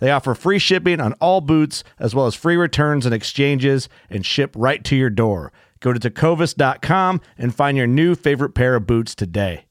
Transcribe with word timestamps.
They 0.00 0.10
offer 0.10 0.34
free 0.34 0.58
shipping 0.58 1.00
on 1.00 1.12
all 1.14 1.40
boots, 1.40 1.84
as 1.98 2.14
well 2.14 2.26
as 2.26 2.34
free 2.34 2.56
returns 2.56 3.06
and 3.06 3.14
exchanges, 3.14 3.88
and 4.08 4.26
ship 4.26 4.52
right 4.56 4.82
to 4.84 4.96
your 4.96 5.10
door. 5.10 5.52
Go 5.78 5.92
to 5.92 6.00
tecovas.com 6.00 7.20
and 7.38 7.54
find 7.54 7.76
your 7.76 7.86
new 7.86 8.14
favorite 8.14 8.54
pair 8.54 8.74
of 8.74 8.86
boots 8.86 9.14
today. 9.14 9.66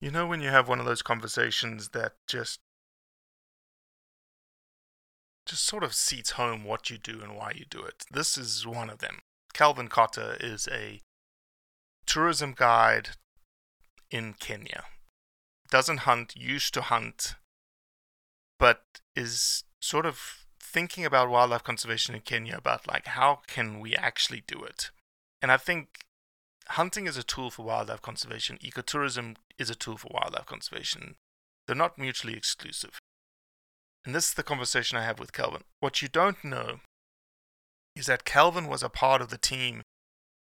You 0.00 0.10
know 0.10 0.26
when 0.26 0.40
you 0.40 0.50
have 0.50 0.68
one 0.68 0.80
of 0.80 0.86
those 0.86 1.02
conversations 1.02 1.88
that 1.90 2.12
just 2.26 2.60
just 5.46 5.64
sort 5.64 5.84
of 5.84 5.94
seats 5.94 6.32
home 6.32 6.64
what 6.64 6.88
you 6.88 6.96
do 6.96 7.20
and 7.22 7.36
why 7.36 7.52
you 7.54 7.66
do 7.68 7.82
it. 7.82 8.04
This 8.10 8.38
is 8.38 8.66
one 8.66 8.88
of 8.88 8.98
them. 8.98 9.20
Calvin 9.52 9.88
Cottar 9.88 10.42
is 10.42 10.68
a 10.72 11.00
tourism 12.06 12.54
guide 12.56 13.10
in 14.10 14.34
Kenya. 14.34 14.84
Doesn't 15.70 15.98
hunt, 15.98 16.34
used 16.36 16.72
to 16.74 16.82
hunt, 16.82 17.34
but 18.64 18.80
is 19.14 19.64
sort 19.82 20.06
of 20.06 20.46
thinking 20.58 21.04
about 21.04 21.28
wildlife 21.28 21.62
conservation 21.62 22.14
in 22.14 22.22
Kenya 22.22 22.56
about 22.56 22.88
like 22.88 23.04
how 23.08 23.40
can 23.46 23.78
we 23.78 23.94
actually 23.94 24.42
do 24.46 24.64
it? 24.64 24.90
And 25.42 25.52
I 25.52 25.58
think 25.58 25.98
hunting 26.68 27.06
is 27.06 27.18
a 27.18 27.22
tool 27.22 27.50
for 27.50 27.62
wildlife 27.62 28.00
conservation, 28.00 28.56
ecotourism 28.64 29.36
is 29.58 29.68
a 29.68 29.74
tool 29.74 29.98
for 29.98 30.08
wildlife 30.14 30.46
conservation. 30.46 31.16
They're 31.66 31.76
not 31.76 31.98
mutually 31.98 32.38
exclusive. 32.38 32.98
And 34.06 34.14
this 34.14 34.28
is 34.28 34.34
the 34.34 34.42
conversation 34.42 34.96
I 34.96 35.04
have 35.04 35.18
with 35.18 35.34
Calvin. 35.34 35.64
What 35.80 36.00
you 36.00 36.08
don't 36.08 36.42
know 36.42 36.80
is 37.94 38.06
that 38.06 38.24
Calvin 38.24 38.66
was 38.66 38.82
a 38.82 38.88
part 38.88 39.20
of 39.20 39.28
the 39.28 39.36
team 39.36 39.82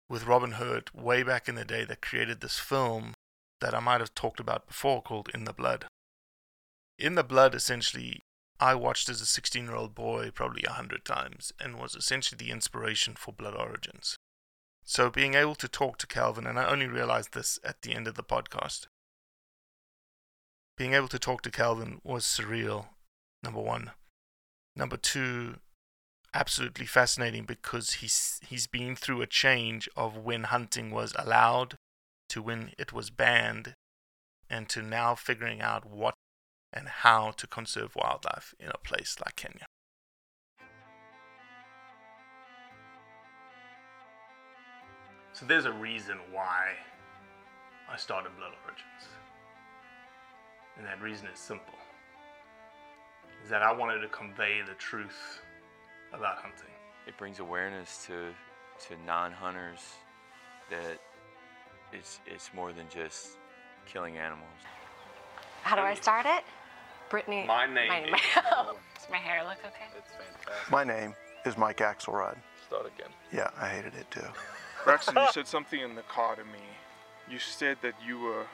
with 0.08 0.26
Robin 0.26 0.52
Hurt 0.52 0.94
way 0.94 1.22
back 1.22 1.46
in 1.46 1.56
the 1.56 1.64
day 1.66 1.84
that 1.84 2.00
created 2.00 2.40
this 2.40 2.58
film 2.58 3.12
that 3.60 3.74
I 3.74 3.80
might 3.80 4.00
have 4.00 4.14
talked 4.14 4.40
about 4.40 4.66
before 4.66 5.02
called 5.02 5.28
In 5.34 5.44
the 5.44 5.52
Blood. 5.52 5.84
In 6.98 7.14
the 7.14 7.22
Blood, 7.22 7.54
essentially, 7.54 8.22
I 8.58 8.74
watched 8.74 9.08
as 9.08 9.20
a 9.20 9.26
16 9.26 9.64
year 9.64 9.74
old 9.74 9.94
boy 9.94 10.30
probably 10.34 10.64
a 10.64 10.72
hundred 10.72 11.04
times 11.04 11.52
and 11.60 11.78
was 11.78 11.94
essentially 11.94 12.36
the 12.36 12.50
inspiration 12.50 13.14
for 13.14 13.32
Blood 13.32 13.54
Origins. 13.54 14.16
So 14.84 15.10
being 15.10 15.34
able 15.34 15.54
to 15.56 15.68
talk 15.68 15.98
to 15.98 16.06
Calvin, 16.06 16.46
and 16.46 16.58
I 16.58 16.66
only 16.66 16.86
realized 16.86 17.34
this 17.34 17.60
at 17.62 17.82
the 17.82 17.94
end 17.94 18.08
of 18.08 18.14
the 18.14 18.24
podcast, 18.24 18.86
being 20.76 20.94
able 20.94 21.08
to 21.08 21.18
talk 21.18 21.42
to 21.42 21.50
Calvin 21.50 22.00
was 22.02 22.24
surreal, 22.24 22.86
number 23.42 23.60
one. 23.60 23.92
Number 24.74 24.96
two, 24.96 25.56
absolutely 26.34 26.86
fascinating 26.86 27.44
because 27.44 27.94
he's 27.94 28.40
he's 28.46 28.66
been 28.66 28.96
through 28.96 29.22
a 29.22 29.26
change 29.26 29.88
of 29.96 30.16
when 30.16 30.44
hunting 30.44 30.90
was 30.90 31.12
allowed 31.16 31.76
to 32.28 32.42
when 32.42 32.72
it 32.78 32.92
was 32.92 33.10
banned 33.10 33.74
and 34.48 34.68
to 34.68 34.82
now 34.82 35.14
figuring 35.14 35.60
out 35.60 35.84
what 35.84 36.14
and 36.72 36.88
how 36.88 37.32
to 37.32 37.46
conserve 37.46 37.96
wildlife 37.96 38.54
in 38.58 38.68
a 38.68 38.78
place 38.78 39.16
like 39.24 39.36
Kenya. 39.36 39.66
So 45.32 45.46
there's 45.46 45.66
a 45.66 45.72
reason 45.72 46.18
why 46.32 46.72
I 47.90 47.96
started 47.96 48.36
Blood 48.36 48.52
Origins. 48.64 49.08
And 50.76 50.86
that 50.86 51.00
reason 51.00 51.28
is 51.32 51.38
simple. 51.38 51.74
Is 53.44 53.50
that 53.50 53.62
I 53.62 53.72
wanted 53.72 54.00
to 54.00 54.08
convey 54.08 54.62
the 54.66 54.74
truth 54.74 55.40
about 56.12 56.36
hunting. 56.36 56.72
It 57.06 57.16
brings 57.16 57.38
awareness 57.38 58.04
to 58.06 58.32
to 58.88 58.94
non-hunters 59.06 59.80
that 60.70 60.98
it's 61.92 62.20
it's 62.26 62.50
more 62.54 62.72
than 62.72 62.86
just 62.92 63.38
killing 63.86 64.18
animals. 64.18 64.48
How 65.62 65.76
do 65.76 65.82
I 65.82 65.94
start 65.94 66.26
it? 66.26 66.44
Brittany. 67.10 67.44
My 67.46 67.66
name 67.66 67.88
My, 67.88 67.98
is- 68.00 68.10
Does 68.34 69.10
my 69.10 69.16
hair 69.16 69.42
look 69.44 69.58
okay? 69.60 69.86
It's 69.96 70.10
fantastic. 70.12 70.70
My 70.70 70.84
name 70.84 71.14
is 71.44 71.56
Mike 71.56 71.78
Axelrod. 71.78 72.36
Start 72.66 72.86
again. 72.86 73.10
Yeah, 73.32 73.50
I 73.60 73.68
hated 73.68 73.94
it 73.94 74.10
too. 74.10 74.20
Braxton, 74.84 75.16
you 75.16 75.26
said 75.32 75.46
something 75.46 75.80
in 75.80 75.94
the 75.94 76.02
car 76.02 76.36
to 76.36 76.44
me. 76.44 76.60
You 77.30 77.38
said 77.38 77.78
that 77.82 77.94
you 78.06 78.18
were 78.20 78.46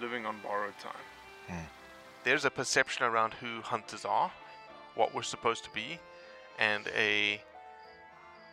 living 0.00 0.26
on 0.26 0.36
borrowed 0.42 0.78
time. 0.78 0.92
Hmm. 1.48 1.64
There's 2.24 2.44
a 2.44 2.50
perception 2.50 3.04
around 3.04 3.34
who 3.34 3.62
hunters 3.62 4.04
are, 4.04 4.30
what 4.94 5.14
we're 5.14 5.22
supposed 5.22 5.64
to 5.64 5.70
be, 5.70 5.98
and 6.58 6.86
a, 6.94 7.40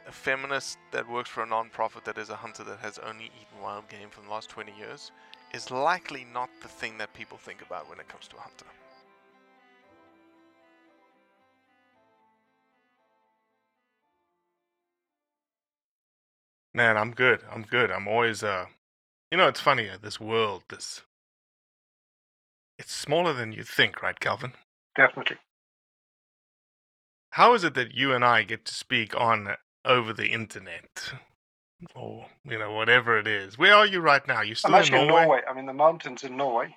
a 0.08 0.12
feminist 0.12 0.78
that 0.92 1.10
works 1.10 1.30
for 1.30 1.44
a 1.44 1.46
non-profit 1.46 2.06
that 2.06 2.18
is 2.18 2.30
a 2.30 2.36
hunter 2.36 2.64
that 2.64 2.80
has 2.80 2.98
only 3.00 3.26
eaten 3.26 3.62
wild 3.62 3.90
game 3.90 4.10
for 4.10 4.22
the 4.22 4.30
last 4.30 4.50
20 4.50 4.72
years 4.78 5.12
is 5.54 5.70
likely 5.70 6.26
not 6.34 6.50
the 6.62 6.68
thing 6.68 6.98
that 6.98 7.14
people 7.14 7.38
think 7.38 7.62
about 7.62 7.90
when 7.90 8.00
it 8.00 8.08
comes 8.08 8.28
to 8.30 8.38
a 8.38 8.40
hunter. 8.40 8.66
Man, 16.78 16.96
I'm 16.96 17.10
good. 17.12 17.42
I'm 17.52 17.64
good. 17.64 17.90
I'm 17.90 18.08
always 18.08 18.44
uh 18.44 18.68
you 19.32 19.38
know, 19.38 19.48
it's 19.48 19.60
funny, 19.60 19.90
uh, 19.90 19.98
this 20.00 20.20
world, 20.20 20.62
this 20.70 21.02
it's 22.78 22.94
smaller 22.94 23.34
than 23.34 23.52
you 23.52 23.64
think, 23.64 24.04
right, 24.04 24.20
Calvin? 24.20 24.54
Definitely. 24.96 25.38
How 27.32 27.56
is 27.56 27.64
it 27.64 27.74
that 27.74 27.96
you 27.96 28.14
and 28.14 28.24
I 28.24 28.44
get 28.44 28.64
to 28.66 28.76
speak 28.76 29.20
on 29.20 29.56
over 29.86 30.14
the 30.14 30.28
internet? 30.28 31.14
Or, 31.96 32.28
you 32.46 32.60
know, 32.60 32.72
whatever 32.72 33.18
it 33.18 33.26
is. 33.26 33.58
Where 33.58 33.74
are 33.74 33.88
you 33.88 34.00
right 34.00 34.26
now? 34.28 34.44
You 34.44 34.54
still 34.54 34.76
I'm 34.76 34.82
actually 34.82 35.00
in 35.00 35.04
in 35.06 35.08
Norway? 35.10 35.26
Norway. 35.26 35.42
I'm 35.50 35.58
in 35.58 35.66
the 35.66 35.74
mountains 35.74 36.24
in 36.24 36.38
Norway. 36.38 36.76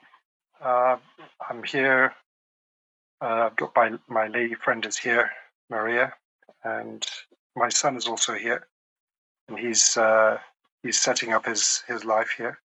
Uh, 0.65 0.97
I'm 1.47 1.63
here. 1.63 2.15
Uh, 3.21 3.51
I've 3.51 3.57
got 3.57 3.77
my 3.77 3.93
my 4.09 4.29
lady 4.29 4.55
friend 4.55 4.85
is 4.87 4.97
here, 4.97 5.31
Maria, 5.69 6.15
and 6.65 7.07
my 7.55 7.69
son 7.69 7.97
is 7.97 8.07
also 8.07 8.33
here, 8.35 8.67
and 9.51 9.59
he's 9.59 9.97
uh, 9.97 10.39
he's 10.83 10.99
setting 10.99 11.33
up 11.33 11.45
his 11.45 11.83
his 11.87 12.05
life 12.05 12.31
here. 12.37 12.59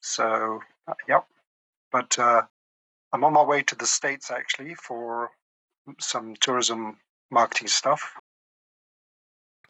So, 0.00 0.60
uh, 0.86 0.94
yep. 1.08 1.26
But 1.92 2.18
uh, 2.18 2.42
I'm 3.12 3.24
on 3.24 3.32
my 3.32 3.42
way 3.42 3.62
to 3.62 3.74
the 3.76 3.86
states 3.86 4.30
actually 4.30 4.74
for 4.74 5.30
some 6.00 6.34
tourism 6.40 6.98
marketing 7.30 7.68
stuff. 7.68 8.14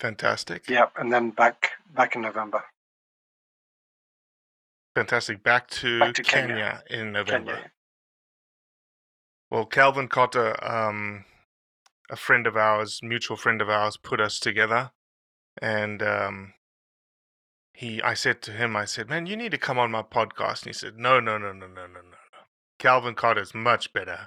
Fantastic. 0.01 0.69
Yep, 0.69 0.93
and 0.97 1.13
then 1.13 1.31
back 1.31 1.73
back 1.95 2.15
in 2.15 2.23
November. 2.23 2.63
Fantastic. 4.95 5.43
Back 5.43 5.69
to, 5.71 6.01
Back 6.01 6.15
to 6.15 6.23
Kenya, 6.23 6.83
Kenya. 6.89 7.03
in 7.03 7.13
November. 7.13 7.53
Kenya. 7.55 7.71
Well, 9.51 9.65
Calvin 9.65 10.09
Cottar, 10.09 10.57
um, 10.69 11.25
a 12.11 12.17
friend 12.17 12.47
of 12.47 12.57
ours, 12.57 12.99
mutual 13.03 13.37
friend 13.37 13.63
of 13.63 13.69
ours, 13.69 13.97
put 13.97 14.21
us 14.21 14.41
together. 14.41 14.91
And 15.61 16.03
um, 16.03 16.55
he, 17.79 18.03
I 18.03 18.15
said 18.15 18.43
to 18.43 18.51
him, 18.51 18.75
I 18.75 18.85
said, 18.87 19.09
"Man, 19.09 19.27
you 19.27 19.37
need 19.37 19.53
to 19.53 19.59
come 19.59 19.79
on 19.79 19.93
my 19.93 20.03
podcast." 20.03 20.63
And 20.63 20.67
he 20.67 20.73
said, 20.73 20.99
"No, 20.99 21.21
no, 21.21 21.39
no, 21.39 21.53
no, 21.53 21.69
no, 21.69 21.87
no, 21.87 21.87
no, 21.87 22.01
no. 22.01 22.39
Calvin 22.81 23.15
Cottar 23.15 23.41
is 23.41 23.55
much 23.55 23.93
better 23.93 24.27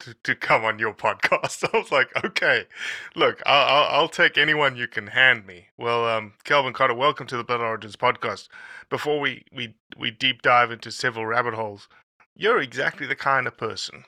to, 0.00 0.14
to 0.24 0.34
come 0.34 0.64
on 0.64 0.80
your 0.80 0.92
podcast." 1.06 1.64
I 1.72 1.78
was 1.78 1.92
like, 1.92 2.08
"Okay, 2.24 2.66
look, 3.14 3.42
I'll, 3.46 3.84
I'll, 4.00 4.08
take 4.08 4.36
anyone 4.36 4.76
you 4.76 4.88
can 4.88 5.06
hand 5.06 5.46
me." 5.46 5.68
Well, 5.78 6.04
um, 6.08 6.34
Calvin 6.42 6.72
Cottar, 6.72 6.96
welcome 6.96 7.28
to 7.28 7.36
the 7.36 7.44
Blood 7.44 7.60
Origins 7.60 7.94
podcast. 7.94 8.48
Before 8.88 9.20
we 9.20 9.44
we 9.52 9.76
we 9.96 10.10
deep 10.10 10.42
dive 10.42 10.72
into 10.72 10.90
several 10.90 11.26
rabbit 11.26 11.54
holes, 11.54 11.88
you're 12.34 12.60
exactly 12.60 13.06
the 13.06 13.14
kind 13.14 13.46
of 13.46 13.56
person 13.56 14.04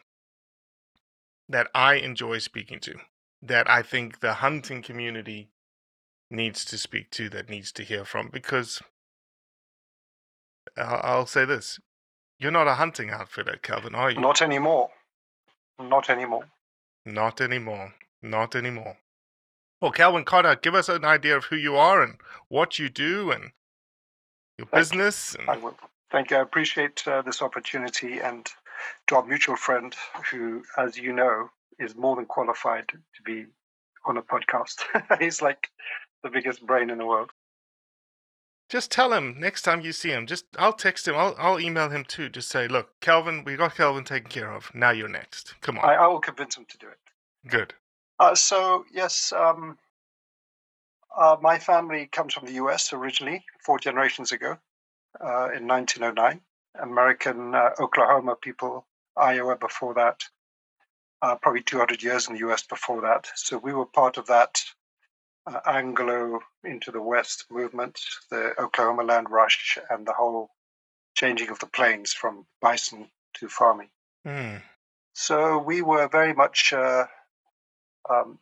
that 1.48 1.68
I 1.72 1.94
enjoy 1.94 2.38
speaking 2.38 2.80
to, 2.80 2.96
that 3.42 3.70
I 3.70 3.82
think 3.82 4.18
the 4.18 4.34
hunting 4.34 4.82
community 4.82 5.51
needs 6.32 6.64
to 6.66 6.78
speak 6.78 7.10
to, 7.12 7.28
that 7.30 7.48
needs 7.48 7.70
to 7.72 7.82
hear 7.84 8.04
from, 8.04 8.30
because 8.32 8.80
I'll, 10.76 11.26
say 11.26 11.44
this. 11.44 11.78
You're 12.38 12.50
not 12.50 12.68
a 12.68 12.74
hunting 12.74 13.10
outfitter, 13.10 13.58
Calvin, 13.62 13.94
are 13.94 14.10
you? 14.10 14.20
Not 14.20 14.42
anymore. 14.42 14.90
Not 15.78 16.10
anymore. 16.10 16.44
Not 17.04 17.40
anymore. 17.40 17.94
Not 18.22 18.54
anymore. 18.54 18.98
Well, 19.80 19.92
Calvin 19.92 20.24
Cottar, 20.24 20.60
give 20.60 20.74
us 20.74 20.88
an 20.88 21.04
idea 21.04 21.36
of 21.36 21.44
who 21.44 21.56
you 21.56 21.76
are 21.76 22.02
and 22.02 22.14
what 22.48 22.78
you 22.78 22.88
do 22.88 23.30
and 23.32 23.50
your 24.58 24.66
Thank 24.66 24.72
you. 24.72 24.78
business. 24.78 25.36
I 25.48 25.56
will. 25.56 25.76
Thank 26.10 26.30
you. 26.30 26.36
I 26.36 26.40
appreciate 26.40 27.02
uh, 27.06 27.22
this 27.22 27.42
opportunity 27.42 28.20
and 28.20 28.48
to 29.08 29.16
our 29.16 29.24
mutual 29.24 29.56
friend, 29.56 29.94
who, 30.30 30.62
as 30.76 30.96
you 30.96 31.12
know, 31.12 31.50
is 31.78 31.96
more 31.96 32.16
than 32.16 32.26
qualified 32.26 32.88
to 32.88 33.22
be 33.24 33.46
on 34.04 34.16
a 34.16 34.22
podcast. 34.22 34.82
He's 35.20 35.42
like 35.42 35.68
the 36.22 36.30
biggest 36.30 36.64
brain 36.66 36.90
in 36.90 36.98
the 36.98 37.06
world. 37.06 37.30
just 38.68 38.90
tell 38.90 39.12
him 39.12 39.36
next 39.38 39.62
time 39.62 39.80
you 39.82 39.92
see 39.92 40.10
him. 40.10 40.26
Just 40.26 40.44
I'll 40.58 40.72
text 40.72 41.06
him. 41.06 41.14
I'll 41.16 41.34
I'll 41.38 41.60
email 41.60 41.90
him 41.90 42.04
too. 42.04 42.28
Just 42.28 42.48
say, 42.48 42.68
look, 42.68 42.98
Calvin, 43.00 43.44
we 43.44 43.56
got 43.56 43.74
Calvin 43.76 44.04
taken 44.04 44.30
care 44.30 44.52
of. 44.52 44.70
Now 44.74 44.90
you're 44.90 45.08
next. 45.08 45.60
Come 45.60 45.78
on. 45.78 45.84
I, 45.84 45.94
I 45.94 46.06
will 46.06 46.20
convince 46.20 46.56
him 46.56 46.64
to 46.68 46.78
do 46.78 46.88
it. 46.88 46.98
Good. 47.48 47.74
Uh, 48.18 48.34
so 48.34 48.84
yes, 48.92 49.32
um, 49.32 49.76
uh, 51.16 51.36
my 51.40 51.58
family 51.58 52.06
comes 52.06 52.34
from 52.34 52.46
the 52.46 52.54
U.S. 52.54 52.92
originally, 52.92 53.44
four 53.64 53.78
generations 53.78 54.32
ago, 54.32 54.56
uh, 55.20 55.48
in 55.54 55.66
1909. 55.66 56.40
American 56.80 57.54
uh, 57.54 57.70
Oklahoma 57.80 58.36
people, 58.36 58.86
Iowa 59.16 59.56
before 59.56 59.94
that, 59.94 60.22
uh, 61.20 61.36
probably 61.36 61.62
200 61.62 62.02
years 62.02 62.28
in 62.28 62.34
the 62.34 62.40
U.S. 62.40 62.62
before 62.62 63.02
that. 63.02 63.28
So 63.34 63.58
we 63.58 63.74
were 63.74 63.86
part 63.86 64.16
of 64.16 64.26
that 64.28 64.58
uh, 65.46 65.60
Anglo 65.66 66.40
into 66.64 66.90
the 66.90 67.02
West 67.02 67.46
movement, 67.50 68.00
the 68.30 68.52
Oklahoma 68.58 69.02
land 69.02 69.30
rush, 69.30 69.78
and 69.90 70.06
the 70.06 70.12
whole 70.12 70.50
changing 71.14 71.50
of 71.50 71.58
the 71.58 71.66
plains 71.66 72.12
from 72.12 72.46
bison 72.60 73.10
to 73.34 73.48
farming. 73.48 73.88
Hmm. 74.24 74.56
So 75.14 75.58
we 75.58 75.82
were 75.82 76.08
very 76.08 76.32
much 76.32 76.72
uh, 76.72 77.06
um, 78.08 78.38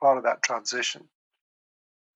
part 0.00 0.18
of 0.18 0.24
that 0.24 0.42
transition. 0.42 1.08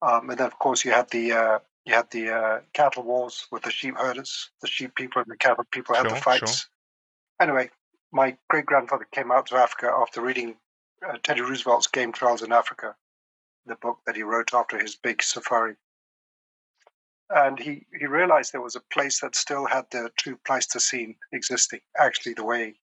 Um, 0.02 0.30
and 0.30 0.38
then, 0.38 0.46
of 0.46 0.58
course, 0.58 0.84
you 0.84 0.92
had 0.92 1.08
the 1.10 1.32
uh, 1.32 1.58
you 1.84 1.94
had 1.94 2.10
the 2.10 2.30
uh, 2.30 2.60
cattle 2.72 3.04
wars 3.04 3.46
with 3.50 3.62
the 3.62 3.70
sheep 3.70 3.96
herders. 3.96 4.50
The 4.60 4.66
sheep 4.66 4.94
people 4.94 5.22
and 5.22 5.30
the 5.30 5.36
cattle 5.36 5.64
people 5.70 5.94
had 5.94 6.06
the 6.06 6.10
Sure, 6.10 6.18
fights. 6.18 6.68
Anyway, 7.40 7.70
my 8.12 8.36
great 8.48 8.66
grandfather 8.66 9.06
came 9.10 9.30
out 9.30 9.46
to 9.46 9.56
Africa 9.56 9.92
after 9.94 10.20
reading 10.20 10.56
uh, 11.06 11.16
Teddy 11.22 11.42
Roosevelt's 11.42 11.86
Game 11.86 12.12
Trails 12.12 12.42
in 12.42 12.52
Africa, 12.52 12.96
the 13.66 13.76
book 13.76 13.98
that 14.06 14.16
he 14.16 14.22
wrote 14.22 14.54
after 14.54 14.78
his 14.78 14.96
big 14.96 15.22
safari. 15.22 15.76
And 17.28 17.58
he, 17.58 17.86
he 17.98 18.06
realized 18.06 18.52
there 18.52 18.60
was 18.60 18.76
a 18.76 18.92
place 18.92 19.20
that 19.20 19.34
still 19.34 19.66
had 19.66 19.86
the 19.90 20.10
true 20.16 20.38
Pleistocene 20.46 21.16
existing, 21.32 21.80
actually, 21.98 22.34
the 22.34 22.44
way 22.44 22.74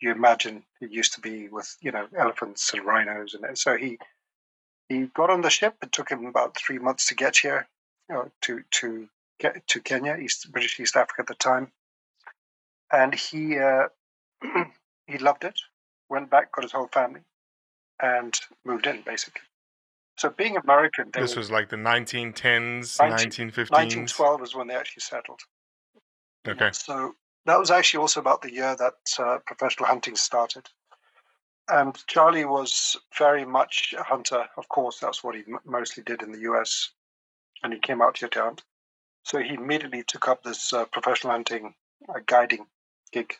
you 0.00 0.10
imagine 0.10 0.64
it 0.80 0.90
used 0.90 1.14
to 1.14 1.20
be 1.20 1.48
with 1.48 1.76
you 1.80 1.90
know 1.90 2.06
elephants 2.16 2.72
and 2.72 2.84
rhinos 2.84 3.34
and 3.34 3.58
so 3.58 3.76
he 3.76 3.98
he 4.88 5.06
got 5.06 5.28
on 5.28 5.40
the 5.40 5.50
ship. 5.50 5.74
It 5.82 5.90
took 5.90 6.08
him 6.08 6.26
about 6.26 6.56
three 6.56 6.78
months 6.78 7.08
to 7.08 7.16
get 7.16 7.36
here 7.36 7.66
you 8.08 8.14
know, 8.14 8.30
to 8.42 8.62
to 8.80 9.08
get 9.40 9.66
to 9.66 9.80
Kenya 9.80 10.16
East 10.16 10.50
British 10.52 10.78
East 10.78 10.96
Africa 10.96 11.22
at 11.22 11.26
the 11.26 11.34
time. 11.34 11.72
And 12.92 13.14
he 13.14 13.58
uh, 13.58 13.88
he 15.06 15.18
loved 15.18 15.44
it 15.44 15.60
went 16.08 16.30
back 16.30 16.52
got 16.52 16.64
his 16.64 16.72
whole 16.72 16.88
family 16.88 17.20
and 18.00 18.38
moved 18.64 18.86
in 18.86 19.02
basically 19.02 19.42
so 20.18 20.30
being 20.30 20.56
American 20.56 21.10
This 21.12 21.34
were- 21.34 21.40
was 21.40 21.50
like 21.50 21.68
the 21.68 21.76
1910s, 21.76 22.98
19 22.98 23.30
1915s. 23.30 23.70
1912 23.70 24.42
is 24.42 24.54
when 24.54 24.66
they 24.66 24.74
actually 24.74 25.00
settled 25.00 25.40
Okay. 26.46 26.70
So 26.72 27.14
that 27.46 27.58
was 27.58 27.70
actually 27.70 28.00
also 28.00 28.20
about 28.20 28.42
the 28.42 28.52
year 28.52 28.76
that 28.76 28.94
uh, 29.18 29.38
professional 29.46 29.86
hunting 29.88 30.16
started. 30.16 30.68
And 31.68 31.94
Charlie 32.06 32.46
was 32.46 32.96
very 33.18 33.44
much 33.44 33.94
a 33.98 34.02
hunter. 34.02 34.48
Of 34.56 34.68
course, 34.68 34.98
that's 34.98 35.22
what 35.22 35.34
he 35.34 35.42
m- 35.42 35.58
mostly 35.64 36.02
did 36.02 36.22
in 36.22 36.32
the 36.32 36.40
US. 36.50 36.90
And 37.62 37.72
he 37.72 37.78
came 37.80 38.00
out 38.00 38.16
here 38.18 38.28
to 38.30 38.42
hunt. 38.42 38.62
So 39.24 39.38
he 39.38 39.54
immediately 39.54 40.04
took 40.04 40.28
up 40.28 40.42
this 40.42 40.72
uh, 40.72 40.86
professional 40.86 41.32
hunting 41.32 41.74
uh, 42.08 42.20
guiding 42.24 42.66
gig. 43.12 43.34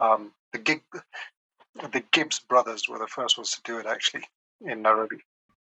Um, 0.00 0.32
the 0.52 0.58
gig, 0.58 0.82
the 1.92 2.02
Gibbs 2.10 2.40
brothers 2.40 2.88
were 2.88 2.98
the 2.98 3.06
first 3.06 3.38
ones 3.38 3.52
to 3.52 3.62
do 3.62 3.78
it 3.78 3.86
actually 3.86 4.24
in 4.60 4.82
Nairobi 4.82 5.18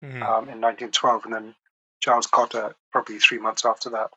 Mhm. 0.03 0.23
um, 0.23 0.49
in 0.49 0.61
1912, 0.61 1.25
and 1.27 1.35
then 1.35 1.55
Charles 2.01 2.27
Cottar 2.27 2.75
probably 2.91 3.19
three 3.19 3.39
months 3.39 3.65
after 3.65 3.91
that. 3.91 4.11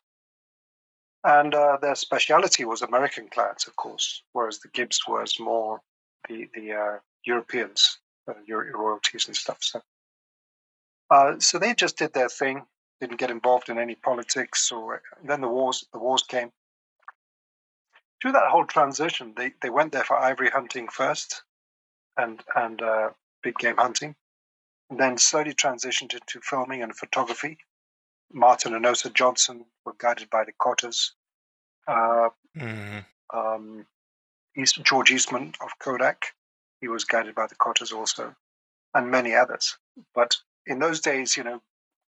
And 1.24 1.54
uh, 1.54 1.78
their 1.80 1.94
speciality 1.94 2.64
was 2.64 2.82
American 2.82 3.28
clans, 3.28 3.66
of 3.66 3.76
course, 3.76 4.22
whereas 4.32 4.58
the 4.58 4.68
Gibbs 4.68 5.00
was 5.08 5.38
more 5.40 5.80
the 6.28 6.48
the 6.54 6.72
uh, 6.72 6.98
Europeans, 7.24 7.98
uh, 8.28 8.34
royalties 8.48 9.26
and 9.26 9.36
stuff. 9.36 9.58
So, 9.60 9.80
uh, 11.10 11.38
so 11.38 11.58
they 11.58 11.74
just 11.74 11.96
did 11.96 12.12
their 12.12 12.28
thing, 12.28 12.66
didn't 13.00 13.18
get 13.18 13.30
involved 13.30 13.68
in 13.68 13.78
any 13.78 13.94
politics. 13.94 14.70
Or 14.72 15.02
then 15.22 15.40
the 15.40 15.48
wars, 15.48 15.86
the 15.92 15.98
wars 15.98 16.22
came. 16.22 16.52
Through 18.20 18.32
that 18.32 18.48
whole 18.50 18.66
transition, 18.66 19.34
they, 19.36 19.52
they 19.60 19.70
went 19.70 19.92
there 19.92 20.04
for 20.04 20.18
ivory 20.18 20.50
hunting 20.50 20.88
first, 20.88 21.42
and 22.16 22.42
and 22.54 22.80
uh, 22.82 23.10
big 23.42 23.56
game 23.58 23.76
hunting, 23.76 24.14
then 24.90 25.18
slowly 25.18 25.54
transitioned 25.54 26.12
into 26.14 26.40
filming 26.40 26.82
and 26.82 26.96
photography. 26.96 27.58
Martin 28.32 28.74
and 28.74 28.84
Osa 28.86 29.10
Johnson 29.10 29.66
were 29.84 29.94
guided 29.98 30.30
by 30.30 30.44
the 30.44 30.52
Cottars. 30.52 31.14
Uh, 31.86 32.30
Mhm. 32.56 33.04
um, 33.30 33.86
East, 34.56 34.82
George 34.82 35.10
Eastman 35.10 35.54
of 35.60 35.78
Kodak, 35.78 36.34
he 36.80 36.88
was 36.88 37.04
guided 37.04 37.34
by 37.34 37.46
the 37.46 37.56
Cottars 37.56 37.92
also, 37.92 38.34
and 38.94 39.10
many 39.10 39.34
others. 39.34 39.78
But 40.14 40.36
in 40.66 40.78
those 40.78 41.00
days, 41.00 41.36
you 41.36 41.44
know, 41.44 41.62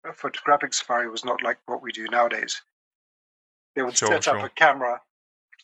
a 0.04 0.12
photographic 0.12 0.72
safari 0.72 1.08
was 1.08 1.24
not 1.24 1.42
like 1.42 1.58
what 1.66 1.82
we 1.82 1.92
do 1.92 2.06
nowadays. 2.08 2.62
They 3.74 3.82
would 3.82 3.96
Sure, 3.96 4.08
set 4.08 4.28
up 4.28 4.36
sure. 4.36 4.46
a 4.46 4.50
camera, 4.50 5.02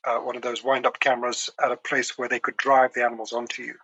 uh, 0.05 0.19
one 0.19 0.37
of 0.37 0.43
those 0.43 0.63
wind-up 0.63 1.01
cameras, 1.01 1.49
at 1.63 1.73
a 1.73 1.77
place 1.77 2.19
where 2.19 2.29
they 2.29 2.41
could 2.41 2.57
drive 2.57 2.93
the 2.93 3.05
animals 3.05 3.33
onto 3.33 3.63
you. 3.63 3.79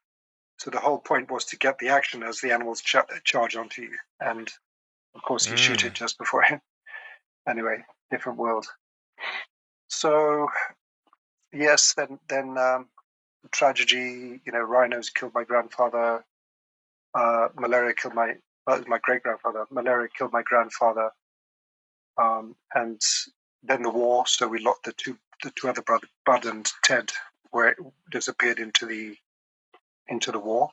So 0.59 0.71
the 0.71 0.81
whole 0.81 0.99
point 0.99 1.31
was 1.31 1.45
to 1.47 1.57
get 1.57 1.79
the 1.79 1.88
action 1.88 2.23
as 2.23 2.41
the 2.41 2.53
animals 2.53 2.81
ch- 2.81 2.97
charge 3.25 3.55
onto 3.57 3.83
you, 3.83 3.97
and 4.21 4.49
of 5.15 5.23
course 5.23 5.49
you 5.49 5.57
shoot 5.57 5.81
Mm. 5.81 5.87
it 5.87 5.95
just 5.95 6.19
beforehand. 6.19 6.61
Anyway, 7.49 7.85
different 8.11 8.38
world. 8.38 8.67
So 9.88 10.49
yes, 11.53 11.95
then 11.95 12.19
then 12.29 12.59
um, 12.59 12.88
tragedy. 13.53 14.41
You 14.45 14.53
know, 14.53 14.61
rhinos 14.61 15.11
killed 15.11 15.33
my 15.35 15.45
grandfather. 15.45 16.25
Uh, 17.15 17.49
malaria 17.57 17.95
killed 17.95 18.15
my 18.15 18.35
well, 18.67 18.83
my 18.87 18.99
great 18.99 19.23
grandfather. 19.23 19.65
Malaria 19.71 20.09
killed 20.17 20.33
my 20.33 20.43
grandfather. 20.43 21.11
Um, 22.21 22.57
and 22.75 23.00
then 23.62 23.83
the 23.83 23.91
war. 23.91 24.27
So 24.27 24.49
we 24.49 24.59
lost 24.59 24.83
the 24.83 24.93
two 24.93 25.17
the 25.43 25.53
two 25.53 25.69
other 25.69 25.83
brothers, 25.83 26.11
Bud 26.27 26.45
and 26.47 26.69
Ted, 26.83 27.12
were 27.53 27.77
disappeared 28.11 28.59
into 28.59 28.87
the 28.87 29.17
into 30.09 30.33
the 30.33 30.38
war. 30.38 30.71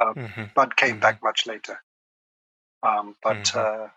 Mhm. 0.00 0.54
Bud 0.54 0.76
came 0.76 0.96
Mhm. 0.96 1.00
back 1.00 1.22
much 1.22 1.46
later, 1.46 1.82
um, 2.82 3.16
but 3.22 3.52
Mhm. 3.52 3.56
uh, 3.56 3.88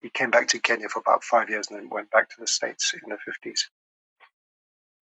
he 0.00 0.10
came 0.10 0.30
back 0.30 0.48
to 0.48 0.58
Kenya 0.58 0.88
for 0.88 1.00
about 1.00 1.24
five 1.24 1.48
years 1.48 1.68
and 1.70 1.78
then 1.78 1.88
went 1.90 2.10
back 2.10 2.28
to 2.30 2.36
the 2.40 2.46
States 2.46 2.94
in 2.94 3.10
the 3.10 3.18
50s. 3.18 3.70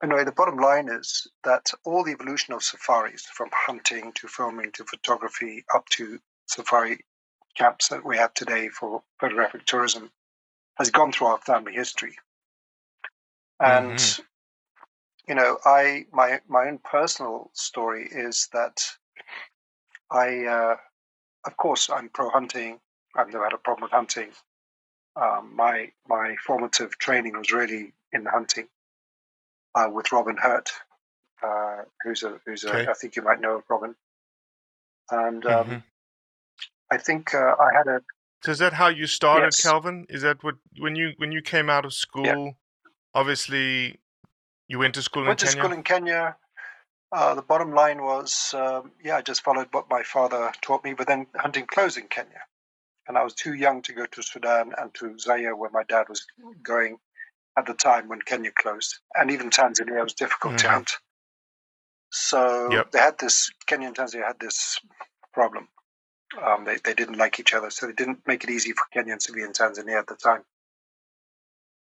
Anyway, 0.03 0.25
the 0.25 0.33
bottom 0.33 0.57
line 0.57 0.89
is 0.89 1.29
that 1.45 1.73
all 1.85 2.03
the 2.05 2.13
evolution 2.13 2.55
of 2.55 2.63
safaris, 2.63 3.25
from 3.27 3.51
hunting 3.53 4.13
to 4.15 4.29
filming 4.29 4.73
to 4.73 4.85
photography 4.85 5.65
up 5.75 5.89
to 5.91 6.21
safari 6.47 7.05
camps 7.57 7.89
that 7.89 8.05
we 8.05 8.17
have 8.17 8.35
today 8.35 8.69
for 8.69 9.03
photographic 9.21 9.65
tourism, 9.65 10.11
has 10.77 10.91
gone 10.91 11.13
through 11.13 11.29
our 11.29 11.39
family 11.39 11.73
history. 11.73 12.19
And 13.61 13.99
Mhm. 13.99 14.25
You 15.29 15.35
know, 15.35 15.59
I 15.65 16.07
my 16.13 16.41
my 16.49 16.69
own 16.69 16.79
personal 16.79 17.51
story 17.55 18.09
is 18.11 18.49
that 18.53 18.83
I, 20.11 20.45
uh, 20.47 20.77
of 21.47 21.57
course, 21.57 21.91
I'm 21.91 22.09
pro 22.11 22.31
hunting. 22.31 22.81
I've 23.17 23.29
never 23.33 23.45
had 23.45 23.55
a 23.55 23.59
problem 23.59 23.85
with 23.85 23.93
hunting. 23.93 24.31
Um, 25.17 25.55
my 25.57 25.93
my 26.09 26.37
formative 26.47 26.99
training 26.99 27.37
was 27.39 27.53
really 27.53 27.93
in 28.13 28.27
hunting 28.27 28.69
uh, 29.75 29.89
with 29.93 30.13
Robin 30.13 30.37
Hurt, 30.37 30.71
uh, 31.43 31.83
who's 32.05 32.23
a 32.25 32.41
who's 32.47 32.65
Okay. 32.69 32.87
a 32.87 32.91
I 32.91 32.95
think 32.95 33.17
you 33.17 33.23
might 33.23 33.41
know 33.41 33.57
of 33.59 33.65
Robin, 33.71 33.97
and 35.11 35.47
um, 35.47 35.69
Mhm. 35.69 35.83
I 36.91 36.99
think 36.99 37.35
uh, 37.35 37.57
I 37.61 37.73
had 37.77 37.89
a 37.89 38.03
So 38.45 38.53
is 38.53 38.59
that 38.61 38.75
how 38.75 38.89
you 38.89 39.07
started, 39.07 39.49
Yes. 39.49 39.57
Calvin? 39.59 40.07
Is 40.09 40.23
that 40.23 40.45
what 40.45 40.57
when 40.79 40.97
you 40.97 41.15
when 41.19 41.33
you 41.33 41.43
came 41.43 41.71
out 41.71 41.85
of 41.85 41.95
school? 41.95 42.59
Obviously, 43.15 44.01
you 44.73 44.79
went 44.79 44.95
to 44.95 45.03
school 45.03 45.25
went 45.27 45.39
in 45.41 45.47
to 45.47 45.47
Kenya. 45.47 45.63
school 45.63 45.73
in 45.73 45.83
Kenya. 45.83 46.37
Uh, 47.13 47.35
the 47.35 47.43
bottom 47.43 47.75
line 47.75 48.03
was, 48.03 48.55
um, 48.57 48.91
yeah, 49.05 49.17
I 49.19 49.23
just 49.23 49.45
followed 49.45 49.69
what 49.73 49.91
my 49.91 50.03
father 50.03 50.51
taught 50.63 50.83
me, 50.83 50.95
but 50.95 51.07
then 51.07 51.27
hunting 51.37 51.67
closed 51.67 51.99
in 51.99 52.09
Kenya. 52.09 52.41
And 53.07 53.19
I 53.19 53.23
was 53.25 53.35
too 53.35 53.53
young 53.53 53.83
to 53.83 53.93
go 53.93 54.07
to 54.07 54.23
Sudan 54.23 54.73
and 54.79 54.95
to 54.95 55.19
Zaire, 55.19 55.55
where 55.55 55.71
my 55.71 55.83
dad 55.85 56.09
was 56.09 56.27
going 56.63 56.99
at 57.59 57.67
the 57.67 57.75
time 57.75 58.09
when 58.09 58.23
Kenya 58.23 58.51
closed. 58.51 58.99
And 59.15 59.31
even 59.31 59.51
Tanzania 59.51 60.03
was 60.03 60.15
difficult 60.15 60.57
to 60.59 60.69
Mhm. 60.69 60.73
hunt. 60.73 60.91
So 62.11 62.73
Yep. 62.73 62.93
they 62.93 62.99
had 62.99 63.19
this, 63.19 63.51
Kenya 63.67 63.89
and 63.89 63.97
Tanzania 63.97 64.27
had 64.27 64.41
this 64.41 64.79
problem. 65.35 65.69
Um, 66.43 66.65
they, 66.65 66.79
they 66.85 66.95
didn't 66.95 67.19
like 67.19 67.41
each 67.41 67.53
other, 67.53 67.71
so 67.71 67.87
they 67.87 67.93
didn't 67.93 68.27
make 68.27 68.45
it 68.45 68.51
easy 68.51 68.73
for 68.73 68.87
Kenyans 68.95 69.27
to 69.27 69.33
be 69.33 69.43
in 69.43 69.53
Tanzania 69.53 69.99
at 69.99 70.07
the 70.07 70.17
time. 70.17 70.45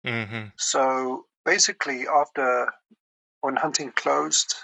hmm 0.05 0.49
So 0.57 1.27
basically, 1.47 2.07
after 2.07 2.73
when 3.41 3.57
hunting 3.57 3.93
closed, 3.93 4.55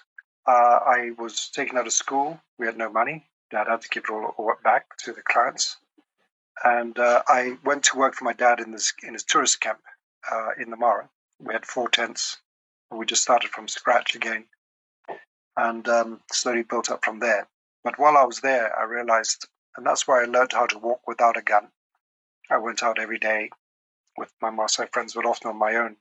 uh, 0.46 0.80
I 0.84 1.12
was 1.16 1.48
taken 1.54 1.78
out 1.78 1.86
of 1.86 1.92
school. 1.92 2.38
We 2.58 2.66
had 2.66 2.76
no 2.76 2.90
money. 2.90 3.24
Dad 3.50 3.68
had 3.68 3.80
to 3.82 3.88
give 3.88 4.04
it 4.04 4.10
all, 4.10 4.34
all 4.36 4.52
back 4.64 4.96
to 5.04 5.12
the 5.12 5.22
clients, 5.22 5.76
and 6.64 6.98
uh, 6.98 7.22
I 7.28 7.56
went 7.64 7.84
to 7.84 7.98
work 7.98 8.14
for 8.14 8.24
my 8.24 8.32
dad 8.32 8.60
in 8.60 8.72
this 8.72 8.92
in 9.02 9.14
his 9.14 9.24
tourist 9.24 9.60
camp 9.60 9.80
uh, 10.30 10.50
in 10.60 10.70
the 10.70 10.76
Mara. 10.76 11.08
We 11.38 11.54
had 11.54 11.64
four 11.64 11.88
tents. 11.88 12.38
We 12.90 13.06
just 13.06 13.22
started 13.22 13.50
from 13.50 13.68
scratch 13.68 14.14
again, 14.14 14.44
and 15.56 15.88
um, 15.88 16.20
slowly 16.30 16.62
built 16.62 16.90
up 16.90 17.04
from 17.04 17.20
there. 17.20 17.46
But 17.84 17.98
while 17.98 18.16
I 18.16 18.24
was 18.24 18.40
there, 18.40 18.76
I 18.78 18.84
realized, 18.84 19.46
and 19.76 19.86
that's 19.86 20.06
where 20.06 20.22
I 20.22 20.26
learned 20.26 20.52
how 20.52 20.66
to 20.66 20.78
walk 20.78 21.06
without 21.06 21.36
a 21.36 21.42
gun. 21.42 21.68
I 22.50 22.58
went 22.58 22.82
out 22.82 22.98
every 22.98 23.18
day 23.18 23.50
with 24.16 24.32
my 24.40 24.50
Maasai 24.50 24.92
friends, 24.92 25.14
but 25.14 25.24
often 25.24 25.50
on 25.50 25.56
my 25.56 25.76
own. 25.76 25.96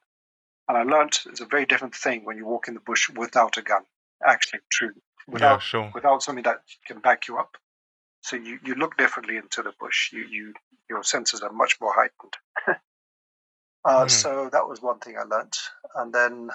And 0.68 0.78
I 0.78 0.84
learned 0.84 1.20
it's 1.26 1.42
a 1.42 1.46
very 1.46 1.66
different 1.66 1.96
thing 1.96 2.26
when 2.26 2.38
you 2.38 2.46
walk 2.46 2.68
in 2.68 2.74
the 2.76 2.80
bush 2.80 3.10
without 3.10 3.58
a 3.58 3.62
gun. 3.62 3.84
Actually, 4.26 4.62
true. 4.72 4.94
Yeah, 5.28 5.34
Without 5.34 5.62
sure. 5.64 5.92
without 5.94 6.24
something 6.24 6.44
that 6.44 6.62
can 6.86 7.00
back 7.00 7.28
you 7.28 7.38
up. 7.38 7.58
So 8.22 8.36
you, 8.36 8.60
you 8.64 8.76
look 8.76 8.98
differently 8.98 9.38
into 9.38 9.64
the 9.64 9.74
bush. 9.80 10.12
You 10.14 10.26
you 10.28 10.54
your 10.90 11.04
senses 11.04 11.42
are 11.42 11.52
much 11.52 11.78
more 11.82 11.94
heightened. 11.94 12.36
uh, 13.86 14.06
Mhm. 14.06 14.10
So 14.10 14.50
that 14.52 14.68
was 14.68 14.82
one 14.82 15.00
thing 15.00 15.18
I 15.18 15.24
learned, 15.24 15.58
and 15.96 16.14
then 16.14 16.52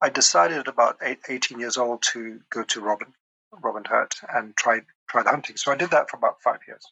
I 0.00 0.10
decided 0.10 0.58
at 0.58 0.68
about 0.68 0.98
eight, 1.02 1.20
18 1.28 1.60
years 1.60 1.76
old 1.76 2.02
to 2.12 2.40
go 2.50 2.62
to 2.64 2.80
Robin, 2.80 3.14
Robin 3.52 3.84
Hurt, 3.84 4.14
and 4.28 4.56
try 4.56 4.82
try 5.08 5.22
the 5.22 5.30
hunting. 5.30 5.56
So 5.56 5.72
I 5.72 5.76
did 5.76 5.90
that 5.90 6.10
for 6.10 6.16
about 6.18 6.42
five 6.42 6.60
years, 6.68 6.84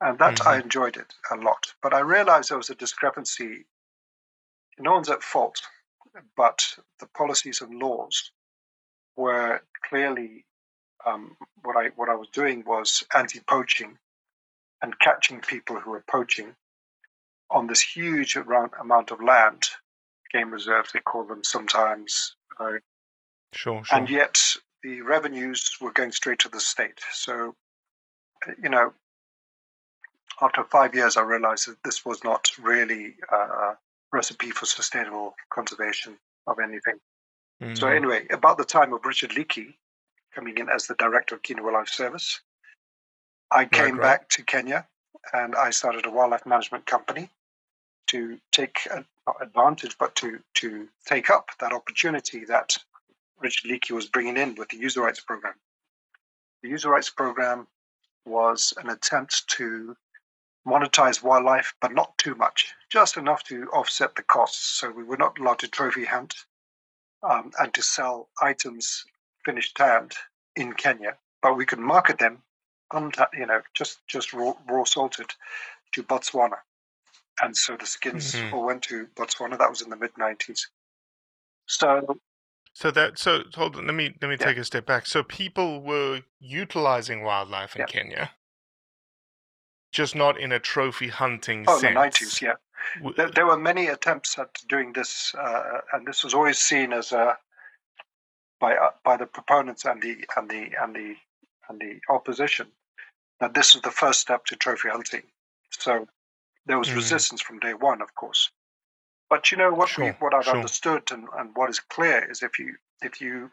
and 0.00 0.18
that 0.18 0.46
I 0.46 0.58
enjoyed 0.60 0.96
it 0.96 1.14
a 1.30 1.36
lot. 1.36 1.74
But 1.82 1.94
I 1.94 2.00
realized 2.00 2.50
there 2.50 2.58
was 2.58 2.70
a 2.70 2.74
discrepancy. 2.74 3.66
No 4.82 4.94
one's 4.94 5.08
at 5.08 5.22
fault, 5.22 5.60
but 6.36 6.76
the 6.98 7.06
policies 7.06 7.60
and 7.60 7.78
laws 7.80 8.32
were 9.16 9.62
clearly 9.88 10.44
um, 11.06 11.36
what 11.62 11.76
I 11.76 11.90
what 11.94 12.08
I 12.08 12.16
was 12.16 12.28
doing 12.32 12.64
was 12.66 13.04
anti-poaching 13.14 13.96
and 14.82 14.98
catching 14.98 15.40
people 15.40 15.78
who 15.78 15.90
were 15.90 16.04
poaching 16.10 16.56
on 17.48 17.68
this 17.68 17.80
huge 17.80 18.34
amount 18.36 19.10
of 19.12 19.22
land, 19.22 19.68
game 20.32 20.50
reserves 20.50 20.90
they 20.92 21.00
call 21.00 21.24
them 21.24 21.44
sometimes, 21.44 22.34
uh, 22.58 22.72
Sure, 23.52 23.84
sure. 23.84 23.98
and 23.98 24.10
yet 24.10 24.40
the 24.82 25.02
revenues 25.02 25.76
were 25.80 25.92
going 25.92 26.10
straight 26.10 26.40
to 26.40 26.48
the 26.48 26.58
state. 26.58 27.00
So, 27.12 27.54
uh, 28.48 28.52
you 28.60 28.70
know, 28.70 28.94
after 30.40 30.64
five 30.64 30.94
years, 30.94 31.16
I 31.16 31.22
realized 31.22 31.68
that 31.68 31.76
this 31.84 32.04
was 32.04 32.24
not 32.24 32.50
really 32.58 33.14
a 33.30 33.76
recipe 34.12 34.50
for 34.50 34.66
sustainable 34.66 35.34
conservation 35.50 36.18
of 36.46 36.58
anything. 36.58 37.00
So 37.74 37.86
Mhm. 37.86 37.96
anyway, 37.96 38.28
about 38.28 38.58
the 38.58 38.64
time 38.64 38.92
of 38.92 39.04
Richard 39.04 39.30
Leakey 39.30 39.78
coming 40.34 40.58
in 40.58 40.68
as 40.68 40.86
the 40.86 40.94
director 40.96 41.34
of 41.34 41.42
Kenya 41.42 41.62
Wildlife 41.62 41.88
Service, 41.88 42.40
I 43.50 43.66
came 43.66 43.96
right. 43.96 44.20
back 44.20 44.28
to 44.30 44.42
Kenya 44.44 44.88
and 45.32 45.54
I 45.54 45.70
started 45.70 46.06
a 46.06 46.10
wildlife 46.10 46.46
management 46.46 46.86
company 46.86 47.30
to 48.08 48.40
take 48.50 48.88
advantage, 49.40 49.96
but 49.98 50.14
to 50.16 50.42
to 50.54 50.88
take 51.06 51.30
up 51.30 51.50
that 51.60 51.72
opportunity 51.72 52.44
that 52.46 52.76
Richard 53.38 53.68
Leakey 53.70 53.92
was 53.92 54.08
bringing 54.08 54.36
in 54.36 54.54
with 54.54 54.68
the 54.68 54.76
user 54.76 55.02
rights 55.02 55.20
program. 55.20 55.54
The 56.62 56.68
user 56.68 56.90
rights 56.90 57.10
program 57.10 57.68
was 58.24 58.72
an 58.76 58.90
attempt 58.90 59.48
to 59.48 59.96
monetize 60.66 61.22
wildlife, 61.22 61.74
but 61.80 61.92
not 61.92 62.16
too 62.18 62.34
much, 62.34 62.72
just 62.90 63.16
enough 63.16 63.42
to 63.44 63.68
offset 63.72 64.14
the 64.14 64.22
costs. 64.22 64.78
So 64.78 64.90
we 64.90 65.02
were 65.02 65.16
not 65.16 65.38
allowed 65.38 65.58
to 65.60 65.68
trophy 65.68 66.04
hunt 66.04 66.34
um, 67.22 67.52
and 67.58 67.72
to 67.74 67.82
sell 67.82 68.28
items 68.40 69.04
finished 69.44 69.76
tanned 69.76 70.14
in 70.56 70.72
Kenya, 70.74 71.16
but 71.42 71.56
we 71.56 71.66
could 71.66 71.78
market 71.78 72.18
them, 72.18 72.42
unta- 72.92 73.32
you 73.32 73.46
know, 73.46 73.62
just 73.74 74.06
just 74.06 74.32
raw, 74.32 74.54
raw 74.68 74.84
salted 74.84 75.30
to 75.92 76.02
Botswana, 76.02 76.58
and 77.40 77.56
so 77.56 77.76
the 77.76 77.86
skins 77.86 78.36
Mhm. 78.36 78.52
all 78.52 78.64
went 78.66 78.82
to 78.84 79.06
Botswana. 79.16 79.58
That 79.58 79.70
was 79.70 79.82
in 79.82 79.90
the 79.90 79.96
mid 79.96 80.14
'90s. 80.14 80.68
So 81.66 82.18
So 82.74 82.90
that 82.90 83.18
so 83.18 83.44
hold 83.54 83.76
on, 83.76 83.86
let 83.86 83.94
me 83.94 84.14
let 84.20 84.28
me 84.28 84.36
Yeah. 84.38 84.46
take 84.46 84.56
a 84.58 84.64
step 84.64 84.86
back. 84.86 85.06
So 85.06 85.22
people 85.22 85.80
were 85.82 86.22
utilizing 86.38 87.22
wildlife 87.22 87.76
in 87.76 87.80
Yeah. 87.80 87.86
Kenya, 87.86 88.30
just 89.92 90.14
not 90.14 90.40
in 90.40 90.52
a 90.52 90.58
trophy 90.58 91.08
hunting 91.08 91.66
oh, 91.68 91.78
sense. 91.78 92.18
the 92.18 92.26
'90s, 92.26 92.40
yeah. 92.40 92.54
There, 93.16 93.30
there 93.30 93.46
were 93.46 93.56
many 93.58 93.86
attempts 93.86 94.38
at 94.38 94.54
doing 94.68 94.92
this, 94.92 95.34
uh, 95.34 95.82
and 95.92 96.06
this 96.06 96.24
was 96.24 96.34
always 96.34 96.58
seen 96.58 96.92
as 96.92 97.12
a 97.12 97.38
by 98.58 98.74
uh, 98.74 98.90
by 99.04 99.16
the 99.16 99.26
proponents 99.26 99.84
and 99.84 100.02
the 100.02 100.24
and 100.36 100.50
the 100.50 100.70
and 100.80 100.94
the 100.96 101.14
and 101.68 101.80
the 101.80 102.00
opposition 102.08 102.68
that 103.40 103.54
this 103.54 103.74
was 103.74 103.82
the 103.82 103.90
first 103.90 104.20
step 104.20 104.44
to 104.46 104.56
trophy 104.56 104.88
hunting. 104.88 105.22
So 105.70 106.08
there 106.66 106.78
was 106.78 106.90
Mhm. 106.90 106.96
resistance 106.96 107.42
from 107.42 107.58
day 107.58 107.74
one, 107.74 108.00
of 108.02 108.14
course. 108.14 108.50
But 109.28 109.50
you 109.50 109.58
know 109.58 109.72
what 109.72 109.96
we, 109.96 110.08
what 110.20 110.34
I've 110.34 110.44
sure. 110.44 110.56
understood 110.56 111.10
and, 111.10 111.28
and 111.36 111.56
what 111.56 111.70
is 111.70 111.80
clear 111.80 112.30
is 112.30 112.42
if 112.42 112.58
you 112.58 112.76
if 113.02 113.20
you 113.20 113.50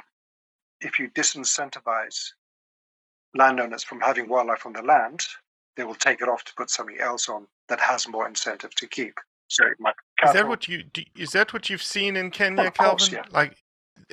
if 0.81 1.00
you 1.00 1.10
disincentivize 1.10 2.34
landowners 3.34 3.84
from 3.84 4.01
having 4.01 4.27
wildlife 4.29 4.65
on 4.65 4.74
the 4.74 4.81
land, 4.81 5.25
they 5.79 5.86
will 5.86 5.95
take 5.95 6.21
it 6.21 6.27
off 6.27 6.43
to 6.43 6.53
put 6.55 6.69
something 6.69 7.00
else 7.00 7.29
on 7.29 7.48
that 7.69 7.79
has 7.79 8.05
more 8.07 8.27
incentive 8.27 8.75
to 8.75 8.86
keep. 8.86 9.17
So 9.48 9.65
it 9.65 9.77
might 9.79 9.95
Is 10.25 10.33
that 10.33 10.48
what 10.48 10.67
you 10.67 10.83
do, 10.83 11.03
is 11.17 11.31
that 11.31 11.53
what 11.53 11.69
you've 11.69 11.81
seen 11.81 12.17
in 12.17 12.31
Kenya, 12.31 12.69
course, 12.69 13.07
Calvin? 13.07 13.25
yeah. 13.31 13.38
Like, 13.39 13.57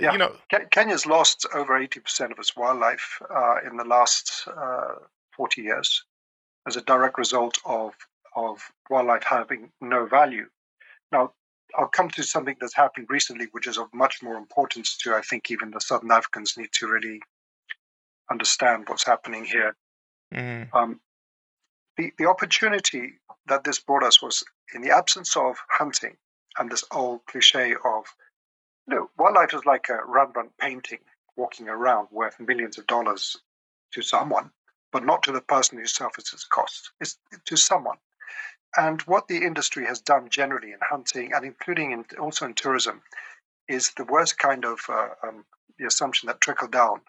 Yeah. 0.00 0.12
you 0.12 0.18
know, 0.18 0.37
Kenya's 0.70 1.06
lost 1.06 1.44
over 1.52 1.78
80% 1.78 2.30
of 2.30 2.38
its 2.38 2.54
wildlife 2.56 3.20
uh, 3.28 3.56
in 3.68 3.76
the 3.76 3.85
last 3.85 4.46
uh, 4.56 4.94
40 5.37 5.62
years 5.62 6.04
as 6.68 6.76
a 6.76 6.82
direct 6.82 7.18
result 7.18 7.58
of, 7.64 7.94
of 8.37 8.61
wildlife 8.88 9.25
having 9.25 9.73
no 9.80 10.06
value. 10.06 10.46
Now, 11.11 11.32
I'll 11.76 11.88
come 11.88 12.11
to 12.11 12.23
something 12.23 12.56
that's 12.61 12.76
happened 12.76 13.08
recently, 13.11 13.49
which 13.50 13.66
is 13.66 13.76
of 13.76 13.92
much 13.92 14.23
more 14.23 14.37
importance 14.37 14.96
to, 14.99 15.14
I 15.14 15.20
think, 15.23 15.50
even 15.50 15.73
the 15.73 15.80
Southern 15.80 16.12
Africans 16.12 16.56
need 16.56 16.70
to 16.75 16.87
really 16.87 17.20
understand 18.30 18.85
what's 18.88 19.04
happening 19.04 19.44
here. 19.44 19.75
mm, 20.32 20.68
Um, 20.73 21.00
the, 21.96 22.12
the 22.18 22.26
opportunity 22.26 23.14
that 23.46 23.64
this 23.64 23.78
brought 23.78 24.02
us 24.02 24.20
was 24.20 24.44
in 24.74 24.82
the 24.82 24.94
absence 24.94 25.36
of 25.36 25.56
hunting 25.68 26.16
and 26.58 26.70
this 26.70 26.84
old 26.90 27.24
cliche 27.26 27.74
of, 27.74 28.04
you 28.88 28.94
know, 28.94 29.10
wildlife 29.18 29.54
is 29.54 29.64
like 29.64 29.88
a 29.88 29.98
Rembrandt 30.06 30.52
painting 30.58 30.98
walking 31.36 31.68
around 31.68 32.08
worth 32.10 32.40
millions 32.40 32.78
of 32.78 32.86
dollars 32.86 33.36
to 33.92 34.02
someone, 34.02 34.50
but 34.92 35.04
not 35.04 35.22
to 35.22 35.32
the 35.32 35.40
person 35.40 35.78
who 35.78 35.86
suffers 35.86 36.32
its 36.32 36.44
cost. 36.44 36.90
It's 37.00 37.18
to 37.46 37.56
someone. 37.56 37.98
And 38.76 39.00
what 39.02 39.28
the 39.28 39.38
industry 39.38 39.86
has 39.86 40.00
done 40.00 40.28
generally 40.28 40.72
in 40.72 40.78
hunting 40.82 41.32
and 41.32 41.44
including 41.44 41.92
in, 41.92 42.04
also 42.18 42.46
in 42.46 42.54
tourism 42.54 43.02
is 43.68 43.92
the 43.96 44.04
worst 44.04 44.38
kind 44.38 44.64
of 44.64 44.80
uh, 44.88 45.08
um, 45.22 45.44
the 45.78 45.86
assumption 45.86 46.26
that 46.26 46.40
trickle 46.40 46.68
down 46.68 47.00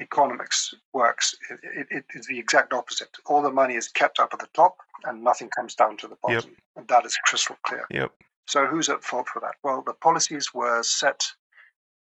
economics 0.00 0.74
works. 0.92 1.34
It, 1.50 1.60
it, 1.62 1.86
it 1.90 2.04
is 2.14 2.26
the 2.26 2.38
exact 2.38 2.72
opposite. 2.72 3.10
All 3.26 3.42
the 3.42 3.50
money 3.50 3.74
is 3.74 3.88
kept 3.88 4.18
up 4.18 4.30
at 4.32 4.40
the 4.40 4.48
top 4.54 4.76
and 5.04 5.22
nothing 5.24 5.48
comes 5.56 5.74
down 5.74 5.96
to 5.98 6.06
the 6.08 6.16
Yep. 6.28 6.42
bottom. 6.42 6.56
And 6.76 6.88
that 6.88 7.04
is 7.06 7.16
crystal 7.26 7.56
clear. 7.62 7.86
yep. 7.90 8.12
So 8.46 8.66
who's 8.66 8.88
at 8.88 9.02
fault 9.02 9.28
for 9.28 9.40
that? 9.40 9.56
Well, 9.64 9.82
the 9.82 9.94
policies 9.94 10.52
were 10.54 10.82
set 10.82 11.24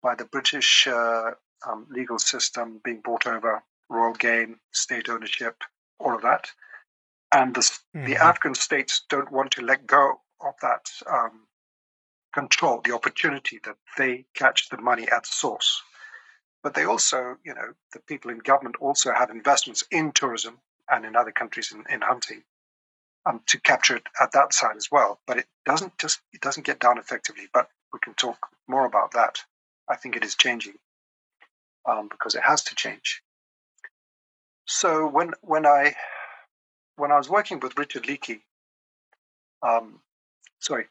by 0.03 0.15
the 0.15 0.25
British 0.25 0.87
uh, 0.87 1.33
um, 1.69 1.87
legal 1.91 2.19
system 2.19 2.81
being 2.85 3.01
brought 3.01 3.27
over, 3.27 3.63
royal 3.91 4.15
game, 4.15 4.59
state 4.73 5.09
ownership, 5.11 5.63
all 5.99 6.15
of 6.15 6.23
that. 6.23 6.51
and 7.33 7.55
the, 7.55 7.61
mm-hmm. 7.61 8.07
the 8.07 8.17
African 8.17 8.55
states 8.55 9.03
don't 9.09 9.31
want 9.31 9.51
to 9.53 9.63
let 9.63 9.87
go 9.87 10.21
of 10.41 10.55
that 10.63 10.89
um, 11.07 11.47
control, 12.33 12.81
the 12.85 12.95
opportunity 12.95 13.59
that 13.65 13.77
they 13.99 14.25
catch 14.35 14.69
the 14.71 14.79
money 14.79 15.07
at 15.11 15.27
source. 15.27 15.83
But 16.63 16.75
they 16.75 16.85
also, 16.85 17.37
you 17.45 17.55
know, 17.55 17.73
the 17.93 18.01
people 18.01 18.31
in 18.31 18.39
government 18.39 18.77
also 18.81 19.13
have 19.13 19.31
investments 19.31 19.85
in 19.91 20.13
tourism 20.13 20.59
and 20.91 21.05
in 21.05 21.17
other 21.17 21.33
countries 21.33 21.73
in, 21.73 21.85
in 21.93 22.03
hunting 22.03 22.43
um, 23.27 23.41
to 23.47 23.61
capture 23.61 23.97
it 23.97 24.03
at 24.21 24.33
that 24.33 24.53
side 24.53 24.77
as 24.77 24.89
well. 24.91 25.21
But 25.27 25.39
it 25.39 25.47
doesn't 25.65 25.97
just 25.99 26.21
it 26.33 26.41
doesn't 26.41 26.67
get 26.67 26.81
down 26.81 26.99
effectively. 26.99 27.45
But 27.53 27.69
we 27.93 27.99
can 28.01 28.15
talk 28.15 28.49
more 28.69 28.85
about 28.85 29.13
that. 29.13 29.43
I 29.89 29.97
think 29.97 30.17
it 30.17 30.25
is 30.25 30.35
changing 30.35 30.75
um, 31.89 32.09
because 32.09 32.35
it 32.35 32.43
has 32.43 32.63
to 32.65 32.75
change. 32.75 33.23
So 34.67 35.07
when 35.07 35.33
when 35.41 35.67
I 35.67 35.95
when 36.97 37.11
I 37.11 37.17
was 37.17 37.29
working 37.29 37.61
with 37.61 37.79
Richard 37.79 38.05
Leakey, 38.05 38.41
um, 39.63 40.01
sorry, 40.61 40.87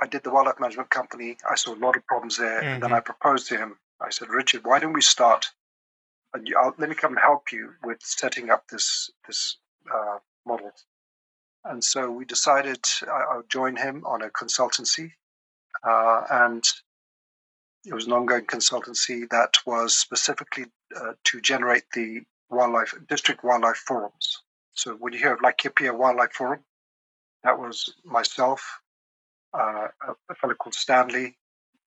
I 0.00 0.06
did 0.06 0.22
the 0.22 0.30
wildlife 0.30 0.60
management 0.60 0.90
company. 0.90 1.38
I 1.48 1.54
saw 1.54 1.74
a 1.74 1.76
lot 1.76 1.96
of 1.96 2.06
problems 2.06 2.36
there, 2.36 2.60
mm-hmm. 2.60 2.68
and 2.68 2.82
then 2.82 2.92
I 2.92 2.96
mm-hmm. 2.96 3.04
proposed 3.04 3.48
to 3.48 3.56
him. 3.56 3.76
I 4.00 4.10
said, 4.10 4.28
Richard, 4.28 4.64
why 4.64 4.78
don't 4.78 4.92
we 4.92 5.02
start? 5.02 5.46
And 6.34 6.46
you, 6.46 6.56
let 6.78 6.88
me 6.88 6.94
come 6.94 7.12
and 7.12 7.20
help 7.20 7.52
you 7.52 7.72
with 7.82 7.98
setting 8.02 8.50
up 8.50 8.68
this 8.68 9.10
this 9.26 9.58
uh, 9.92 10.18
model. 10.44 10.72
And 11.64 11.82
so 11.82 12.10
we 12.10 12.24
decided 12.24 12.84
I, 13.10 13.36
would 13.36 13.50
join 13.50 13.76
him 13.76 14.04
on 14.06 14.22
a 14.22 14.28
consultancy, 14.28 15.12
uh, 15.82 16.22
and 16.30 16.64
it 17.84 17.94
was 17.94 18.06
an 18.06 18.12
ongoing 18.12 18.44
consultancy 18.44 19.28
that 19.30 19.54
was 19.64 19.96
specifically 19.96 20.66
uh, 20.94 21.12
to 21.24 21.40
generate 21.40 21.84
the 21.94 22.20
wildlife 22.50 22.94
district 23.08 23.42
wildlife 23.42 23.76
forums. 23.76 24.42
So 24.72 24.94
when 24.94 25.12
you 25.12 25.18
hear 25.18 25.32
of 25.32 25.40
Laikipia 25.40 25.96
Wildlife 25.96 26.32
Forum, 26.32 26.60
that 27.44 27.58
was 27.58 27.94
myself, 28.04 28.80
uh, 29.54 29.88
a 30.28 30.34
fellow 30.34 30.54
called 30.54 30.74
Stanley 30.74 31.36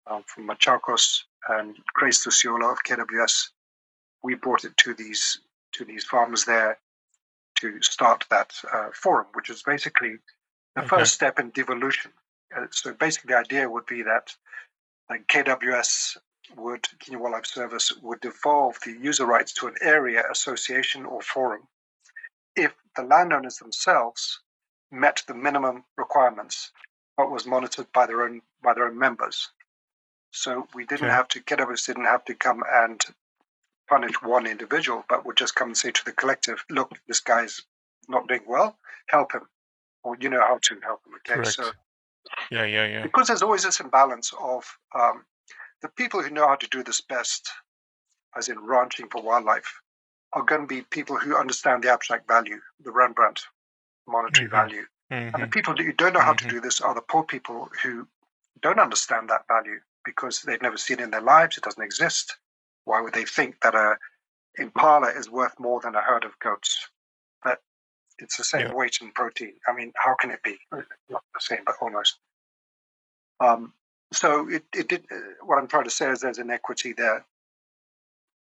um, 0.06 0.24
from 0.26 0.48
Machakos, 0.48 1.24
and 1.48 1.76
Grace 1.94 2.26
Luciola 2.26 2.72
of 2.72 2.78
KWS. 2.84 3.48
We 4.22 4.34
brought 4.34 4.64
it 4.64 4.76
to 4.78 4.94
these 4.94 5.40
to 5.74 5.84
these 5.84 6.04
farmers 6.04 6.44
there 6.44 6.78
to 7.60 7.80
start 7.82 8.24
that 8.30 8.54
uh, 8.72 8.88
forum, 8.94 9.26
which 9.34 9.50
is 9.50 9.62
basically 9.62 10.16
the 10.74 10.82
okay. 10.82 10.88
first 10.88 11.14
step 11.14 11.38
in 11.38 11.50
devolution. 11.50 12.12
Uh, 12.56 12.66
so 12.70 12.92
basically, 12.94 13.32
the 13.32 13.38
idea 13.38 13.68
would 13.68 13.86
be 13.86 14.02
that 14.02 14.34
like 15.10 15.26
KWS 15.28 16.16
would 16.56 16.86
Kenya 16.98 17.18
Wildlife 17.18 17.46
Service 17.46 17.92
would 18.02 18.20
devolve 18.20 18.78
the 18.84 18.92
user 18.92 19.26
rights 19.26 19.52
to 19.54 19.66
an 19.66 19.74
area 19.82 20.22
association 20.30 21.04
or 21.04 21.20
forum 21.20 21.68
if 22.56 22.74
the 22.96 23.02
landowners 23.02 23.56
themselves 23.56 24.40
met 24.90 25.22
the 25.26 25.34
minimum 25.34 25.84
requirements 25.96 26.72
but 27.16 27.30
was 27.30 27.46
monitored 27.46 27.92
by 27.92 28.06
their 28.06 28.22
own 28.22 28.40
by 28.62 28.72
their 28.74 28.86
own 28.86 28.98
members. 28.98 29.50
So 30.30 30.68
we 30.74 30.84
didn't 30.84 31.06
okay. 31.06 31.14
have 31.14 31.28
to 31.28 31.40
KWS 31.40 31.86
didn't 31.86 32.04
have 32.04 32.24
to 32.26 32.34
come 32.34 32.62
and 32.70 33.00
punish 33.88 34.20
one 34.22 34.46
individual, 34.46 35.04
but 35.08 35.24
would 35.24 35.36
just 35.36 35.54
come 35.54 35.68
and 35.68 35.76
say 35.76 35.90
to 35.90 36.04
the 36.04 36.12
collective, 36.12 36.64
look, 36.70 36.92
this 37.06 37.20
guy's 37.20 37.62
not 38.08 38.28
doing 38.28 38.42
well, 38.46 38.76
help 39.08 39.32
him. 39.32 39.42
Or 40.04 40.16
you 40.20 40.28
know 40.28 40.40
how 40.40 40.58
to 40.62 40.80
help 40.82 41.00
him. 41.06 41.14
Okay. 41.14 41.34
Correct. 41.34 41.52
So 41.52 41.70
yeah, 42.50 42.64
yeah, 42.64 42.86
yeah. 42.86 43.02
Because 43.02 43.28
there's 43.28 43.42
always 43.42 43.64
this 43.64 43.80
imbalance 43.80 44.32
of 44.40 44.64
um, 44.94 45.24
the 45.82 45.88
people 45.88 46.22
who 46.22 46.30
know 46.30 46.46
how 46.46 46.56
to 46.56 46.68
do 46.68 46.82
this 46.82 47.00
best, 47.00 47.50
as 48.36 48.48
in 48.48 48.58
ranching 48.60 49.08
for 49.08 49.22
wildlife, 49.22 49.80
are 50.32 50.42
going 50.42 50.62
to 50.62 50.66
be 50.66 50.82
people 50.82 51.16
who 51.16 51.36
understand 51.36 51.82
the 51.82 51.90
abstract 51.90 52.28
value, 52.28 52.60
the 52.84 52.92
Rembrandt 52.92 53.40
monetary 54.06 54.46
mm-hmm. 54.46 54.56
value. 54.56 54.84
Mm-hmm. 55.10 55.34
And 55.34 55.42
the 55.42 55.48
people 55.48 55.74
who 55.74 55.92
don't 55.92 56.12
know 56.12 56.20
how 56.20 56.34
mm-hmm. 56.34 56.48
to 56.48 56.54
do 56.54 56.60
this 56.60 56.80
are 56.80 56.94
the 56.94 57.00
poor 57.00 57.22
people 57.22 57.70
who 57.82 58.06
don't 58.60 58.78
understand 58.78 59.30
that 59.30 59.46
value 59.48 59.80
because 60.08 60.40
they've 60.40 60.62
never 60.62 60.78
seen 60.78 61.00
it 61.00 61.02
in 61.02 61.10
their 61.10 61.20
lives. 61.20 61.58
It 61.58 61.64
doesn't 61.64 61.82
exist. 61.82 62.34
Why 62.86 63.02
would 63.02 63.12
they 63.12 63.26
think 63.26 63.60
that 63.60 63.74
a 63.74 63.96
impala 64.56 65.08
is 65.10 65.28
worth 65.28 65.60
more 65.60 65.80
than 65.82 65.94
a 65.94 66.00
herd 66.00 66.24
of 66.24 66.38
goats? 66.38 66.88
That 67.44 67.58
it's 68.18 68.38
the 68.38 68.44
same 68.44 68.68
yeah. 68.68 68.74
weight 68.74 68.96
and 69.02 69.14
protein. 69.14 69.52
I 69.68 69.74
mean, 69.74 69.92
how 69.96 70.14
can 70.18 70.30
it 70.30 70.42
be? 70.42 70.56
Not 70.72 71.22
the 71.34 71.40
same, 71.40 71.60
but 71.66 71.74
almost. 71.82 72.16
Um, 73.38 73.74
so 74.10 74.48
it, 74.48 74.64
it 74.74 74.88
did. 74.88 75.04
Uh, 75.12 75.44
what 75.44 75.58
I'm 75.58 75.68
trying 75.68 75.84
to 75.84 75.90
say 75.90 76.08
is 76.10 76.20
there's 76.20 76.38
inequity 76.38 76.94
there, 76.96 77.26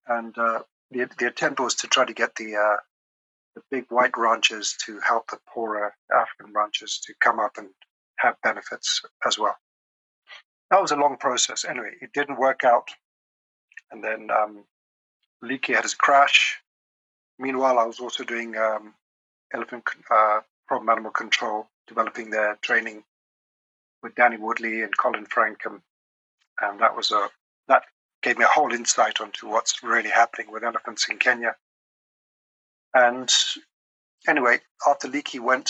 and 0.08 0.36
uh, 0.39 0.63
the 0.89 1.08
the 1.19 1.28
attempt 1.28 1.60
was 1.60 1.76
to 1.76 1.88
try 1.88 2.06
to 2.06 2.13
get 2.13 2.34
the 2.38 2.56
uh, 2.56 2.78
the 3.56 3.62
big 3.69 3.86
white 3.89 4.17
ranchers 4.17 4.76
to 4.86 5.00
help 5.02 5.30
the 5.30 5.38
poorer 5.47 5.93
African 6.12 6.56
ranchers 6.56 7.00
to 7.06 7.13
come 7.21 7.39
up 7.39 7.52
and 7.58 7.69
have 8.17 8.36
benefits 8.41 9.04
as 9.28 9.38
well. 9.38 9.56
That 10.72 10.82
was 10.82 10.92
a 10.92 10.96
long 10.96 11.18
process. 11.18 11.66
Anyway, 11.66 11.92
it 12.02 12.14
didn't 12.14 12.40
work 12.40 12.64
out, 12.64 12.90
and 13.92 14.02
then 14.02 14.30
um, 14.32 14.64
had 15.44 15.84
his 15.84 15.94
crash. 15.94 16.62
Meanwhile, 17.38 17.78
I 17.78 17.84
was 17.86 18.00
also 18.00 18.24
doing 18.24 18.56
um, 18.56 18.94
elephant 19.54 19.84
uh, 20.10 20.40
problem 20.68 20.90
animal 20.90 21.12
control, 21.12 21.68
developing 21.88 22.30
their 22.30 22.58
training 22.62 23.04
with 24.02 24.16
Danny 24.16 24.38
Woodley 24.38 24.82
and 24.82 24.96
Colin 24.98 25.26
Frankham, 25.26 25.82
and 26.62 26.80
that 26.80 26.96
was 26.96 27.12
a 27.12 27.28
that 27.68 27.84
gave 28.24 28.38
me 28.38 28.46
a 28.46 28.48
whole 28.48 28.72
insight 28.72 29.20
onto 29.20 29.50
what's 29.50 29.84
really 29.84 30.10
happening 30.10 30.52
with 30.52 30.64
elephants 30.64 31.10
in 31.10 31.18
Kenya. 31.18 31.56
And 32.94 33.30
anyway, 34.26 34.60
after 34.88 35.10
Leakey 35.10 35.42
went 35.42 35.70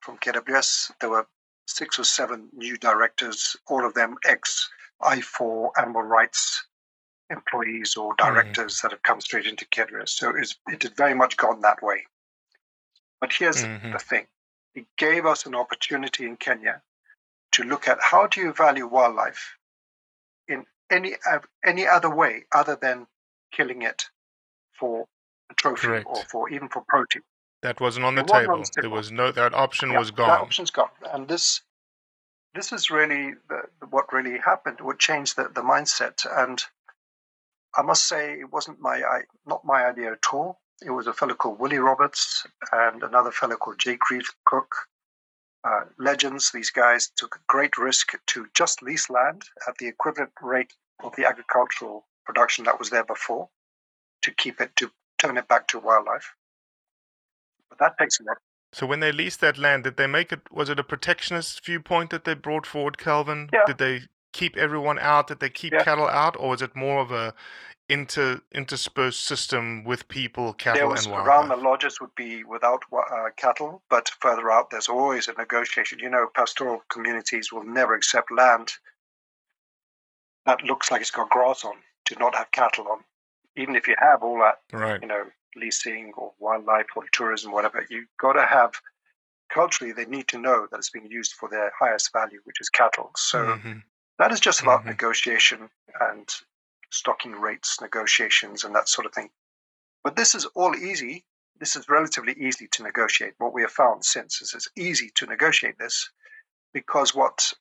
from 0.00 0.18
KWS, 0.18 0.90
there 1.00 1.10
were 1.10 1.26
six 1.66 1.98
or 1.98 2.04
seven 2.04 2.48
new 2.52 2.76
directors, 2.76 3.56
all 3.66 3.86
of 3.86 3.94
them 3.94 4.16
ex 4.24 4.68
IFAW 5.02 5.70
animal 5.78 6.02
rights 6.02 6.64
employees 7.30 7.96
or 7.96 8.14
mm-hmm. 8.14 8.32
directors 8.32 8.78
mm. 8.78 8.82
that 8.82 8.90
have 8.92 9.02
come 9.02 9.20
straight 9.20 9.46
into 9.46 9.64
KWS. 9.66 10.10
So 10.10 10.34
it 10.36 10.82
had 10.82 10.96
very 10.96 11.14
much 11.14 11.36
gone 11.36 11.60
that 11.62 11.82
way. 11.82 12.04
But 13.20 13.32
here's 13.32 13.64
mm-hmm. 13.64 13.92
the 13.92 13.98
thing 13.98 14.26
it 14.74 14.86
gave 14.98 15.24
us 15.24 15.46
an 15.46 15.54
opportunity 15.54 16.26
in 16.26 16.36
Kenya 16.36 16.82
to 17.52 17.62
look 17.62 17.88
at 17.88 17.98
how 18.00 18.26
do 18.26 18.40
you 18.40 18.52
value 18.52 18.86
wildlife 18.86 19.56
in 20.48 20.64
any 20.90 21.14
any 21.64 21.86
other 21.86 22.14
way 22.14 22.44
other 22.52 22.76
than 22.80 23.06
killing 23.52 23.82
it 23.82 24.04
for 24.78 25.06
a 25.50 25.54
trophy 25.54 25.86
Correct. 25.86 26.06
or 26.06 26.22
for 26.30 26.50
even 26.50 26.68
for 26.68 26.82
protein. 26.88 27.22
That 27.64 27.80
wasn't 27.80 28.04
on 28.04 28.14
the 28.14 28.24
table. 28.24 28.56
On 28.56 28.60
the 28.60 28.80
there 28.82 28.90
was 28.90 29.10
no 29.10 29.32
that 29.32 29.54
option 29.54 29.92
yeah, 29.92 29.98
was 29.98 30.10
gone. 30.10 30.28
That 30.28 30.40
option's 30.40 30.70
gone, 30.70 30.90
and 31.14 31.26
this 31.26 31.62
this 32.54 32.72
is 32.72 32.90
really 32.90 33.36
the, 33.48 33.62
what 33.88 34.12
really 34.12 34.38
happened. 34.38 34.82
What 34.82 34.98
changed 34.98 35.36
the, 35.36 35.44
the 35.44 35.62
mindset, 35.62 36.26
and 36.30 36.62
I 37.74 37.80
must 37.80 38.06
say 38.06 38.38
it 38.38 38.52
wasn't 38.52 38.80
my 38.80 38.96
I, 38.96 39.22
not 39.46 39.64
my 39.64 39.86
idea 39.86 40.12
at 40.12 40.26
all. 40.30 40.60
It 40.84 40.90
was 40.90 41.06
a 41.06 41.14
fellow 41.14 41.32
called 41.32 41.58
Willie 41.58 41.78
Roberts 41.78 42.46
and 42.70 43.02
another 43.02 43.32
fellow 43.32 43.56
called 43.56 43.78
Jake 43.78 44.10
Reed 44.10 44.26
Cook 44.44 44.74
uh, 45.64 45.84
legends. 45.98 46.52
These 46.52 46.70
guys 46.70 47.10
took 47.16 47.36
a 47.36 47.44
great 47.48 47.78
risk 47.78 48.12
to 48.26 48.46
just 48.52 48.82
lease 48.82 49.08
land 49.08 49.42
at 49.66 49.78
the 49.78 49.88
equivalent 49.88 50.32
rate 50.42 50.74
of 51.02 51.16
the 51.16 51.26
agricultural 51.26 52.04
production 52.26 52.66
that 52.66 52.78
was 52.78 52.90
there 52.90 53.04
before 53.04 53.48
to 54.20 54.32
keep 54.32 54.60
it, 54.60 54.76
to 54.76 54.90
turn 55.18 55.38
it 55.38 55.48
back 55.48 55.66
to 55.68 55.78
wildlife. 55.78 56.34
But 57.76 57.86
that 57.86 57.98
takes 57.98 58.20
a 58.20 58.24
lot. 58.24 58.36
So 58.72 58.86
when 58.86 59.00
they 59.00 59.12
leased 59.12 59.40
that 59.40 59.56
land, 59.56 59.84
did 59.84 59.96
they 59.96 60.06
make 60.06 60.32
it? 60.32 60.40
Was 60.50 60.68
it 60.68 60.80
a 60.80 60.84
protectionist 60.84 61.64
viewpoint 61.64 62.10
that 62.10 62.24
they 62.24 62.34
brought 62.34 62.66
forward, 62.66 62.98
Calvin? 62.98 63.48
Yeah. 63.52 63.60
Did 63.66 63.78
they 63.78 64.02
keep 64.32 64.56
everyone 64.56 64.98
out? 64.98 65.28
Did 65.28 65.40
they 65.40 65.50
keep 65.50 65.72
yeah. 65.72 65.84
cattle 65.84 66.08
out, 66.08 66.36
or 66.38 66.50
was 66.50 66.62
it 66.62 66.74
more 66.74 67.00
of 67.00 67.12
a 67.12 67.34
inter 67.88 68.40
interspersed 68.52 69.24
system 69.24 69.84
with 69.84 70.08
people, 70.08 70.54
cattle, 70.54 70.88
was, 70.88 71.04
and 71.04 71.12
wildlife. 71.12 71.28
Around 71.28 71.48
the 71.48 71.56
lodges 71.56 72.00
would 72.00 72.14
be 72.14 72.44
without 72.44 72.82
uh, 72.92 73.28
cattle, 73.36 73.82
but 73.90 74.10
further 74.20 74.50
out 74.50 74.70
there's 74.70 74.88
always 74.88 75.28
a 75.28 75.34
negotiation. 75.34 75.98
You 75.98 76.10
know, 76.10 76.26
pastoral 76.34 76.82
communities 76.88 77.52
will 77.52 77.64
never 77.64 77.94
accept 77.94 78.32
land 78.32 78.72
that 80.46 80.62
looks 80.62 80.90
like 80.90 81.00
it's 81.00 81.10
got 81.10 81.30
grass 81.30 81.64
on 81.64 81.74
to 82.06 82.18
not 82.18 82.34
have 82.34 82.50
cattle 82.52 82.86
on, 82.88 82.98
even 83.56 83.76
if 83.76 83.88
you 83.88 83.94
have 83.98 84.22
all 84.22 84.38
that, 84.38 84.60
right. 84.72 85.00
you 85.00 85.08
know, 85.08 85.24
leasing 85.56 86.12
or 86.16 86.32
wildlife 86.38 86.86
or 86.96 87.04
tourism, 87.12 87.52
whatever. 87.52 87.86
You've 87.90 88.08
got 88.18 88.34
to 88.34 88.46
have 88.46 88.72
culturally 89.50 89.92
they 89.92 90.06
need 90.06 90.28
to 90.28 90.38
know 90.38 90.66
that 90.70 90.78
it's 90.78 90.90
being 90.90 91.10
used 91.10 91.32
for 91.34 91.48
their 91.48 91.72
highest 91.78 92.12
value, 92.12 92.40
which 92.44 92.60
is 92.60 92.68
cattle. 92.68 93.10
So. 93.16 93.38
Mm-hmm. 93.38 93.78
That 94.18 94.30
is 94.30 94.40
just 94.40 94.60
about 94.60 94.80
mm-hmm. 94.80 94.90
negotiation 94.90 95.68
and 96.00 96.28
stocking 96.90 97.32
rates, 97.32 97.80
negotiations, 97.80 98.62
and 98.62 98.74
that 98.74 98.88
sort 98.88 99.06
of 99.06 99.12
thing. 99.12 99.30
But 100.04 100.16
this 100.16 100.34
is 100.34 100.44
all 100.54 100.74
easy. 100.76 101.24
This 101.58 101.76
is 101.76 101.88
relatively 101.88 102.34
easy 102.34 102.68
to 102.72 102.82
negotiate. 102.82 103.34
What 103.38 103.52
we 103.52 103.62
have 103.62 103.72
found 103.72 104.04
since 104.04 104.40
is 104.40 104.54
it's 104.54 104.68
easy 104.76 105.10
to 105.16 105.26
negotiate 105.26 105.78
this 105.78 106.10
because 106.72 107.14
what 107.14 107.52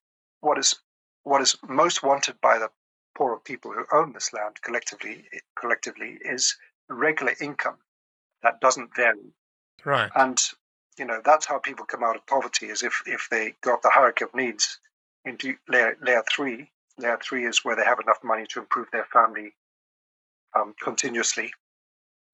what 0.42 0.58
is 0.58 0.76
what 1.24 1.42
is 1.42 1.56
most 1.68 2.04
wanted 2.04 2.40
by 2.42 2.60
the 2.60 2.70
poorer 3.16 3.40
people 3.40 3.72
who 3.72 3.86
own 3.92 4.12
this 4.12 4.34
land 4.34 4.62
collectively 4.62 5.26
collectively 5.58 6.18
is 6.22 6.58
regular 6.90 7.34
income 7.40 7.78
that 8.44 8.60
doesn't 8.62 8.96
vary. 8.96 9.34
Right. 9.86 10.12
And 10.16 10.40
you 10.98 11.06
know 11.06 11.22
that's 11.24 11.46
how 11.46 11.58
people 11.60 11.86
come 11.86 12.04
out 12.04 12.16
of 12.16 12.26
poverty 12.28 12.68
is 12.68 12.84
if 12.84 13.02
if 13.06 13.28
they 13.32 13.56
got 13.62 13.82
the 13.82 13.90
hierarchy 13.90 14.26
of 14.26 14.36
needs 14.36 14.80
into 15.26 15.56
layer 15.68 15.98
layer 16.02 16.24
three. 16.30 16.70
Layer 17.00 17.18
three 17.24 17.46
is 17.46 17.66
where 17.66 17.76
they 17.76 17.84
have 17.84 18.00
enough 18.00 18.20
money 18.24 18.46
to 18.50 18.60
improve 18.60 18.88
their 18.92 19.06
family 19.06 19.54
um, 20.56 20.76
continuously, 20.80 21.52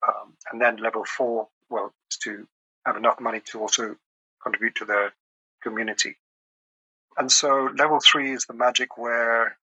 um, 0.06 0.34
and 0.52 0.62
then 0.62 0.76
level 0.78 1.06
four, 1.06 1.48
well, 1.70 1.94
is 2.12 2.18
to 2.18 2.46
have 2.86 2.98
enough 2.98 3.20
money 3.22 3.40
to 3.46 3.62
also 3.62 3.96
contribute 4.44 4.76
to 4.76 4.86
their 4.86 5.14
community. 5.64 6.18
And 7.18 7.32
so 7.32 7.70
level 7.78 8.00
three 8.00 8.32
is 8.32 8.46
the 8.46 8.54
magic 8.54 8.98
where 8.98 9.58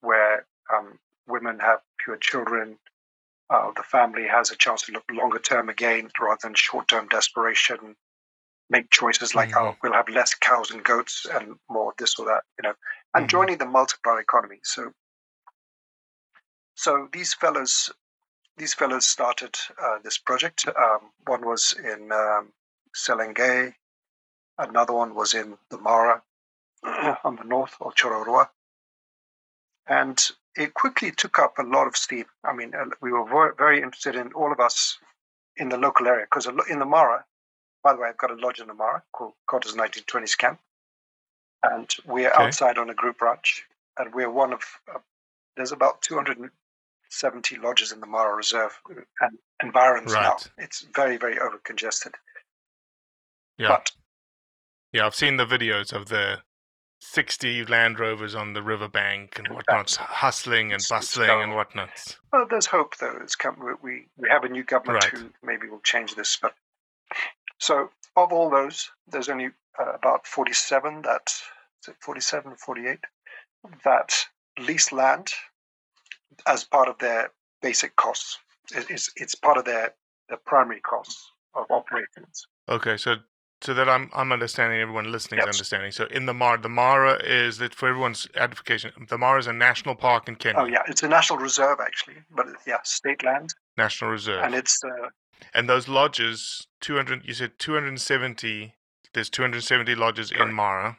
where 0.00 0.46
um, 0.74 0.98
women 1.26 1.58
have 1.58 1.80
pure 2.02 2.16
children. 2.16 2.78
Uh, 3.50 3.72
the 3.76 3.82
family 3.82 4.26
has 4.28 4.50
a 4.50 4.56
chance 4.56 4.82
to 4.82 4.92
look 4.92 5.04
longer 5.10 5.38
term 5.40 5.68
again 5.68 6.10
rather 6.20 6.38
than 6.42 6.54
short 6.54 6.88
term 6.88 7.08
desperation. 7.08 7.96
Make 8.68 8.90
choices 8.90 9.34
like, 9.34 9.50
Mhm. 9.50 9.56
oh, 9.56 9.76
we'll 9.82 9.92
have 9.92 10.08
less 10.08 10.34
cows 10.34 10.70
and 10.70 10.84
goats 10.84 11.26
and 11.26 11.58
more 11.68 11.92
this 11.98 12.18
or 12.18 12.26
that, 12.26 12.44
you 12.58 12.68
know, 12.68 12.74
and 13.14 13.26
Mhm. 13.26 13.30
joining 13.30 13.58
the 13.58 13.66
multiplier 13.66 14.20
economy. 14.20 14.60
So, 14.62 14.94
so 16.76 17.08
these 17.12 17.34
fellows, 17.34 17.90
these 18.56 18.74
fellows 18.74 19.06
started 19.06 19.58
uh, 19.78 19.98
this 20.04 20.18
project. 20.18 20.68
Um, 20.68 21.12
one 21.26 21.44
was 21.44 21.72
in 21.72 22.12
um, 22.12 22.52
another 24.58 24.92
one 24.92 25.14
was 25.14 25.34
in 25.34 25.58
the 25.70 25.78
Mara 25.78 26.22
on 27.24 27.36
the 27.36 27.44
north 27.44 27.76
of 27.80 27.94
Chororua. 27.94 28.50
And 29.86 30.18
it 30.60 30.74
quickly 30.74 31.10
took 31.10 31.38
up 31.38 31.58
a 31.58 31.62
lot 31.62 31.86
of 31.86 31.96
steam. 31.96 32.26
I 32.44 32.52
mean, 32.52 32.74
uh, 32.74 32.84
we 33.00 33.12
were 33.12 33.54
very 33.56 33.78
interested 33.78 34.14
in 34.14 34.32
all 34.34 34.52
of 34.52 34.60
us 34.60 34.98
in 35.56 35.70
the 35.70 35.78
local 35.78 36.06
area 36.06 36.26
because 36.26 36.46
in 36.68 36.78
the 36.78 36.84
Mara, 36.84 37.24
by 37.82 37.94
the 37.94 37.98
way, 37.98 38.08
I've 38.08 38.18
got 38.18 38.30
a 38.30 38.34
lodge 38.34 38.60
in 38.60 38.66
the 38.68 38.74
Mara 38.74 39.02
called 39.12 39.32
Cottar's 39.48 39.74
1920s 39.74 40.36
Camp. 40.36 40.60
And 41.62 41.88
we're 42.06 42.30
Okay. 42.30 42.44
outside 42.44 42.76
on 42.78 42.90
a 42.90 42.94
group 42.94 43.22
ranch. 43.22 43.66
And 43.98 44.14
we're 44.14 44.30
one 44.30 44.52
of, 44.52 44.62
uh, 44.94 44.98
there's 45.56 45.72
about 45.72 46.02
270 46.02 47.56
lodges 47.56 47.92
in 47.92 48.00
the 48.00 48.06
Mara 48.06 48.34
Reserve 48.34 48.78
and 49.20 49.38
environs 49.62 50.12
now. 50.12 50.36
It's 50.58 50.82
very, 50.94 51.16
very 51.16 51.38
over 51.38 51.58
congested. 51.58 52.14
Yeah. 53.58 53.68
But 53.68 53.92
Yeah, 54.92 55.06
I've 55.06 55.14
seen 55.14 55.36
the 55.38 55.46
videos 55.46 55.92
of 55.92 56.08
the 56.08 56.42
60 57.00 57.64
Land 57.66 57.98
Rovers 57.98 58.34
on 58.34 58.52
the 58.52 58.62
riverbank 58.62 59.38
and 59.38 59.48
whatnot, 59.48 59.90
hustling 59.94 60.72
and 60.72 60.82
bustling 60.88 61.30
and 61.30 61.54
whatnot. 61.54 62.18
Well, 62.32 62.46
there's 62.48 62.66
hope 62.66 62.96
though. 62.98 63.18
It's 63.22 63.34
come, 63.36 63.56
we- 63.82 64.06
we 64.16 64.28
have 64.28 64.44
a 64.44 64.48
new 64.48 64.62
government 64.62 65.04
Right. 65.04 65.12
who 65.12 65.32
maybe 65.42 65.68
will 65.68 65.80
change 65.80 66.14
this. 66.14 66.36
But 66.36 66.54
so 67.58 67.90
of 68.16 68.32
all 68.32 68.50
those, 68.50 68.90
there's 69.06 69.28
only 69.28 69.50
uh, 69.78 69.92
about 69.94 70.26
47 70.26 71.02
that 71.02 71.30
is 71.82 71.88
it 71.88 71.96
47, 72.00 72.56
48 72.56 72.98
that 73.84 74.26
lease 74.58 74.92
land 74.92 75.32
as 76.46 76.64
part 76.64 76.88
of 76.88 76.98
their 76.98 77.32
basic 77.62 77.96
costs. 77.96 78.38
It- 78.74 78.90
It's 78.90 79.10
it's 79.16 79.34
part 79.34 79.56
of 79.56 79.64
their 79.64 79.94
the 80.28 80.36
primary 80.36 80.80
costs 80.80 81.32
of 81.54 81.70
operations. 81.70 82.46
Okay, 82.68 82.96
so 82.96 83.16
so 83.62 83.74
that 83.74 83.88
I'm 83.88 84.10
I'm 84.14 84.32
understanding, 84.32 84.80
everyone 84.80 85.10
listening 85.12 85.40
is 85.40 85.46
Yes. 85.46 85.54
understanding. 85.56 85.92
So 85.92 86.04
in 86.06 86.26
the 86.26 86.34
Mara, 86.34 86.58
the 86.60 86.68
Mara 86.68 87.14
is 87.22 87.58
that 87.58 87.74
for 87.74 87.88
everyone's 87.88 88.26
edification, 88.34 88.92
the 89.08 89.18
Mara 89.18 89.38
is 89.38 89.46
a 89.46 89.52
national 89.52 89.94
park 89.94 90.28
in 90.28 90.36
Kenya, 90.36 90.60
Oh 90.62 90.66
yeah, 90.66 90.82
it's 90.86 91.02
a 91.02 91.08
national 91.08 91.38
reserve 91.38 91.78
actually, 91.80 92.16
but 92.30 92.46
yeah, 92.66 92.78
state 92.84 93.22
land, 93.22 93.54
national 93.76 94.10
reserve. 94.10 94.44
and 94.44 94.54
it's 94.54 94.82
uh, 94.84 95.08
And 95.54 95.68
those 95.68 95.88
lodges, 95.88 96.66
200, 96.80 97.24
you 97.26 97.34
said 97.34 97.58
270, 97.58 98.74
there's 99.14 99.30
270 99.30 99.94
lodges 99.94 100.30
in 100.32 100.52
Mara, 100.52 100.98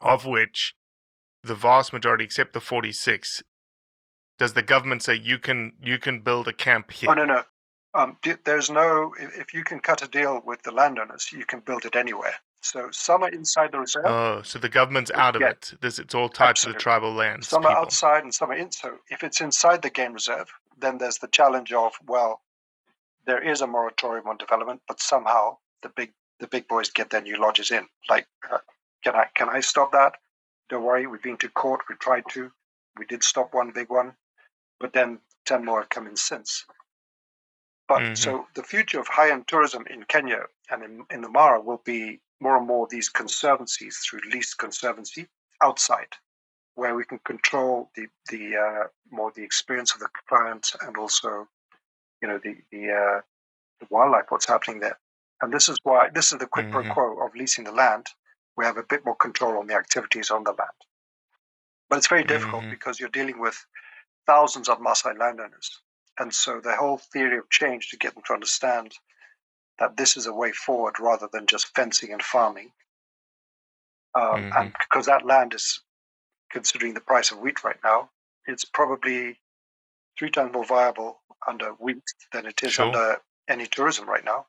of 0.00 0.26
which 0.26 0.74
the 1.42 1.54
vast 1.54 1.92
majority, 1.92 2.24
except 2.24 2.52
the 2.52 2.60
46, 2.60 3.42
does 4.38 4.54
the 4.54 4.62
government 4.62 5.02
say 5.02 5.14
you 5.14 5.38
can 5.38 5.72
you 5.80 5.98
can 5.98 6.20
build 6.20 6.48
a 6.48 6.52
camp 6.52 6.90
here? 6.90 7.10
Oh 7.10 7.14
no 7.14 7.24
no. 7.24 7.42
Um, 7.94 8.16
there's 8.44 8.70
no. 8.70 9.14
If, 9.18 9.54
you 9.54 9.62
can 9.62 9.78
cut 9.78 10.02
a 10.02 10.08
deal 10.08 10.42
with 10.44 10.62
the 10.62 10.72
landowners, 10.72 11.30
you 11.32 11.44
can 11.46 11.60
build 11.60 11.84
it 11.84 11.94
anywhere. 11.94 12.34
So 12.60 12.88
some 12.90 13.22
are 13.22 13.28
inside 13.28 13.72
the 13.72 13.78
reserve, 13.78 14.06
Oh, 14.06 14.42
so 14.42 14.58
the 14.58 14.68
government's 14.68 15.10
out 15.12 15.36
of 15.36 15.42
Yeah. 15.42 15.50
it. 15.50 15.74
This 15.80 15.98
it's 15.98 16.14
all 16.14 16.28
tied 16.28 16.56
to 16.56 16.72
the 16.72 16.78
tribal 16.78 17.12
lands. 17.12 17.46
some 17.46 17.66
are 17.66 17.76
outside, 17.76 18.24
and 18.24 18.34
some 18.34 18.50
are 18.50 18.54
in. 18.56 18.72
So 18.72 18.98
if 19.10 19.22
it's 19.22 19.40
inside 19.40 19.82
the 19.82 19.90
game 19.90 20.12
reserve, 20.12 20.50
then 20.78 20.98
there's 20.98 21.18
the 21.18 21.28
challenge 21.28 21.72
of 21.72 21.92
well, 22.06 22.42
there 23.26 23.40
is 23.42 23.60
a 23.60 23.66
moratorium 23.66 24.26
on 24.26 24.38
development, 24.38 24.82
but 24.88 25.00
somehow 25.00 25.58
the 25.82 25.90
big 25.90 26.12
the 26.40 26.48
big 26.48 26.66
boys 26.66 26.90
get 26.90 27.10
their 27.10 27.20
new 27.22 27.36
lodges 27.36 27.70
in. 27.70 27.86
Like, 28.08 28.26
uh, 28.50 28.58
can 29.04 29.14
I 29.14 29.26
can 29.36 29.48
I 29.48 29.60
stop 29.60 29.92
that? 29.92 30.14
Don't 30.68 30.82
worry, 30.82 31.06
we've 31.06 31.22
been 31.22 31.36
to 31.36 31.48
court. 31.50 31.82
We 31.88 31.94
tried 31.96 32.24
to. 32.30 32.50
We 32.98 33.06
did 33.06 33.22
stop 33.22 33.52
one 33.54 33.70
big 33.72 33.90
one, 33.90 34.14
but 34.80 34.92
then 34.94 35.20
ten 35.44 35.64
more 35.64 35.80
have 35.80 35.90
come 35.90 36.06
in 36.06 36.16
since. 36.16 36.64
But 37.88 38.00
Mhm. 38.02 38.16
so 38.16 38.48
the 38.54 38.62
future 38.62 39.00
of 39.00 39.08
high-end 39.08 39.46
tourism 39.48 39.86
in 39.88 40.04
Kenya 40.04 40.46
and 40.70 40.82
in, 40.82 41.06
in 41.10 41.20
the 41.20 41.28
Mara 41.28 41.60
will 41.60 41.82
be 41.84 42.20
more 42.40 42.56
and 42.56 42.66
more 42.66 42.86
these 42.88 43.08
conservancies 43.10 43.98
through 43.98 44.20
leased 44.32 44.58
conservancy 44.58 45.28
outside, 45.62 46.16
where 46.76 46.94
we 46.94 47.04
can 47.04 47.18
control 47.20 47.90
the 47.96 48.08
the 48.30 48.56
uh, 48.56 48.88
more 49.10 49.32
the 49.32 49.42
experience 49.44 49.94
of 49.94 50.00
the 50.00 50.08
client 50.28 50.72
and 50.82 50.96
also, 50.96 51.48
you 52.22 52.28
know, 52.28 52.38
the 52.38 52.56
the, 52.70 52.90
uh, 52.92 53.20
the 53.80 53.86
wildlife, 53.90 54.30
what's 54.30 54.46
happening 54.46 54.80
there. 54.80 54.98
And 55.42 55.52
this 55.52 55.68
is 55.68 55.78
why 55.84 56.08
this 56.10 56.32
is 56.32 56.38
the 56.38 56.46
quid 56.46 56.70
pro 56.70 56.84
Mhm. 56.84 56.94
quo 56.94 57.26
of 57.26 57.34
leasing 57.34 57.64
the 57.64 57.72
land. 57.72 58.08
We 58.56 58.64
have 58.64 58.78
a 58.78 58.84
bit 58.84 59.04
more 59.04 59.16
control 59.16 59.58
on 59.58 59.66
the 59.66 59.74
activities 59.74 60.30
on 60.30 60.44
the 60.44 60.52
land, 60.52 60.80
but 61.88 61.98
it's 61.98 62.08
very 62.08 62.24
difficult 62.24 62.62
Mhm. 62.64 62.70
because 62.70 63.00
you're 63.00 63.08
dealing 63.10 63.40
with 63.40 63.66
thousands 64.26 64.68
of 64.68 64.78
Maasai 64.80 65.18
landowners. 65.18 65.82
And 66.18 66.32
so 66.34 66.60
the 66.60 66.76
whole 66.76 66.98
theory 66.98 67.38
of 67.38 67.50
change 67.50 67.90
to 67.90 67.96
get 67.96 68.14
them 68.14 68.22
to 68.26 68.34
understand 68.34 68.94
that 69.78 69.96
this 69.96 70.16
is 70.16 70.26
a 70.26 70.32
way 70.32 70.52
forward 70.52 71.00
rather 71.00 71.28
than 71.32 71.46
just 71.46 71.74
fencing 71.74 72.12
and 72.12 72.22
farming. 72.22 72.72
Um, 74.14 74.52
And 74.52 74.72
because 74.78 75.06
that 75.06 75.26
land 75.26 75.54
is, 75.54 75.80
considering 76.50 76.94
the 76.94 77.00
price 77.00 77.32
of 77.32 77.38
wheat 77.38 77.64
right 77.64 77.82
now, 77.82 78.10
it's 78.46 78.64
probably 78.64 79.40
three 80.18 80.30
times 80.30 80.52
more 80.52 80.64
viable 80.64 81.22
under 81.46 81.70
wheat 81.72 82.02
than 82.32 82.46
it 82.46 82.62
is 82.62 82.74
Sure. 82.74 82.86
under 82.86 83.20
any 83.48 83.66
tourism 83.66 84.08
right 84.08 84.24
now. 84.24 84.46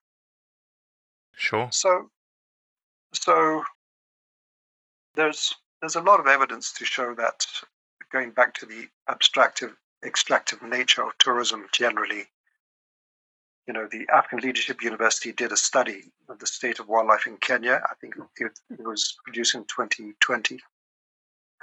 Sure. 1.35 1.69
So, 1.71 2.11
so 3.13 3.63
there's 5.15 5.55
there's 5.81 5.95
a 5.95 6.01
lot 6.01 6.19
of 6.19 6.27
evidence 6.27 6.73
to 6.73 6.85
show 6.85 7.15
that 7.15 7.45
going 8.11 8.31
back 8.31 8.53
to 8.55 8.65
the 8.65 8.87
abstractive, 9.09 9.75
extractive 10.05 10.61
nature 10.61 11.03
of 11.03 11.17
tourism 11.17 11.65
generally. 11.71 12.27
You 13.67 13.73
know, 13.73 13.87
the 13.91 14.07
African 14.13 14.39
Leadership 14.39 14.83
University 14.83 15.31
did 15.31 15.51
a 15.51 15.57
study 15.57 16.11
of 16.29 16.39
the 16.39 16.47
state 16.47 16.79
of 16.79 16.87
wildlife 16.87 17.25
in 17.25 17.37
Kenya. 17.37 17.81
I 17.83 17.95
think 17.95 18.15
it, 18.37 18.59
it 18.69 18.85
was 18.85 19.17
produced 19.23 19.55
in 19.55 19.61
2020, 19.63 20.59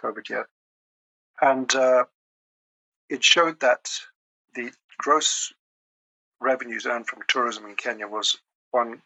COVID 0.02 0.28
year, 0.28 0.48
and 1.40 1.72
uh, 1.74 2.04
it 3.08 3.22
showed 3.22 3.60
that 3.60 3.88
the 4.54 4.72
gross 4.98 5.52
revenues 6.40 6.86
earned 6.86 7.06
from 7.06 7.22
tourism 7.28 7.66
in 7.66 7.76
Kenya 7.76 8.08
was 8.08 8.36
one 8.72 9.00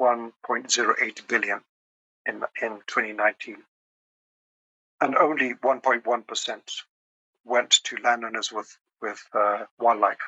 1.08 0.00 1.28
billion 1.28 1.60
in 2.26 2.42
in 2.62 2.80
2019, 2.88 3.58
and 5.00 5.16
only 5.16 5.54
1.1 5.54 6.26
percent 6.26 6.82
went 7.44 7.70
to 7.84 7.96
landowners 8.02 8.52
with 8.52 8.76
with 9.02 9.22
uh, 9.34 9.64
wildlife, 9.78 10.20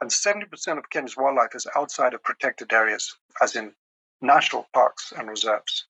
and 0.00 0.12
70 0.12 0.46
percent 0.46 0.78
of 0.78 0.90
Kenya's 0.90 1.16
wildlife 1.16 1.54
is 1.54 1.66
outside 1.76 2.14
of 2.14 2.22
protected 2.22 2.72
areas, 2.72 3.16
as 3.42 3.56
in 3.56 3.74
national 4.20 4.68
parks 4.74 5.12
and 5.16 5.28
reserves. 5.28 5.86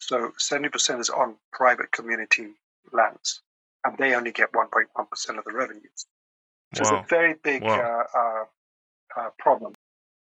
So 0.00 0.32
70 0.38 0.70
percent 0.70 1.00
is 1.00 1.10
on 1.10 1.36
private 1.52 1.92
community 1.92 2.48
lands, 2.92 3.42
and 3.84 3.96
they 3.98 4.14
only 4.14 4.32
get 4.32 4.52
1.1 4.52 5.10
percent 5.10 5.38
of 5.38 5.44
the 5.44 5.52
revenues. 5.52 6.06
So 6.74 6.84
Wow. 6.84 7.00
it's 7.00 7.12
a 7.12 7.14
very 7.14 7.34
big 7.42 7.62
Wow. 7.62 7.78
uh, 7.78 8.18
uh, 8.18 8.44
uh, 9.16 9.30
problem. 9.38 9.74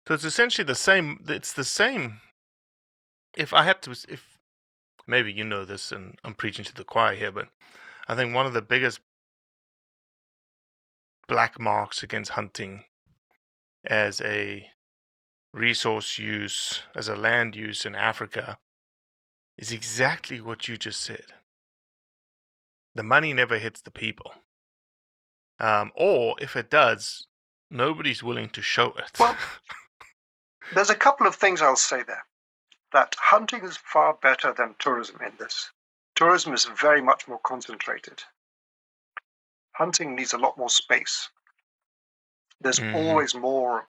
So 0.07 0.13
it's 0.13 0.23
essentially 0.23 0.65
the 0.65 0.75
same. 0.75 1.23
It's 1.27 1.53
the 1.53 1.63
same. 1.63 2.21
If 3.35 3.53
I 3.53 3.63
had 3.63 3.81
to, 3.83 3.91
if 3.91 4.37
maybe 5.05 5.31
you 5.31 5.43
know 5.43 5.65
this, 5.65 5.91
and 5.91 6.17
I'm 6.23 6.33
preaching 6.33 6.65
to 6.65 6.73
the 6.73 6.83
choir 6.83 7.15
here, 7.15 7.31
but 7.31 7.49
I 8.07 8.15
think 8.15 8.33
one 8.33 8.45
of 8.45 8.53
the 8.53 8.61
biggest 8.61 9.01
black 11.27 11.59
marks 11.59 12.03
against 12.03 12.31
hunting 12.31 12.83
as 13.85 14.21
a 14.21 14.67
resource 15.53 16.17
use, 16.17 16.81
as 16.95 17.07
a 17.07 17.15
land 17.15 17.55
use 17.55 17.85
in 17.85 17.95
Africa, 17.95 18.57
is 19.57 19.71
exactly 19.71 20.39
what 20.41 20.67
you 20.67 20.77
just 20.77 21.01
said. 21.01 21.25
The 22.95 23.03
money 23.03 23.33
never 23.33 23.57
hits 23.57 23.81
the 23.81 23.91
people. 23.91 24.31
Um, 25.59 25.91
or 25.95 26.35
if 26.39 26.55
it 26.55 26.69
does, 26.69 27.27
nobody's 27.71 28.21
willing 28.23 28.49
to 28.49 28.61
show 28.61 28.87
it. 28.97 29.11
Well, 29.19 29.35
There's 30.73 30.89
a 30.89 30.95
couple 30.95 31.25
of 31.27 31.35
things 31.35 31.61
I'll 31.61 31.75
say 31.75 32.03
there. 32.03 32.25
that 32.93 33.15
hunting 33.19 33.63
is 33.63 33.77
far 33.77 34.13
better 34.21 34.53
than 34.53 34.75
tourism 34.79 35.17
in 35.25 35.33
this. 35.39 35.71
Tourism 36.15 36.53
is 36.53 36.65
very 36.79 37.01
much 37.01 37.27
more 37.27 37.39
concentrated. 37.43 38.23
Hunting 39.77 40.15
needs 40.15 40.33
a 40.33 40.39
lot 40.39 40.57
more 40.57 40.71
space. 40.71 41.29
There's 42.61 42.79
Mhm. 42.79 42.95
always 42.95 43.35
more. 43.35 43.87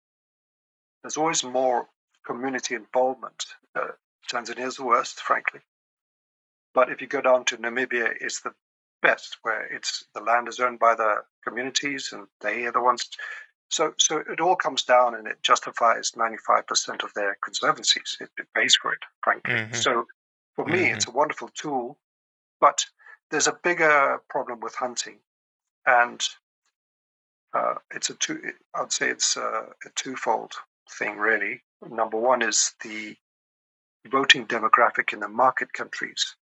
There's 1.01 1.17
always 1.17 1.43
more 1.43 1.89
community 2.25 2.75
involvement. 2.75 3.45
Uh, 3.75 3.91
Tanzania's 4.31 4.77
the 4.77 4.85
worst, 4.85 5.19
frankly. 5.19 5.59
But 6.73 6.89
if 6.89 7.01
you 7.01 7.07
go 7.07 7.19
down 7.19 7.43
to 7.45 7.57
Namibia, 7.57 8.15
it's 8.21 8.39
the 8.39 8.55
best, 9.01 9.37
where 9.41 9.65
it's 9.65 10.05
the 10.13 10.21
land 10.21 10.47
is 10.47 10.61
owned 10.61 10.79
by 10.79 10.95
the 10.95 11.25
communities 11.43 12.13
and 12.13 12.29
they 12.39 12.65
are 12.65 12.71
the 12.71 12.81
ones. 12.81 13.09
So, 13.69 13.93
so 13.97 14.19
it 14.19 14.39
all 14.39 14.55
comes 14.55 14.83
down 14.83 15.15
and 15.15 15.27
it 15.27 15.43
justifies 15.43 16.13
95% 16.15 17.03
of 17.03 17.13
their 17.13 17.35
conservancies. 17.43 18.17
It, 18.21 18.29
it 18.37 18.47
pays 18.53 18.77
for 18.77 18.93
it, 18.93 19.03
frankly. 19.21 19.55
Mhm. 19.55 19.75
So, 19.75 20.07
for 20.55 20.65
me, 20.65 20.89
Mhm. 20.89 20.93
it's 20.93 21.07
a 21.07 21.11
wonderful 21.11 21.49
tool, 21.49 21.99
but 22.61 22.85
there's 23.31 23.47
a 23.47 23.59
bigger 23.63 24.21
problem 24.29 24.61
with 24.61 24.75
hunting, 24.75 25.19
and 25.85 26.21
uh, 27.53 27.75
it's 27.93 28.09
a 28.09 28.15
two. 28.15 28.41
I'd 28.73 28.91
say 28.91 29.09
it's 29.09 29.37
a, 29.37 29.67
a 29.85 29.89
twofold 29.95 30.53
thing, 30.97 31.17
really. 31.17 31.61
Number 31.87 32.17
one 32.17 32.41
is 32.41 32.73
the 32.83 33.15
voting 34.09 34.47
demographic 34.47 35.13
in 35.13 35.19
the 35.19 35.27
market 35.27 35.71
countries 35.73 36.35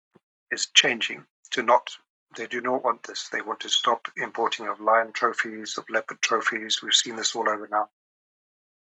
is 0.51 0.68
changing 0.74 1.24
to 1.53 1.62
not. 1.62 1.90
They 2.37 2.46
do 2.46 2.61
not 2.61 2.85
want 2.85 3.05
this. 3.05 3.29
They 3.29 3.40
want 3.40 3.61
to 3.61 3.68
stop 3.70 4.09
importing 4.16 4.68
of 4.68 4.81
lion 4.81 5.12
trophies, 5.12 5.79
of 5.79 5.88
leopard 5.88 6.20
trophies. 6.20 6.83
We've 6.83 6.92
seen 6.92 7.16
this 7.16 7.35
all 7.35 7.48
over 7.48 7.68
now. 7.70 7.88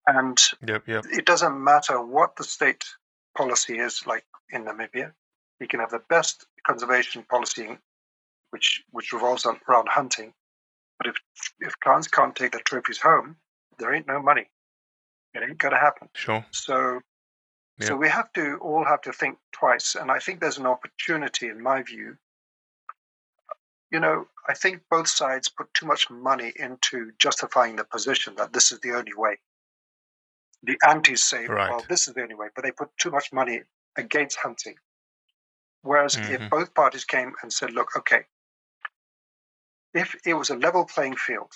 And 0.07 0.39
Yep, 0.65 0.87
yep. 0.87 1.05
it 1.11 1.25
doesn't 1.25 1.63
matter 1.63 2.01
what 2.01 2.35
the 2.35 2.43
state 2.43 2.85
policy 3.37 3.77
is 3.77 4.07
like 4.07 4.25
in 4.49 4.65
Namibia. 4.65 5.13
You 5.59 5.67
can 5.67 5.79
have 5.79 5.91
the 5.91 6.01
best 6.09 6.47
conservation 6.65 7.23
policy, 7.23 7.77
which 8.51 8.83
which 8.91 9.13
revolves 9.13 9.45
around 9.45 9.89
hunting, 9.89 10.33
but 10.97 11.07
if 11.07 11.15
if 11.59 11.79
clients 11.79 12.07
can't 12.07 12.35
take 12.35 12.51
their 12.51 12.61
trophies 12.61 12.99
home, 12.99 13.37
there 13.77 13.93
ain't 13.93 14.07
no 14.07 14.21
money. 14.21 14.49
It 15.33 15.43
ain't 15.43 15.57
gonna 15.57 15.79
happen. 15.79 16.09
Sure. 16.15 16.45
So, 16.51 17.01
so 17.79 17.95
we 17.95 18.09
have 18.09 18.33
to 18.33 18.57
all 18.57 18.83
have 18.85 19.01
to 19.01 19.13
think 19.13 19.37
twice, 19.51 19.95
and 19.95 20.11
I 20.11 20.19
think 20.19 20.39
there's 20.39 20.57
an 20.57 20.65
opportunity, 20.65 21.47
in 21.47 21.61
my 21.61 21.83
view. 21.83 22.17
You 23.91 23.99
know, 23.99 24.27
I 24.47 24.53
think 24.53 24.83
both 24.89 25.07
sides 25.07 25.49
put 25.49 25.73
too 25.73 25.85
much 25.85 26.09
money 26.09 26.53
into 26.55 27.11
justifying 27.19 27.75
the 27.75 27.83
position 27.83 28.35
that 28.35 28.53
this 28.53 28.71
is 28.71 28.79
the 28.81 28.91
only 28.93 29.13
way. 29.15 29.39
The 30.63 30.77
antis 30.87 31.23
say, 31.23 31.47
Right. 31.47 31.69
well, 31.69 31.85
this 31.87 32.07
is 32.07 32.13
the 32.13 32.21
only 32.21 32.35
way, 32.35 32.47
but 32.55 32.63
they 32.63 32.71
put 32.71 32.95
too 32.97 33.11
much 33.11 33.31
money 33.31 33.61
against 33.95 34.37
hunting. 34.37 34.75
Whereas 35.81 36.15
Mhm. 36.15 36.43
if 36.43 36.49
both 36.49 36.73
parties 36.73 37.05
came 37.05 37.33
and 37.41 37.51
said, 37.51 37.71
look, 37.71 37.95
okay, 37.95 38.25
if 39.93 40.15
it 40.25 40.33
was 40.33 40.49
a 40.49 40.55
level 40.55 40.85
playing 40.85 41.15
field 41.15 41.51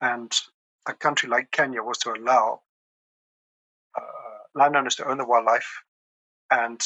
and 0.00 0.32
a 0.86 0.94
country 0.94 1.28
like 1.28 1.50
Kenya 1.50 1.82
was 1.82 1.98
to 1.98 2.12
allow 2.12 2.62
uh, 3.96 4.02
landowners 4.54 4.96
to 4.96 5.08
own 5.08 5.18
the 5.18 5.24
wildlife 5.24 5.82
and 6.50 6.80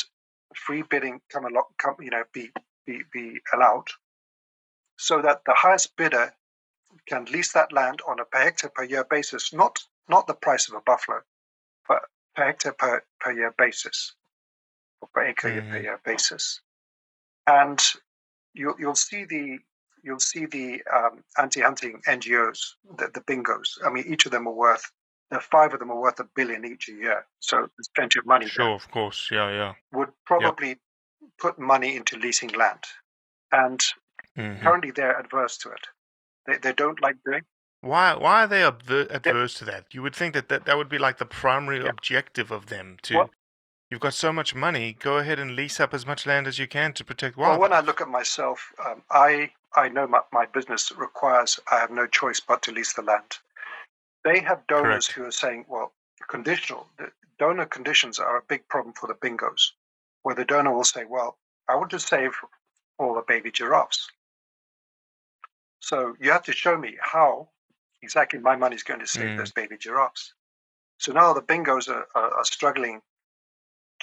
free 0.55 0.83
bidding 0.83 1.21
come 1.31 1.45
along, 1.45 1.65
come, 1.79 1.97
you 2.01 2.11
know, 2.11 2.25
be, 2.33 2.51
be, 2.87 3.03
be 3.13 3.41
allowed 3.55 3.87
so 4.99 5.23
that 5.23 5.43
the 5.47 5.55
highest 5.55 5.97
bidder 5.97 6.35
can 7.07 7.25
lease 7.27 7.53
that 7.53 7.73
land 7.73 8.01
on 8.07 8.21
a 8.21 8.25
per 8.25 8.39
hectare 8.39 8.71
per 8.75 8.85
year 8.85 9.05
basis, 9.09 9.53
not, 9.53 9.83
not 10.09 10.27
the 10.27 10.35
price 10.35 10.69
of 10.69 10.75
a 10.75 10.81
buffalo, 10.81 11.21
but 11.89 12.03
per 12.37 12.45
hectare 12.45 12.73
per, 12.73 13.03
per 13.21 13.33
year 13.33 13.55
basis 13.57 14.15
or 15.01 15.09
per 15.15 15.23
acre 15.25 15.63
per 15.63 15.79
Mhm. 15.79 15.83
year 15.83 16.01
basis. 16.05 16.61
And 17.47 17.81
you'll, 18.55 18.75
you'll 18.79 18.95
see 18.95 19.25
the 19.25 19.59
you'll 20.05 20.19
see 20.21 20.47
the 20.47 20.83
um, 20.93 21.23
anti-hunting 21.39 22.01
NGOs, 22.09 22.59
the, 22.99 23.09
the 23.15 23.21
bingos. 23.21 23.79
I 23.85 23.91
mean, 23.91 24.05
each 24.09 24.27
of 24.27 24.33
them 24.33 24.49
are 24.49 24.53
worth, 24.53 24.91
the 25.31 25.39
five 25.39 25.73
of 25.73 25.79
them 25.79 25.93
are 25.93 26.01
worth 26.01 26.19
a 26.19 26.27
billion 26.35 26.65
each 26.65 26.89
a 26.89 26.93
year. 26.93 27.25
So 27.39 27.57
there's 27.59 27.89
plenty 27.95 28.19
of 28.19 28.27
money. 28.27 28.47
there. 28.47 28.51
Sure, 28.53 28.75
of 28.75 28.91
course. 28.91 29.29
Yeah, 29.31 29.49
yeah. 29.51 29.73
Would 29.93 30.09
probably 30.27 30.79
put 31.39 31.57
money 31.57 31.95
into 31.97 32.17
leasing 32.19 32.51
land. 32.51 32.83
And 33.53 33.79
Mhm. 34.37 34.61
currently 34.63 34.91
they're 34.91 35.17
adverse 35.19 35.57
to 35.59 35.71
it. 35.71 35.87
They, 36.47 36.57
they 36.57 36.73
don't 36.73 37.01
like 37.01 37.17
doing 37.25 37.43
Why 37.83 38.15
why 38.15 38.45
are 38.45 38.47
they 38.49 38.65
adver- 38.65 39.07
adverse 39.11 39.55
to 39.55 39.65
that? 39.67 39.87
You 39.95 40.03
would 40.03 40.17
think 40.17 40.35
that, 40.35 40.49
that 40.49 40.65
that 40.65 40.77
would 40.77 40.89
be 40.89 40.99
like 40.99 41.19
the 41.19 41.27
primary 41.27 41.81
Yeah. 41.83 41.91
objective 41.91 42.51
of 42.51 42.67
them 42.67 42.97
to 43.03 43.15
Well- 43.19 43.31
you've 43.93 44.01
got 44.01 44.15
so 44.15 44.33
much 44.33 44.55
money, 44.55 44.97
go 44.99 45.19
ahead 45.19 45.39
and 45.39 45.55
lease 45.55 45.79
up 45.79 45.93
as 45.93 46.07
much 46.07 46.25
land 46.25 46.47
as 46.47 46.59
you 46.59 46.67
can 46.67 46.95
to 46.95 47.05
protect 47.05 47.37
wildlife. 47.37 47.61
Well, 47.61 47.69
when 47.69 47.79
I 47.79 47.85
look 47.85 48.01
at 48.01 48.09
myself, 48.09 48.73
um, 48.83 49.03
I 49.11 49.53
I 49.77 49.91
know 49.91 50.07
my, 50.07 50.21
my 50.33 50.47
business 50.47 50.91
requires 50.97 51.61
I 51.71 51.77
have 51.77 51.91
no 51.91 52.07
choice 52.07 52.41
but 52.41 52.63
to 52.63 52.73
lease 52.73 52.95
the 52.95 53.03
land. 53.03 53.37
They 54.25 54.41
have 54.41 54.67
donors 54.67 55.09
Correct. 55.09 55.13
who 55.13 55.25
are 55.27 55.31
saying, 55.31 55.67
well, 55.69 55.93
conditional. 56.29 56.87
The 56.97 57.11
donor 57.39 57.67
conditions 57.67 58.19
are 58.19 58.39
a 58.39 58.43
big 58.49 58.67
problem 58.69 58.95
for 58.95 59.09
the 59.09 59.15
bingos, 59.15 59.73
where 60.23 60.35
the 60.35 60.47
donor 60.47 60.73
will 60.73 60.85
say, 60.85 61.05
well, 61.05 61.37
I 61.69 61.75
want 61.75 61.91
to 61.91 62.01
save 62.01 62.33
all 62.99 63.15
the 63.15 63.25
baby 63.29 63.51
giraffes. 63.51 64.11
So 65.81 66.17
you 66.19 66.31
have 66.31 66.45
to 66.45 66.53
show 66.53 66.79
me 66.79 66.97
how 66.99 67.49
exactly 68.01 68.39
my 68.39 68.57
money 68.57 68.77
is 68.77 68.85
going 68.85 69.01
to 69.01 69.07
save 69.07 69.31
Mm. 69.31 69.37
those 69.37 69.53
baby 69.53 69.77
giraffes. 69.77 70.33
So 70.99 71.13
now 71.13 71.35
the 71.35 71.43
bingos 71.43 71.91
are, 71.91 72.07
are, 72.15 72.31
are 72.39 72.45
struggling 72.45 73.03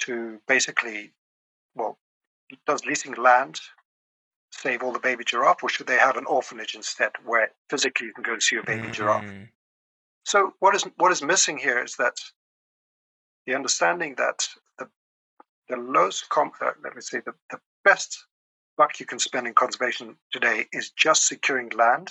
to 0.00 0.40
basically, 0.46 1.12
well, 1.74 1.98
does 2.66 2.84
leasing 2.84 3.14
land 3.14 3.60
save 4.52 4.82
all 4.82 4.92
the 4.92 4.98
baby 4.98 5.24
giraffe, 5.24 5.62
or 5.62 5.68
should 5.68 5.86
they 5.86 5.98
have 5.98 6.16
an 6.16 6.26
orphanage 6.26 6.74
instead, 6.74 7.12
where 7.24 7.52
physically 7.68 8.06
you 8.08 8.12
can 8.12 8.24
go 8.24 8.32
and 8.32 8.42
see 8.42 8.56
a 8.56 8.62
baby 8.62 8.90
giraffe? 8.90 9.24
Mhm. 9.26 9.48
So 10.24 10.54
what 10.58 10.74
is 10.74 10.82
what 10.96 11.12
is 11.12 11.22
missing 11.22 11.58
here 11.58 11.82
is 11.82 11.96
that 11.96 12.18
the 13.46 13.54
understanding 13.54 14.14
that 14.16 14.48
the 14.78 14.90
the 15.68 15.76
lowest, 15.76 16.28
com- 16.28 16.52
uh, 16.60 16.72
let 16.82 16.94
me 16.94 17.00
say, 17.00 17.20
the, 17.20 17.34
the 17.50 17.60
best 17.84 18.26
buck 18.76 18.98
you 19.00 19.06
can 19.06 19.18
spend 19.18 19.46
in 19.46 19.54
conservation 19.54 20.18
today 20.32 20.68
is 20.72 20.90
just 20.90 21.26
securing 21.26 21.68
land, 21.70 22.08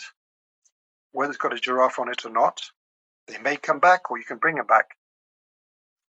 whether 1.12 1.32
it's 1.32 1.38
got 1.38 1.54
a 1.54 1.60
giraffe 1.60 2.00
on 2.00 2.10
it 2.10 2.26
or 2.26 2.30
not. 2.32 2.62
They 3.28 3.38
may 3.40 3.58
come 3.58 3.80
back, 3.80 4.10
or 4.10 4.18
you 4.18 4.26
can 4.26 4.38
bring 4.38 4.56
them 4.56 4.68
back. 4.68 4.96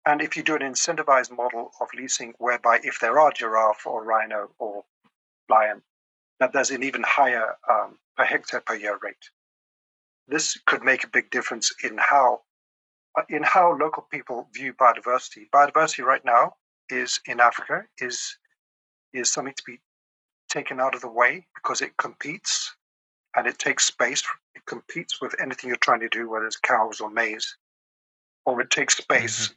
And 0.05 0.21
if 0.21 0.37
you 0.37 0.43
do 0.43 0.55
an 0.55 0.61
incentivized 0.61 1.35
model 1.35 1.71
of 1.81 1.87
leasing, 1.95 2.33
whereby 2.37 2.79
if 2.83 2.99
there 2.99 3.19
are 3.19 3.31
giraffe 3.31 3.85
or 3.87 4.03
rhino 4.03 4.51
or 4.59 4.83
lion, 5.49 5.81
that 6.39 6.53
there's 6.53 6.71
an 6.71 6.83
even 6.83 7.03
higher 7.03 7.55
um, 7.69 7.97
per 8.15 8.25
hectare 8.25 8.61
per 8.61 8.75
year 8.75 8.99
rate. 9.01 9.29
This 10.27 10.59
could 10.65 10.83
make 10.83 11.03
a 11.03 11.09
big 11.09 11.29
difference 11.31 11.73
in 11.83 11.97
how 11.97 12.41
uh, 13.17 13.23
in 13.29 13.43
how 13.43 13.75
local 13.77 14.05
people 14.11 14.47
view 14.53 14.73
biodiversity. 14.73 15.49
Biodiversity 15.53 16.03
right 16.03 16.23
now 16.25 16.55
is 16.89 17.19
in 17.25 17.39
Africa 17.39 17.83
is 17.99 18.37
is 19.13 19.31
something 19.31 19.53
to 19.55 19.63
be 19.65 19.79
taken 20.49 20.79
out 20.79 20.93
of 20.95 21.01
the 21.01 21.09
way 21.09 21.47
because 21.55 21.81
it 21.81 21.97
competes 21.97 22.75
and 23.35 23.47
it 23.47 23.57
takes 23.57 23.85
space. 23.85 24.23
It 24.55 24.65
competes 24.65 25.21
with 25.21 25.35
anything 25.41 25.69
you're 25.69 25.77
trying 25.77 26.01
to 26.01 26.09
do, 26.09 26.29
whether 26.29 26.45
it's 26.45 26.57
cows 26.57 26.99
or 26.99 27.09
maize, 27.09 27.57
or 28.45 28.61
it 28.61 28.69
takes 28.69 28.97
space. 28.97 29.53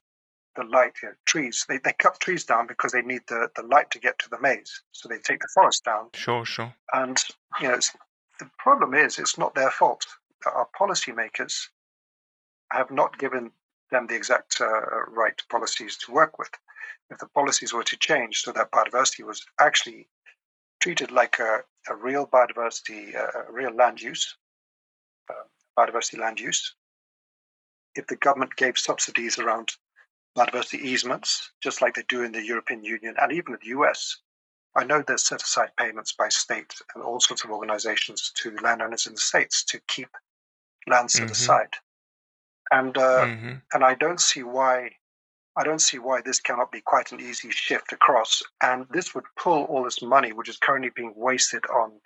The 0.58 0.64
light, 0.64 0.94
you 1.04 1.10
know, 1.10 1.14
trees. 1.24 1.64
They, 1.68 1.78
they 1.78 1.92
cut 1.92 2.18
trees 2.18 2.44
down 2.44 2.66
because 2.66 2.90
they 2.90 3.02
need 3.02 3.22
the, 3.28 3.48
the 3.54 3.62
light 3.62 3.92
to 3.92 4.00
get 4.00 4.18
to 4.18 4.28
the 4.28 4.40
maize. 4.40 4.82
So 4.90 5.08
they 5.08 5.18
take 5.18 5.38
the 5.38 5.48
forest 5.54 5.84
down. 5.84 6.08
Sure, 6.14 6.44
sure. 6.44 6.74
And 6.92 7.16
you 7.60 7.68
know, 7.68 7.74
it's, 7.74 7.92
the 8.40 8.50
problem 8.58 8.92
is 8.92 9.20
it's 9.20 9.38
not 9.38 9.54
their 9.54 9.70
fault. 9.70 10.04
Our 10.44 10.68
policymakers 10.76 11.68
have 12.72 12.90
not 12.90 13.18
given 13.18 13.52
them 13.92 14.08
the 14.08 14.16
exact 14.16 14.60
uh, 14.60 14.66
right 15.06 15.40
policies 15.48 15.96
to 15.98 16.12
work 16.12 16.40
with. 16.40 16.50
If 17.08 17.18
the 17.18 17.28
policies 17.28 17.72
were 17.72 17.84
to 17.84 17.96
change 17.96 18.42
so 18.42 18.50
that 18.50 18.72
biodiversity 18.72 19.24
was 19.24 19.46
actually 19.60 20.08
treated 20.80 21.12
like 21.12 21.38
a, 21.38 21.60
a 21.88 21.94
real 21.94 22.26
biodiversity, 22.26 23.14
uh, 23.14 23.44
a 23.48 23.52
real 23.52 23.72
land 23.72 24.02
use, 24.02 24.36
uh, 25.30 25.44
biodiversity 25.78 26.18
land 26.18 26.40
use, 26.40 26.74
if 27.94 28.08
the 28.08 28.16
government 28.16 28.56
gave 28.56 28.76
subsidies 28.76 29.38
around 29.38 29.72
biodiversity 30.38 30.80
easements, 30.82 31.52
just 31.62 31.82
like 31.82 31.94
they 31.94 32.04
do 32.08 32.22
in 32.22 32.32
the 32.32 32.44
European 32.44 32.84
Union 32.84 33.16
and 33.20 33.32
even 33.32 33.54
in 33.54 33.60
the 33.62 33.68
US, 33.78 34.18
I 34.76 34.84
know 34.84 35.02
there's 35.02 35.24
set 35.24 35.42
aside 35.42 35.70
payments 35.78 36.12
by 36.12 36.28
state 36.28 36.74
and 36.94 37.04
all 37.04 37.20
sorts 37.20 37.44
of 37.44 37.50
organizations 37.50 38.32
to 38.36 38.56
landowners 38.62 39.06
in 39.06 39.14
the 39.14 39.20
states 39.20 39.64
to 39.66 39.80
keep 39.88 40.10
land 40.88 41.10
set 41.10 41.30
Mhm. 41.30 41.32
aside. 41.32 41.74
And 42.70 42.96
uh, 42.98 43.28
hmm 43.28 43.54
and 43.74 43.84
I 43.84 43.94
don't 43.94 44.20
see 44.20 44.42
why 44.44 44.96
I 45.56 45.64
don't 45.64 45.80
see 45.80 45.98
why 45.98 46.22
this 46.22 46.40
cannot 46.40 46.72
be 46.72 46.80
quite 46.80 47.12
an 47.12 47.20
easy 47.20 47.50
shift 47.50 47.92
across. 47.92 48.42
And 48.62 48.86
this 48.90 49.14
would 49.14 49.24
pull 49.36 49.64
all 49.64 49.84
this 49.84 50.02
money, 50.02 50.32
which 50.32 50.48
is 50.48 50.58
currently 50.58 50.90
being 50.90 51.14
wasted 51.16 51.66
on 51.66 52.00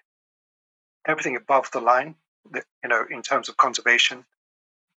everything 1.06 1.36
above 1.36 1.70
the 1.72 1.80
line, 1.80 2.16
you 2.54 2.88
know, 2.88 3.04
in 3.10 3.22
terms 3.22 3.48
of 3.48 3.56
conservation, 3.58 4.24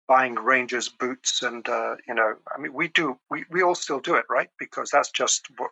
buying 0.08 0.34
rangers 0.36 0.88
boots 0.88 1.42
and 1.42 1.68
uh, 1.68 1.96
you 2.08 2.14
know 2.14 2.34
i 2.54 2.60
mean 2.60 2.72
we 2.74 2.88
do 2.88 3.18
we, 3.30 3.44
we 3.50 3.62
all 3.62 3.74
still 3.74 4.00
do 4.00 4.14
it 4.16 4.24
right 4.30 4.50
because 4.58 4.90
that's 4.90 5.10
just 5.10 5.46
what 5.58 5.70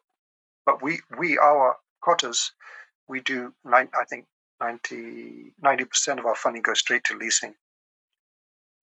but 0.67 0.83
we 0.83 1.01
we 1.19 1.39
our 1.39 1.77
cotters 2.05 2.53
we 3.09 3.21
do 3.21 3.55
nine, 3.65 3.89
i 4.01 4.05
think 4.07 4.27
90 4.61 5.85
percent 5.87 6.21
of 6.21 6.27
our 6.27 6.37
funding 6.37 6.63
goes 6.63 6.81
straight 6.81 7.05
to 7.05 7.17
leasing 7.17 7.55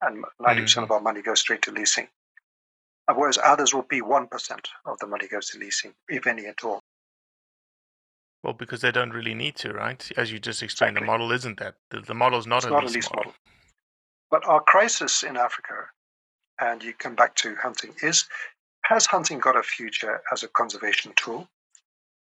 and 0.01 0.25
90 0.41 0.61
percent 0.63 0.83
of 0.85 0.91
our 0.91 1.01
money 1.01 1.21
goes 1.21 1.39
straight 1.41 1.63
to 1.63 1.71
leasing 1.71 2.07
whereas 3.15 3.39
others 3.43 3.73
will 3.73 3.87
be 3.89 4.01
1% 4.01 4.29
of 4.85 4.99
the 4.99 5.07
money 5.07 5.27
goes 5.27 5.49
to 5.49 5.59
leasing 5.59 5.93
if 6.09 6.27
any 6.27 6.45
at 6.47 6.63
all 6.63 6.79
Well, 8.43 8.53
because 8.53 8.81
they 8.81 8.91
don't 8.91 9.11
really 9.11 9.33
need 9.35 9.55
to, 9.57 9.73
right? 9.73 10.09
As 10.17 10.31
you 10.31 10.39
just 10.39 10.63
explained, 10.63 10.97
Exactly. 10.97 11.05
the 11.07 11.11
model 11.11 11.31
isn't 11.33 11.59
that. 11.59 11.75
The, 11.91 12.01
the 12.01 12.15
model 12.15 12.39
is 12.39 12.47
not, 12.47 12.63
It's 12.63 12.67
a, 12.67 12.71
not 12.71 12.83
lease 12.83 12.95
lease 12.95 13.09
model. 13.11 13.25
model. 13.25 13.35
But 14.31 14.45
our 14.45 14.61
crisis 14.61 15.23
in 15.23 15.37
Africa, 15.37 15.89
and 16.59 16.83
you 16.83 16.93
come 16.93 17.15
back 17.15 17.35
to 17.35 17.55
hunting, 17.55 17.95
is 18.01 18.27
has 18.85 19.05
hunting 19.05 19.39
got 19.39 19.55
a 19.55 19.63
future 19.63 20.21
as 20.31 20.43
a 20.43 20.47
conservation 20.47 21.13
tool? 21.15 21.47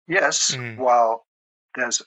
Yes, 0.06 0.50
Mm. 0.54 0.76
while 0.76 1.26
there's 1.74 2.02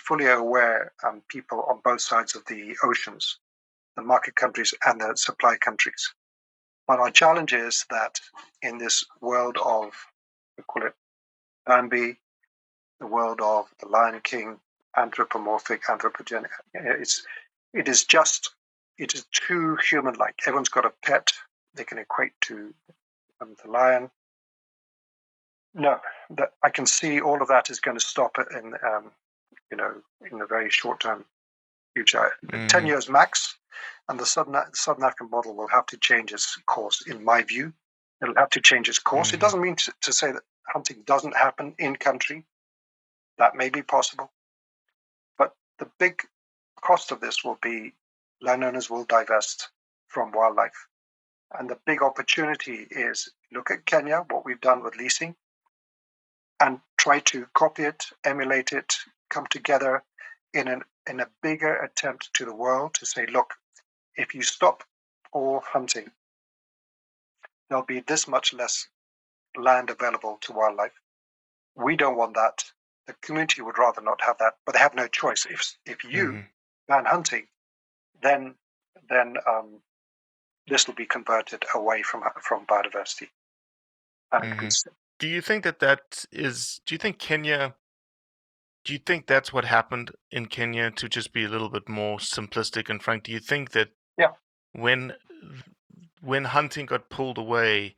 fully 0.00 0.26
aware 0.26 0.92
um, 1.02 1.22
people 1.28 1.62
on 1.62 1.80
both 1.80 2.00
sides 2.02 2.34
of 2.34 2.44
the 2.46 2.76
oceans, 2.82 3.38
the 3.96 4.02
market 4.02 4.34
countries 4.36 4.74
and 4.84 5.00
the 5.00 5.16
supply 5.16 5.56
countries. 5.56 6.14
But 6.86 7.00
our 7.00 7.10
challenge 7.10 7.52
is 7.52 7.86
that 7.90 8.20
in 8.62 8.78
this 8.78 9.04
world 9.20 9.56
of, 9.58 9.94
we 10.58 10.64
call 10.64 10.86
it 10.86 10.94
Bambi, 11.66 12.20
the 13.00 13.06
world 13.06 13.40
of 13.40 13.72
the 13.80 13.88
Lion 13.88 14.20
King, 14.22 14.60
anthropomorphic, 14.96 15.84
anthropogenic, 15.84 16.50
it's 16.74 17.26
it 17.72 17.88
is 17.88 18.04
just 18.04 18.54
it 18.98 19.14
is 19.14 19.24
too 19.32 19.76
human-like. 19.76 20.40
Everyone's 20.46 20.68
got 20.68 20.84
a 20.86 20.92
pet 21.04 21.32
they 21.74 21.84
can 21.84 21.98
equate 21.98 22.32
to 22.42 22.74
um, 23.40 23.54
the 23.62 23.70
lion. 23.70 24.10
No, 25.74 26.00
that 26.30 26.52
I 26.62 26.70
can 26.70 26.86
see 26.86 27.20
all 27.20 27.42
of 27.42 27.48
that 27.48 27.68
is 27.68 27.80
going 27.80 27.98
to 27.98 28.04
stop 28.04 28.38
it 28.38 28.48
in 28.56 28.74
um, 28.82 29.10
you 29.70 29.76
know 29.76 29.94
in 30.30 30.38
the 30.38 30.46
very 30.46 30.70
short-term 30.70 31.24
future, 31.94 32.32
ten 32.68 32.84
Mhm. 32.84 32.86
years 32.86 33.08
max. 33.08 33.58
And 34.08 34.18
the 34.18 34.24
Southern, 34.24 34.56
Southern 34.74 35.04
African 35.04 35.28
model 35.30 35.54
will 35.54 35.68
have 35.68 35.86
to 35.86 35.98
change 35.98 36.32
its 36.32 36.56
course, 36.66 37.06
in 37.06 37.22
my 37.24 37.42
view. 37.42 37.74
It'll 38.22 38.36
have 38.36 38.50
to 38.50 38.60
change 38.60 38.88
its 38.88 38.98
course. 38.98 39.34
It 39.34 39.36
Mhm. 39.36 39.40
doesn't 39.40 39.60
mean 39.60 39.76
to, 39.76 39.92
to 40.00 40.12
say 40.12 40.32
that 40.32 40.44
hunting 40.68 41.02
doesn't 41.02 41.36
happen 41.36 41.74
in 41.78 41.96
country. 41.96 42.46
That 43.36 43.54
may 43.54 43.68
be 43.68 43.82
possible. 43.82 44.32
But 45.36 45.54
the 45.78 45.86
big 45.98 46.22
cost 46.80 47.10
of 47.12 47.20
this 47.20 47.44
will 47.44 47.56
be 47.56 47.94
landowners 48.42 48.90
will 48.90 49.04
divest 49.04 49.70
from 50.08 50.32
wildlife. 50.32 50.88
And 51.58 51.70
the 51.70 51.78
big 51.86 52.02
opportunity 52.02 52.86
is 52.90 53.30
look 53.52 53.70
at 53.70 53.86
Kenya, 53.86 54.24
what 54.30 54.44
we've 54.44 54.60
done 54.60 54.82
with 54.82 54.96
leasing, 54.96 55.36
and 56.60 56.80
try 56.98 57.20
to 57.20 57.46
copy 57.54 57.84
it, 57.84 58.06
emulate 58.24 58.72
it, 58.72 58.96
come 59.30 59.46
together 59.50 60.02
in 60.54 60.68
an 60.68 60.82
in 61.08 61.20
a 61.20 61.30
bigger 61.42 61.76
attempt 61.76 62.32
to 62.34 62.44
the 62.44 62.54
world 62.54 62.94
to 62.94 63.06
say, 63.06 63.26
look, 63.26 63.54
if 64.16 64.34
you 64.34 64.42
stop 64.42 64.84
all 65.32 65.60
hunting, 65.60 66.10
there'll 67.68 67.84
be 67.84 68.00
this 68.00 68.28
much 68.28 68.52
less 68.54 68.88
land 69.56 69.90
available 69.90 70.38
to 70.42 70.52
wildlife. 70.52 70.92
We 71.76 71.96
don't 71.96 72.16
want 72.16 72.34
that. 72.34 72.64
The 73.06 73.14
community 73.22 73.62
would 73.62 73.78
rather 73.78 74.02
not 74.02 74.20
have 74.22 74.38
that, 74.38 74.54
but 74.66 74.74
they 74.74 74.80
have 74.80 74.94
no 74.94 75.08
choice. 75.08 75.46
If 75.48 75.76
if 75.86 76.04
you 76.04 76.32
Mhm. 76.34 76.50
ban 76.88 77.04
hunting, 77.06 77.48
then 78.26 78.54
then 79.08 79.36
um, 79.48 79.80
this 80.66 80.86
will 80.86 80.94
be 80.94 81.06
converted 81.06 81.64
away 81.74 82.02
from 82.02 82.22
from 82.42 82.66
biodiversity. 82.66 83.28
Mhm. 84.32 84.88
Do 85.18 85.28
you 85.28 85.40
think 85.40 85.64
that 85.64 85.78
that 85.78 86.24
is? 86.32 86.80
Do 86.84 86.94
you 86.94 86.98
think 86.98 87.18
Kenya? 87.18 87.74
Do 88.84 88.92
you 88.92 88.98
think 88.98 89.26
that's 89.26 89.52
what 89.52 89.64
happened 89.64 90.10
in 90.30 90.46
Kenya? 90.46 90.90
To 90.90 91.08
just 91.08 91.32
be 91.32 91.44
a 91.44 91.48
little 91.48 91.68
bit 91.70 91.88
more 91.88 92.18
simplistic 92.18 92.90
and 92.90 93.02
frank, 93.02 93.24
do 93.24 93.32
you 93.32 93.40
think 93.40 93.70
that 93.70 93.90
Yeah. 94.18 94.34
when 94.72 95.16
when 96.20 96.44
hunting 96.44 96.86
got 96.86 97.08
pulled 97.08 97.38
away, 97.38 97.96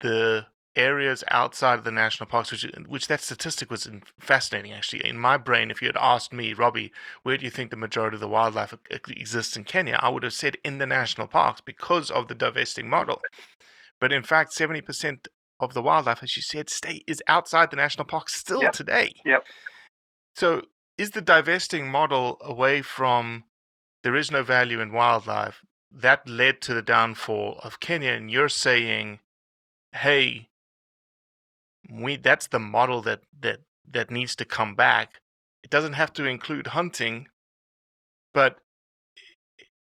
the 0.00 0.46
areas 0.76 1.24
outside 1.28 1.78
of 1.78 1.84
the 1.84 1.90
national 1.90 2.28
parks, 2.28 2.52
which 2.52 2.66
which 2.86 3.08
that 3.08 3.20
statistic 3.20 3.70
was 3.70 3.88
fascinating 4.20 4.72
actually. 4.72 5.04
In 5.04 5.18
my 5.18 5.36
brain, 5.36 5.70
if 5.70 5.80
you 5.82 5.88
had 5.88 5.96
asked 5.96 6.32
me, 6.32 6.52
Robbie, 6.52 6.92
where 7.22 7.36
do 7.36 7.44
you 7.44 7.50
think 7.50 7.70
the 7.70 7.76
majority 7.76 8.16
of 8.16 8.20
the 8.20 8.28
wildlife 8.28 8.74
exists 8.90 9.56
in 9.56 9.64
Kenya, 9.64 9.98
I 10.00 10.10
would 10.10 10.22
have 10.22 10.32
said 10.32 10.56
in 10.64 10.78
the 10.78 10.86
national 10.86 11.26
parks 11.26 11.60
because 11.60 12.10
of 12.10 12.28
the 12.28 12.34
divesting 12.34 12.88
model. 12.88 13.20
But 14.00 14.12
in 14.12 14.22
fact, 14.22 14.52
seventy 14.52 14.82
percent 14.82 15.28
of 15.58 15.72
the 15.72 15.82
wildlife, 15.82 16.22
as 16.22 16.36
you 16.36 16.42
said, 16.42 16.68
stay 16.68 17.02
is 17.06 17.22
outside 17.26 17.70
the 17.70 17.76
national 17.76 18.04
parks 18.04 18.34
still 18.34 18.62
Yep. 18.62 18.72
today. 18.72 19.14
Yep. 19.24 19.44
So 20.34 20.62
is 20.98 21.10
the 21.10 21.22
divesting 21.22 21.88
model 21.90 22.38
away 22.42 22.82
from 22.82 23.44
there 24.02 24.14
is 24.14 24.30
no 24.30 24.42
value 24.42 24.80
in 24.80 24.92
wildlife 24.92 25.62
that 25.90 26.28
led 26.28 26.60
to 26.62 26.74
the 26.74 26.82
downfall 26.82 27.58
of 27.64 27.80
Kenya? 27.80 28.12
And 28.12 28.30
you're 28.30 28.50
saying, 28.50 29.20
hey, 29.92 30.50
we 31.90 32.16
that's 32.16 32.48
the 32.48 32.60
model 32.60 33.02
that 33.02 33.22
that 33.40 33.60
that 33.90 34.10
needs 34.10 34.36
to 34.36 34.44
come 34.46 34.74
back. 34.76 35.20
It 35.64 35.70
doesn't 35.70 35.94
have 35.94 36.12
to 36.14 36.26
include 36.26 36.68
hunting, 36.68 37.28
but 38.34 38.58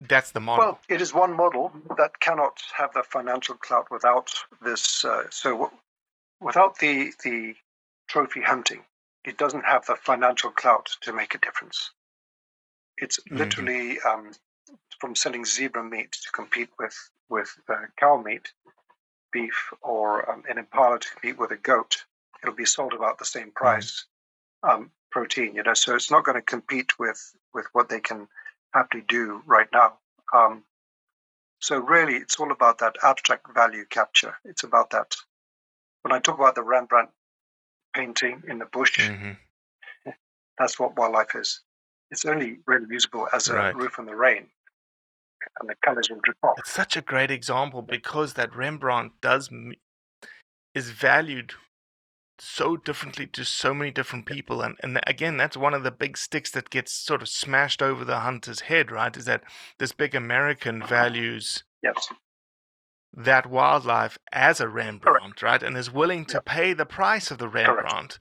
that's 0.01 0.31
the 0.31 0.41
model. 0.41 0.65
Well, 0.65 0.79
it 0.89 1.01
is 1.01 1.13
one 1.13 1.35
model 1.35 1.71
that 1.97 2.19
cannot 2.19 2.61
have 2.77 2.93
the 2.93 3.03
financial 3.03 3.55
clout 3.55 3.87
without 3.91 4.31
this. 4.61 5.05
Uh, 5.05 5.23
so, 5.31 5.51
w- 5.51 5.71
without 6.41 6.79
the 6.79 7.13
the 7.23 7.55
trophy 8.09 8.41
hunting, 8.41 8.83
it 9.25 9.37
doesn't 9.37 9.65
have 9.65 9.85
the 9.87 9.95
financial 9.95 10.51
clout 10.51 10.97
to 11.01 11.13
make 11.13 11.35
a 11.35 11.39
difference. 11.39 11.91
It's 12.97 13.19
Mhm. 13.31 13.37
literally 13.39 13.99
um, 14.01 14.31
from 14.99 15.15
selling 15.15 15.45
zebra 15.45 15.83
meat 15.83 16.13
to 16.13 16.31
compete 16.31 16.69
with 16.79 16.95
with 17.29 17.53
uh, 17.69 17.75
cow 17.99 18.17
meat, 18.21 18.53
beef, 19.33 19.73
or 19.81 20.29
um, 20.31 20.43
an 20.49 20.57
impala 20.57 20.99
to 20.99 21.09
compete 21.09 21.37
with 21.37 21.51
a 21.51 21.57
goat. 21.57 22.05
It'll 22.41 22.55
be 22.55 22.65
sold 22.65 22.93
about 22.93 23.17
the 23.19 23.25
same 23.25 23.51
price, 23.51 24.05
um, 24.63 24.91
protein. 25.11 25.55
You 25.55 25.63
know, 25.63 25.73
so 25.73 25.95
it's 25.95 26.11
not 26.11 26.23
going 26.23 26.35
to 26.35 26.41
compete 26.41 26.97
with 26.99 27.35
with 27.53 27.65
what 27.73 27.89
they 27.89 27.99
can 27.99 28.27
happily 28.73 29.03
do 29.07 29.41
right 29.45 29.67
now. 29.73 29.97
Um, 30.33 30.63
so 31.59 31.79
really, 31.79 32.15
it's 32.15 32.39
all 32.39 32.51
about 32.51 32.77
that 32.79 32.95
abstract 33.03 33.53
value 33.53 33.85
capture. 33.89 34.35
It's 34.45 34.63
about 34.63 34.89
that. 34.91 35.15
When 36.01 36.11
I 36.11 36.19
talk 36.19 36.37
about 36.37 36.55
the 36.55 36.63
Rembrandt 36.63 37.09
painting 37.95 38.43
in 38.47 38.59
the 38.59 38.65
bush, 38.65 38.99
Mhm. 38.99 39.37
that's 40.57 40.79
what 40.79 40.97
wildlife 40.97 41.35
is. 41.35 41.61
It's 42.11 42.25
only 42.25 42.59
really 42.65 42.87
usable 42.89 43.29
as 43.33 43.47
a 43.49 43.55
Right. 43.55 43.75
roof 43.75 43.97
in 43.99 44.05
the 44.05 44.15
rain, 44.15 44.49
and 45.59 45.69
the 45.69 45.75
colors 45.83 46.09
will 46.09 46.19
drip 46.23 46.37
off. 46.43 46.55
It's 46.57 46.71
such 46.71 46.97
a 46.97 47.01
great 47.01 47.31
example 47.31 47.81
because 47.81 48.33
that 48.33 48.55
Rembrandt 48.55 49.13
does 49.21 49.49
is 50.73 50.89
valued 50.89 51.53
so 52.39 52.75
differently 52.75 53.27
to 53.27 53.45
so 53.45 53.73
many 53.73 53.91
different 53.91 54.25
people 54.25 54.61
and 54.61 54.75
and 54.81 54.99
again 55.05 55.37
that's 55.37 55.55
one 55.55 55.73
of 55.73 55.83
the 55.83 55.91
big 55.91 56.17
sticks 56.17 56.51
that 56.51 56.69
gets 56.69 56.91
sort 56.91 57.21
of 57.21 57.29
smashed 57.29 57.81
over 57.81 58.03
the 58.03 58.19
hunter's 58.19 58.61
head 58.61 58.91
right 58.91 59.15
is 59.15 59.25
that 59.25 59.43
this 59.77 59.91
big 59.91 60.15
american 60.15 60.81
uh-huh. 60.81 60.89
values 60.89 61.63
Yes, 61.83 62.09
that 63.13 63.45
wildlife 63.49 64.17
as 64.31 64.59
a 64.59 64.67
rembrandt 64.67 65.41
right 65.41 65.61
and 65.61 65.77
is 65.77 65.91
willing 65.91 66.25
to 66.25 66.41
pay 66.41 66.73
the 66.73 66.85
price 66.85 67.29
of 67.29 67.37
the 67.37 67.47
rembrandt 67.47 68.17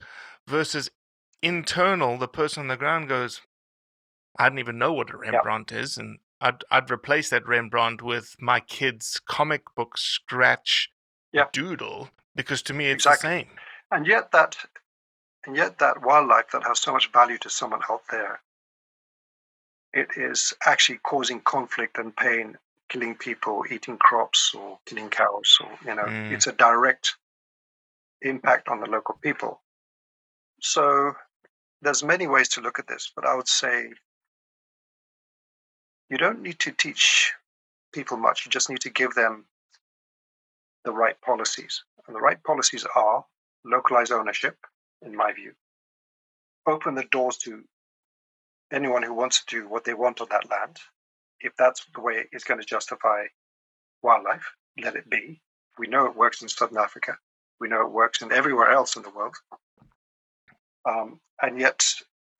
versus 0.47 0.91
internal 1.41 2.17
the 2.17 2.27
person 2.27 2.61
on 2.61 2.67
the 2.67 2.77
ground 2.77 3.09
goes 3.09 3.41
i 4.37 4.45
didn't 4.45 4.59
even 4.59 4.77
know 4.77 4.93
what 4.93 5.13
a 5.13 5.17
rembrandt 5.17 5.71
is 5.71 5.97
and 5.97 6.19
I'd, 6.43 6.63
I'd 6.69 6.91
replace 6.91 7.29
that 7.29 7.47
rembrandt 7.47 8.01
with 8.01 8.35
my 8.39 8.59
kid's 8.59 9.19
comic 9.27 9.63
book 9.75 9.97
scratch 9.97 10.89
Yeah. 11.31 11.45
doodle 11.51 12.09
because 12.35 12.61
to 12.63 12.73
me 12.73 12.87
it's 12.87 13.05
Exactly. 13.05 13.29
the 13.29 13.35
same 13.39 13.59
and 13.91 14.07
yet 14.07 14.31
that, 14.31 14.57
and 15.45 15.55
yet 15.55 15.77
that 15.79 16.01
wildlife 16.01 16.49
that 16.51 16.63
has 16.63 16.79
so 16.79 16.91
much 16.91 17.11
value 17.11 17.37
to 17.39 17.49
someone 17.49 17.81
out 17.91 18.01
there, 18.09 18.41
it 19.93 20.09
is 20.17 20.53
actually 20.65 20.97
causing 21.03 21.39
conflict 21.41 21.99
and 21.99 22.15
pain, 22.15 22.57
killing 22.89 23.15
people, 23.15 23.63
eating 23.69 23.97
crops, 23.97 24.55
or 24.55 24.79
killing 24.87 25.09
cows, 25.09 25.59
or 25.61 25.69
you 25.87 25.93
know, 25.95 26.05
Mm. 26.07 26.33
it's 26.33 26.47
a 26.47 26.53
direct 26.53 27.15
impact 28.23 28.67
on 28.67 28.79
the 28.79 28.89
local 28.89 29.15
people. 29.21 29.61
So 30.61 31.13
there's 31.83 32.03
many 32.03 32.25
ways 32.25 32.49
to 32.49 32.61
look 32.61 32.79
at 32.79 32.87
this, 32.87 33.11
but 33.15 33.25
I 33.25 33.35
would 33.35 33.47
say 33.47 33.93
you 36.09 36.17
don't 36.17 36.41
need 36.41 36.59
to 36.59 36.71
teach 36.71 37.33
people 37.93 38.17
much. 38.17 38.45
You 38.45 38.51
just 38.51 38.69
need 38.69 38.81
to 38.81 38.89
give 38.89 39.13
them 39.13 39.45
the 40.85 40.91
right 40.91 41.19
policies. 41.21 41.83
And 42.07 42.15
the 42.15 42.21
right 42.21 42.41
policies 42.43 42.85
are 42.95 43.25
localize 43.65 44.11
ownership, 44.11 44.57
in 45.01 45.15
my 45.15 45.31
view, 45.33 45.53
open 46.67 46.95
the 46.95 47.05
doors 47.05 47.37
to 47.37 47.63
anyone 48.71 49.03
who 49.03 49.13
wants 49.13 49.43
to 49.43 49.61
do 49.61 49.67
what 49.69 49.85
they 49.85 49.93
want 49.93 50.19
on 50.19 50.27
that 50.31 50.49
land 50.49 50.79
if 51.43 51.55
that's 51.57 51.85
the 51.93 52.01
way 52.01 52.25
it's 52.31 52.45
going 52.45 52.59
to 52.59 52.65
justify 52.65 53.25
wildlife, 54.01 54.49
let 54.81 54.95
it 54.95 55.09
be. 55.09 55.41
We 55.77 55.87
know 55.87 56.05
it 56.05 56.15
works 56.15 56.41
in 56.41 56.49
Southern 56.49 56.77
Africa. 56.77 57.17
We 57.59 57.67
know 57.67 57.81
it 57.81 57.91
works 57.91 58.21
in 58.21 58.31
everywhere 58.31 58.71
else 58.71 58.95
in 58.95 59.03
the 59.03 59.09
world. 59.09 59.35
Um, 60.87 61.19
and 61.41 61.59
yet, 61.59 61.83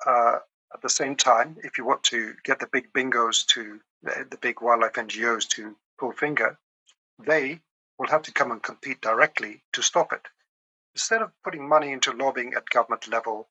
uh, 0.05 0.39
at 0.73 0.81
the 0.81 0.89
same 0.89 1.15
time, 1.15 1.57
if 1.63 1.77
you 1.77 1.85
want 1.85 2.03
to 2.03 2.33
get 2.43 2.59
the 2.59 2.67
big 2.71 2.91
bingos 2.93 3.45
to 3.47 3.79
the, 4.01 4.25
the 4.29 4.37
big 4.37 4.61
wildlife 4.61 4.93
NGOs 4.93 5.47
to 5.49 5.75
pull 5.99 6.11
finger, 6.11 6.57
they 7.19 7.61
will 7.97 8.07
have 8.07 8.23
to 8.23 8.31
come 8.31 8.51
and 8.51 8.61
compete 8.61 9.01
directly 9.01 9.61
to 9.73 9.81
stop 9.81 10.13
it. 10.13 10.21
Instead 10.95 11.21
of 11.21 11.31
putting 11.43 11.67
money 11.67 11.91
into 11.91 12.11
lobbying 12.11 12.53
at 12.55 12.69
government 12.69 13.07
level, 13.07 13.47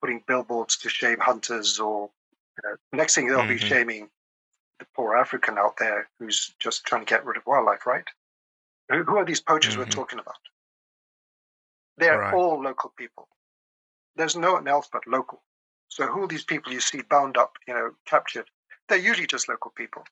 putting 0.00 0.22
billboards 0.26 0.76
to 0.78 0.88
shame 0.88 1.18
hunters, 1.20 1.78
or 1.78 2.10
you 2.56 2.70
know, 2.70 2.76
next 2.92 3.14
thing 3.14 3.28
they'll 3.28 3.40
mm-hmm. 3.40 3.48
be 3.48 3.58
shaming 3.58 4.08
the 4.78 4.86
poor 4.94 5.16
African 5.16 5.58
out 5.58 5.76
there 5.78 6.08
who's 6.18 6.54
just 6.60 6.84
trying 6.84 7.04
to 7.04 7.10
get 7.10 7.24
rid 7.24 7.36
of 7.36 7.46
wildlife, 7.46 7.86
right? 7.86 8.04
Who, 8.90 9.16
are 9.16 9.24
these 9.24 9.40
poachers 9.40 9.72
mm-hmm. 9.74 9.82
we're 9.82 9.90
talking 9.90 10.18
about? 10.18 10.36
They're 11.98 12.20
right. 12.20 12.34
all 12.34 12.62
local 12.62 12.92
people. 12.96 13.28
There's 14.16 14.36
no 14.36 14.54
one 14.54 14.68
else 14.68 14.88
but 14.90 15.06
local. 15.06 15.42
So 15.88 16.06
who 16.06 16.22
are 16.22 16.28
these 16.28 16.44
people 16.44 16.72
you 16.72 16.80
see 16.80 17.02
bound 17.02 17.36
up, 17.36 17.56
you 17.66 17.74
know, 17.74 17.92
captured? 18.04 18.46
They're 18.88 18.98
usually 18.98 19.26
just 19.26 19.48
local 19.48 19.70
people. 19.70 20.04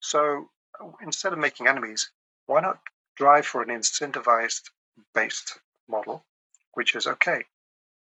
So 0.00 0.50
instead 1.02 1.32
of 1.32 1.38
making 1.38 1.66
enemies, 1.66 2.10
why 2.46 2.60
not 2.60 2.78
drive 3.16 3.46
for 3.46 3.62
an 3.62 3.68
incentivized 3.68 4.70
based 5.14 5.58
model, 5.88 6.24
which 6.74 6.94
is 6.94 7.06
okay, 7.06 7.44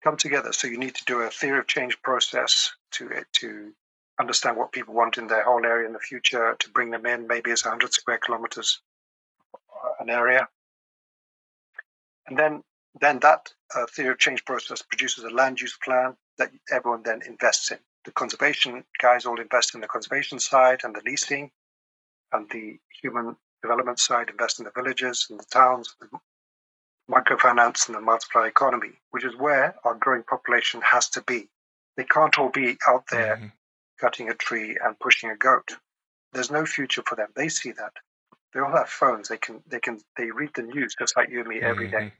come 0.02 0.16
together. 0.16 0.52
So 0.52 0.68
you 0.68 0.78
need 0.78 0.94
to 0.96 1.04
do 1.04 1.20
a 1.20 1.30
theory 1.30 1.58
of 1.58 1.66
change 1.66 2.00
process 2.02 2.72
to 2.92 3.24
to 3.34 3.72
understand 4.18 4.56
what 4.56 4.72
people 4.72 4.94
want 4.94 5.18
in 5.18 5.26
their 5.26 5.44
whole 5.44 5.64
area 5.64 5.86
in 5.86 5.92
the 5.92 5.98
future, 5.98 6.54
to 6.58 6.70
bring 6.70 6.90
them 6.90 7.06
in, 7.06 7.26
maybe 7.26 7.50
as 7.50 7.64
100 7.64 7.92
square 7.92 8.18
kilometers 8.18 8.80
uh, 9.54 9.90
an 10.00 10.10
area. 10.10 10.48
And 12.26 12.38
then, 12.38 12.62
then 13.00 13.18
that 13.20 13.52
uh, 13.74 13.86
theory 13.86 14.10
of 14.10 14.18
change 14.18 14.44
process 14.44 14.82
produces 14.82 15.24
a 15.24 15.30
land 15.30 15.60
use 15.60 15.76
plan 15.82 16.16
that 16.38 16.50
everyone 16.70 17.02
then 17.02 17.20
invests 17.26 17.70
in. 17.70 17.78
The 18.04 18.12
conservation 18.12 18.84
guys 19.00 19.26
all 19.26 19.40
invest 19.40 19.74
in 19.74 19.80
the 19.80 19.86
conservation 19.86 20.38
side 20.38 20.80
and 20.84 20.94
the 20.94 21.02
leasing, 21.04 21.50
and 22.32 22.48
the 22.50 22.78
human 23.00 23.36
development 23.62 24.00
side 24.00 24.30
invest 24.30 24.58
in 24.58 24.64
the 24.64 24.72
villages 24.74 25.26
and 25.30 25.38
the 25.38 25.44
towns, 25.44 25.94
the 26.00 26.08
microfinance 27.10 27.86
and 27.86 27.96
the 27.96 28.00
multiplier 28.00 28.46
economy, 28.46 28.92
which 29.10 29.24
is 29.24 29.36
where 29.36 29.76
our 29.84 29.94
growing 29.94 30.22
population 30.22 30.80
has 30.82 31.08
to 31.10 31.22
be. 31.22 31.48
They 31.96 32.04
can't 32.04 32.38
all 32.38 32.48
be 32.48 32.76
out 32.88 33.04
there 33.10 33.36
mm-hmm 33.36 33.46
cutting 34.02 34.28
a 34.28 34.34
tree 34.34 34.76
and 34.84 34.98
pushing 34.98 35.30
a 35.30 35.36
goat. 35.36 35.76
There's 36.32 36.50
no 36.50 36.66
future 36.66 37.02
for 37.06 37.14
them. 37.14 37.28
They 37.36 37.48
see 37.48 37.70
that. 37.72 37.92
They 38.52 38.60
all 38.60 38.76
have 38.76 38.88
phones. 38.88 39.28
They 39.28 39.38
can 39.38 39.62
they 39.66 39.80
can 39.80 40.00
they 40.16 40.30
read 40.30 40.50
the 40.54 40.62
news 40.62 40.94
just 40.98 41.16
like 41.16 41.30
you 41.30 41.40
and 41.40 41.48
me 41.48 41.60
every 41.60 41.88
day. 41.88 42.12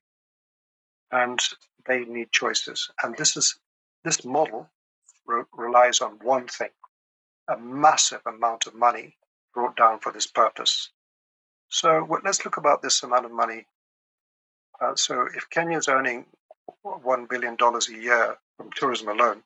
Mm-hmm. 1.13 1.17
and 1.23 1.39
they 1.87 2.05
need 2.05 2.31
choices. 2.31 2.89
And 3.03 3.17
this 3.17 3.37
is 3.37 3.59
this 4.05 4.24
model 4.24 4.68
re- 5.26 5.44
relies 5.53 6.00
on 6.00 6.18
one 6.22 6.48
thing: 6.48 6.70
a 7.48 7.57
massive 7.59 8.22
amount 8.26 8.66
of 8.66 8.74
money 8.74 9.16
brought 9.55 9.76
down 9.76 10.00
for 10.00 10.12
this 10.12 10.26
purpose. 10.26 10.90
So 11.68 12.07
let's 12.24 12.44
look 12.44 12.57
about 12.57 12.82
this 12.82 13.03
amount 13.03 13.24
of 13.24 13.32
money. 13.32 13.66
Uh, 14.80 14.94
so 14.94 15.26
if 15.34 15.48
Kenya 15.50 15.78
is 15.78 15.88
earning 15.88 16.26
one 16.82 17.26
billion 17.26 17.57
dollars 17.57 17.88
a 17.88 17.94
year 17.94 18.36
from 18.57 18.70
tourism 18.74 19.09
alone, 19.09 19.42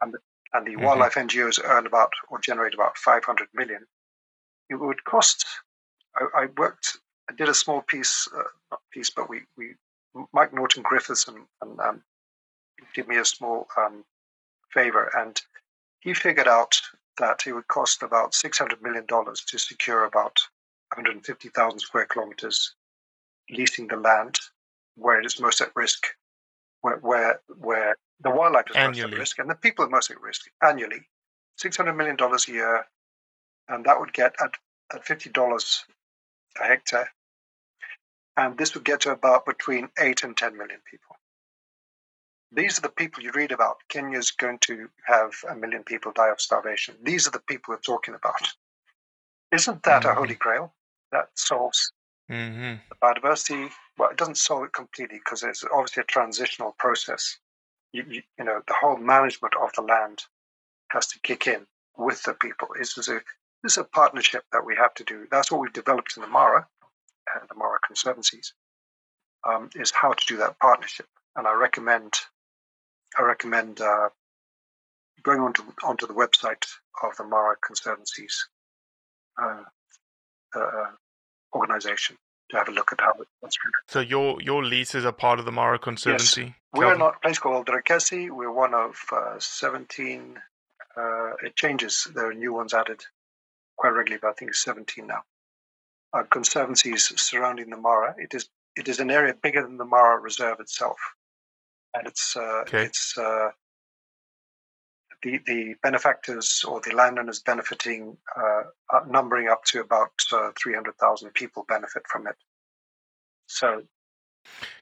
and 0.00 0.14
and 0.52 0.66
the 0.66 0.72
mm-hmm. 0.72 0.84
wildlife 0.84 1.14
NGOs 1.14 1.60
earn 1.62 1.86
about 1.86 2.12
or 2.28 2.40
generate 2.40 2.74
about 2.74 2.98
500 2.98 3.48
million, 3.54 3.86
it 4.68 4.74
would 4.76 5.04
cost. 5.04 5.46
I, 6.16 6.42
I 6.42 6.46
worked, 6.56 6.98
I 7.28 7.34
did 7.34 7.48
a 7.48 7.54
small 7.54 7.82
piece, 7.82 8.28
uh, 8.36 8.42
not 8.70 8.80
piece, 8.92 9.10
but 9.10 9.28
we, 9.28 9.42
we 9.56 9.74
Mike 10.32 10.52
Norton 10.52 10.82
Griffiths 10.82 11.28
and, 11.28 11.38
and 11.62 11.78
um, 11.80 12.02
did 12.94 13.08
me 13.08 13.16
a 13.16 13.24
small 13.24 13.68
um, 13.76 14.04
favor, 14.72 15.10
and 15.16 15.40
he 16.00 16.14
figured 16.14 16.48
out 16.48 16.80
that 17.18 17.46
it 17.46 17.52
would 17.52 17.68
cost 17.68 18.02
about 18.02 18.34
600 18.34 18.82
million 18.82 19.06
dollars 19.06 19.42
to 19.46 19.58
secure 19.58 20.04
about 20.04 20.38
150,000 20.94 21.78
square 21.78 22.06
kilometers, 22.06 22.74
leasing 23.50 23.86
the 23.88 23.96
land 23.96 24.38
where 24.96 25.20
it 25.20 25.26
is 25.26 25.40
most 25.40 25.60
at 25.60 25.70
risk, 25.76 26.06
where 26.80 26.96
where 26.98 27.40
where 27.58 27.96
the 28.20 28.30
wildlife 28.30 28.70
is 28.70 28.76
annually. 28.76 29.02
most 29.02 29.14
at 29.14 29.18
risk, 29.18 29.38
and 29.38 29.50
the 29.50 29.54
people 29.54 29.84
are 29.84 29.88
most 29.90 30.10
at 30.10 30.20
risk 30.20 30.42
annually. 30.62 31.06
$600 31.62 31.94
million 31.94 32.16
a 32.20 32.50
year, 32.52 32.86
and 33.68 33.84
that 33.84 34.00
would 34.00 34.12
get 34.12 34.34
at, 34.40 34.52
at 34.94 35.04
$50 35.04 35.84
a 36.60 36.64
hectare. 36.64 37.10
And 38.36 38.56
this 38.56 38.74
would 38.74 38.84
get 38.84 39.00
to 39.00 39.12
about 39.12 39.44
between 39.44 39.88
8 39.98 40.24
and 40.24 40.36
10 40.36 40.56
million 40.56 40.80
people. 40.90 41.16
These 42.52 42.78
are 42.78 42.82
the 42.82 42.88
people 42.88 43.22
you 43.22 43.30
read 43.32 43.52
about. 43.52 43.76
Kenya's 43.88 44.32
going 44.32 44.58
to 44.60 44.88
have 45.04 45.32
a 45.48 45.54
million 45.54 45.84
people 45.84 46.12
die 46.12 46.30
of 46.30 46.40
starvation. 46.40 46.96
These 47.02 47.28
are 47.28 47.30
the 47.30 47.40
people 47.40 47.72
we're 47.72 47.80
talking 47.80 48.14
about. 48.14 48.54
Isn't 49.52 49.82
that 49.84 50.02
mm-hmm. 50.02 50.10
a 50.10 50.14
holy 50.14 50.34
grail 50.34 50.74
that 51.12 51.28
solves 51.34 51.92
mm-hmm. 52.30 52.76
the 52.88 52.96
biodiversity? 53.02 53.70
Well, 53.98 54.10
it 54.10 54.16
doesn't 54.16 54.38
solve 54.38 54.64
it 54.64 54.72
completely 54.72 55.18
because 55.18 55.42
it's 55.42 55.64
obviously 55.72 56.02
a 56.02 56.04
transitional 56.04 56.74
process 56.78 57.38
you, 57.92 58.04
you, 58.08 58.22
you 58.38 58.44
know 58.44 58.62
the 58.66 58.74
whole 58.80 58.96
management 58.96 59.54
of 59.60 59.70
the 59.74 59.82
land 59.82 60.24
has 60.90 61.06
to 61.08 61.20
kick 61.20 61.46
in 61.46 61.66
with 61.96 62.22
the 62.22 62.34
people. 62.34 62.68
This 62.78 62.96
is 62.98 63.08
a 63.08 63.20
this 63.62 63.72
is 63.72 63.78
a 63.78 63.84
partnership 63.84 64.44
that 64.52 64.64
we 64.64 64.74
have 64.76 64.94
to 64.94 65.04
do. 65.04 65.26
That's 65.30 65.50
what 65.50 65.60
we've 65.60 65.72
developed 65.72 66.16
in 66.16 66.22
the 66.22 66.28
Mara 66.28 66.66
and 67.34 67.48
the 67.48 67.54
Mara 67.54 67.78
Conservancies 67.86 68.52
um, 69.46 69.70
is 69.74 69.90
how 69.90 70.12
to 70.12 70.26
do 70.26 70.38
that 70.38 70.58
partnership. 70.58 71.06
And 71.36 71.46
I 71.46 71.52
recommend 71.54 72.14
I 73.18 73.22
recommend 73.22 73.80
uh, 73.80 74.08
going 75.22 75.40
onto 75.40 75.62
onto 75.84 76.06
the 76.06 76.14
website 76.14 76.64
of 77.02 77.16
the 77.16 77.24
Mara 77.24 77.56
Conservancies 77.64 78.48
uh, 79.40 79.62
uh, 80.54 80.86
organization 81.54 82.16
to 82.50 82.56
have 82.56 82.68
a 82.68 82.72
look 82.72 82.92
at 82.92 83.00
how 83.00 83.12
it's 83.42 83.58
So 83.88 84.00
your 84.00 84.40
your 84.40 84.64
leases 84.64 85.04
are 85.04 85.12
part 85.12 85.38
of 85.38 85.44
the 85.44 85.52
Mara 85.52 85.78
Conservancy. 85.78 86.42
Yes. 86.42 86.54
We're 86.72 86.96
not 86.96 87.16
a 87.16 87.20
place 87.20 87.38
called 87.38 87.66
Olderkesi. 87.66 88.30
We're 88.30 88.52
one 88.52 88.74
of 88.74 88.96
uh, 89.12 89.38
17. 89.38 90.38
Uh, 90.96 91.30
it 91.44 91.56
changes. 91.56 92.06
There 92.14 92.28
are 92.28 92.34
new 92.34 92.52
ones 92.52 92.74
added 92.74 93.04
quite 93.76 93.90
regularly, 93.90 94.20
but 94.22 94.28
I 94.28 94.32
think 94.34 94.50
it's 94.50 94.62
17 94.62 95.06
now. 95.06 95.22
Uh, 96.12 96.22
conservancies 96.24 97.12
surrounding 97.20 97.70
the 97.70 97.76
Mara. 97.76 98.14
It 98.18 98.34
is 98.34 98.48
it 98.76 98.88
is 98.88 99.00
an 99.00 99.10
area 99.10 99.34
bigger 99.42 99.62
than 99.62 99.76
the 99.76 99.84
Mara 99.84 100.18
Reserve 100.20 100.60
itself, 100.60 100.98
and 101.94 102.06
it's 102.06 102.36
uh, 102.36 102.62
okay. 102.62 102.84
it's 102.84 103.16
uh, 103.18 103.50
the 105.22 105.40
the 105.46 105.74
benefactors 105.82 106.64
or 106.66 106.80
the 106.80 106.94
landowners 106.94 107.40
benefiting, 107.40 108.16
uh, 108.36 109.00
numbering 109.08 109.48
up 109.48 109.64
to 109.64 109.80
about 109.80 110.12
uh, 110.32 110.50
300,000 110.62 111.32
people 111.34 111.64
benefit 111.68 112.02
from 112.10 112.26
it. 112.26 112.36
So 113.46 113.82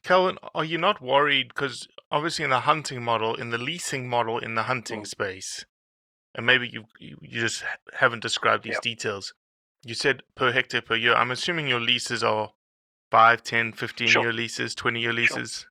Calvin, 0.03 0.39
are 0.55 0.65
you 0.65 0.79
not 0.79 1.01
worried? 1.03 1.49
Because 1.49 1.89
obviously, 2.11 2.45
in 2.45 2.51
the 2.51 2.61
hunting 2.61 3.03
model, 3.03 3.35
in 3.35 3.51
the 3.51 3.59
leasing 3.59 4.09
model, 4.09 4.39
in 4.39 4.55
the 4.55 4.65
hunting 4.65 5.03
mm. 5.03 5.07
space, 5.07 5.67
and 6.35 6.47
maybe 6.47 6.69
you 6.69 6.85
you 6.99 7.17
just 7.41 7.65
haven't 7.95 8.21
described 8.21 8.65
these 8.65 8.75
yep. 8.75 8.83
details. 8.83 9.35
You 9.85 9.95
said 9.95 10.23
per 10.35 10.53
hectare 10.53 10.83
per 10.83 10.97
year. 10.97 11.15
I'm 11.15 11.31
assuming 11.31 11.69
your 11.69 11.81
leases 11.81 12.23
are 12.23 12.53
5, 13.11 13.43
10, 13.43 13.73
15 13.73 14.09
sure. 14.09 14.23
year 14.23 14.33
leases, 14.33 14.75
20 14.75 15.01
year 15.01 15.13
leases. 15.13 15.53
Sure. 15.61 15.71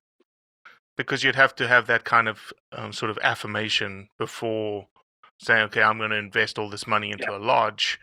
Because 0.98 1.24
you'd 1.24 1.36
have 1.36 1.54
to 1.56 1.66
have 1.66 1.86
that 1.86 2.04
kind 2.04 2.28
of 2.28 2.52
um, 2.72 2.92
sort 2.92 3.10
of 3.10 3.18
affirmation 3.22 4.08
before 4.18 4.88
saying, 5.38 5.62
okay, 5.62 5.82
I'm 5.82 5.96
going 5.96 6.10
to 6.10 6.16
invest 6.16 6.58
all 6.58 6.68
this 6.68 6.86
money 6.86 7.10
into 7.10 7.30
yep. 7.30 7.40
a 7.40 7.42
lodge. 7.42 7.98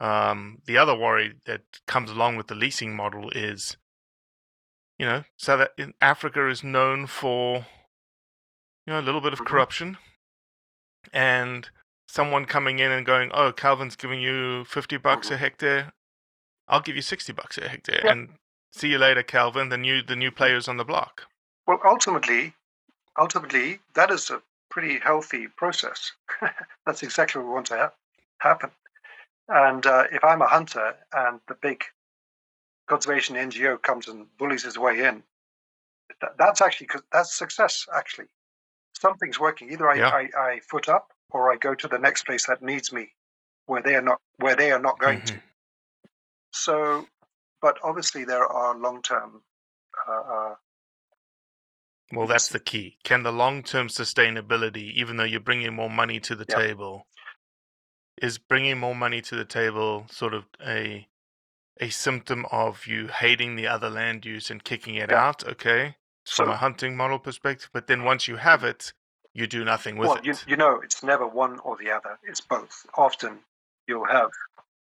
Um, 0.00 0.62
the 0.64 0.78
other 0.78 0.96
worry 0.96 1.34
that 1.44 1.62
comes 1.86 2.10
along 2.10 2.36
with 2.36 2.46
the 2.46 2.54
leasing 2.54 2.96
model 2.96 3.30
is 3.30 3.76
you 4.98 5.06
know, 5.06 5.24
so 5.36 5.56
that 5.56 5.72
in 5.76 5.94
Africa 6.00 6.48
is 6.48 6.64
known 6.64 7.06
for, 7.06 7.66
you 8.86 8.92
know, 8.92 9.00
a 9.00 9.02
little 9.02 9.20
bit 9.20 9.32
of 9.32 9.40
mm-hmm. 9.40 9.48
corruption, 9.48 9.98
and 11.12 11.68
someone 12.08 12.46
coming 12.46 12.78
in 12.78 12.90
and 12.90 13.04
going, 13.04 13.30
"Oh, 13.34 13.52
Calvin's 13.52 13.96
giving 13.96 14.20
you 14.20 14.64
fifty 14.64 14.96
bucks 14.96 15.28
a 15.28 15.34
mm-hmm. 15.34 15.40
hectare, 15.40 15.92
I'll 16.68 16.80
give 16.80 16.96
you 16.96 17.02
sixty 17.02 17.32
bucks 17.32 17.58
a 17.58 17.68
hectare," 17.68 18.00
yeah. 18.04 18.12
and 18.12 18.28
see 18.72 18.88
you 18.88 18.98
later, 18.98 19.22
Calvin. 19.22 19.68
The 19.68 19.78
new 19.78 20.02
the 20.02 20.16
new 20.16 20.30
players 20.30 20.68
on 20.68 20.78
the 20.78 20.84
block. 20.84 21.24
Well, 21.66 21.80
ultimately, 21.84 22.54
ultimately, 23.18 23.80
that 23.94 24.10
is 24.10 24.30
a 24.30 24.42
pretty 24.70 24.98
healthy 24.98 25.48
process. 25.48 26.12
That's 26.86 27.02
exactly 27.02 27.40
what 27.40 27.48
we 27.48 27.54
want 27.54 27.66
to 27.66 27.76
ha- 27.76 27.92
happen. 28.38 28.70
And 29.48 29.86
uh, 29.86 30.04
if 30.10 30.22
I'm 30.24 30.42
a 30.42 30.46
hunter 30.46 30.94
and 31.12 31.40
the 31.48 31.54
big 31.54 31.84
conservation 32.88 33.36
NGO 33.36 33.80
comes 33.80 34.08
and 34.08 34.26
bullies 34.38 34.64
his 34.64 34.78
way 34.78 35.04
in, 35.04 35.22
that's 36.38 36.60
actually 36.60 36.88
that's 37.12 37.36
success. 37.36 37.86
Actually, 37.94 38.26
something's 38.94 39.38
working. 39.38 39.70
Either 39.72 39.88
I, 39.88 39.94
yeah. 39.94 40.08
I, 40.08 40.28
I 40.38 40.60
foot 40.60 40.88
up 40.88 41.12
or 41.30 41.52
I 41.52 41.56
go 41.56 41.74
to 41.74 41.88
the 41.88 41.98
next 41.98 42.26
place 42.26 42.46
that 42.46 42.62
needs 42.62 42.92
me 42.92 43.12
where 43.66 43.82
they 43.82 43.94
are 43.94 44.02
not 44.02 44.20
where 44.38 44.56
they 44.56 44.70
are 44.72 44.80
not 44.80 44.98
going 44.98 45.20
to. 45.22 45.34
Mhm. 45.34 45.42
So, 46.52 47.06
but 47.60 47.78
obviously 47.82 48.24
there 48.24 48.46
are 48.46 48.76
long 48.76 49.02
term. 49.02 49.42
Uh, 50.08 50.12
uh, 50.12 50.54
Well, 52.12 52.26
that's 52.28 52.48
the 52.48 52.60
key. 52.60 52.98
Can 53.04 53.22
the 53.24 53.32
long 53.32 53.62
term 53.64 53.88
sustainability, 53.88 54.92
even 54.94 55.16
though 55.16 55.24
you're 55.24 55.40
bringing 55.40 55.74
more 55.74 55.90
money 55.90 56.20
to 56.20 56.36
the 56.36 56.46
Yeah. 56.48 56.56
table, 56.56 57.06
is 58.22 58.38
bringing 58.38 58.78
more 58.78 58.94
money 58.94 59.20
to 59.22 59.36
the 59.36 59.44
table 59.46 60.06
sort 60.10 60.34
of 60.34 60.44
a 60.64 61.08
a 61.80 61.90
symptom 61.90 62.46
of 62.52 62.86
you 62.86 63.08
hating 63.08 63.56
the 63.56 63.66
other 63.66 63.90
land 63.90 64.24
use 64.26 64.50
and 64.50 64.64
kicking 64.64 64.96
it 64.96 65.10
Yeah. 65.10 65.18
out? 65.18 65.44
Okay, 65.46 65.96
from 66.30 66.50
a 66.50 66.56
hunting 66.58 66.96
model 66.96 67.18
perspective, 67.18 67.70
but 67.72 67.86
then 67.88 68.04
once 68.04 68.28
you 68.28 68.36
have 68.36 68.64
it, 68.64 68.92
you 69.34 69.46
do 69.46 69.64
nothing 69.64 69.96
with 69.98 70.08
well, 70.08 70.16
it. 70.16 70.24
you, 70.24 70.34
you 70.46 70.56
know, 70.56 70.80
it's 70.82 71.02
never 71.02 71.26
one 71.26 71.58
or 71.60 71.76
the 71.76 71.90
other. 71.90 72.18
It's 72.24 72.40
both. 72.40 72.86
Often 72.96 73.40
you'll 73.88 74.06
have 74.06 74.30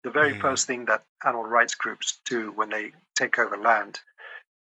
the 0.05 0.11
very 0.11 0.35
Mm. 0.35 0.41
first 0.41 0.67
thing 0.67 0.87
that 0.87 1.05
animal 1.25 1.45
rights 1.45 1.75
groups 1.75 2.21
do 2.27 2.53
when 2.53 2.71
they 2.71 2.93
take 3.17 3.39
over 3.39 3.57
land 3.57 4.01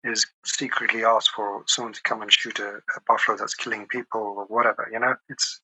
is 0.05 0.25
secretly 0.45 1.03
asked 1.03 1.31
for 1.31 1.63
someone 1.67 1.93
to 1.93 2.01
come 2.03 2.21
and 2.21 2.31
shoot 2.31 2.59
a, 2.59 2.75
a 2.95 3.01
buffalo 3.07 3.37
that's 3.37 3.55
killing 3.55 3.87
people 3.87 4.21
or 4.21 4.45
whatever. 4.45 4.87
You 4.91 4.99
know, 4.99 5.15
it's 5.29 5.61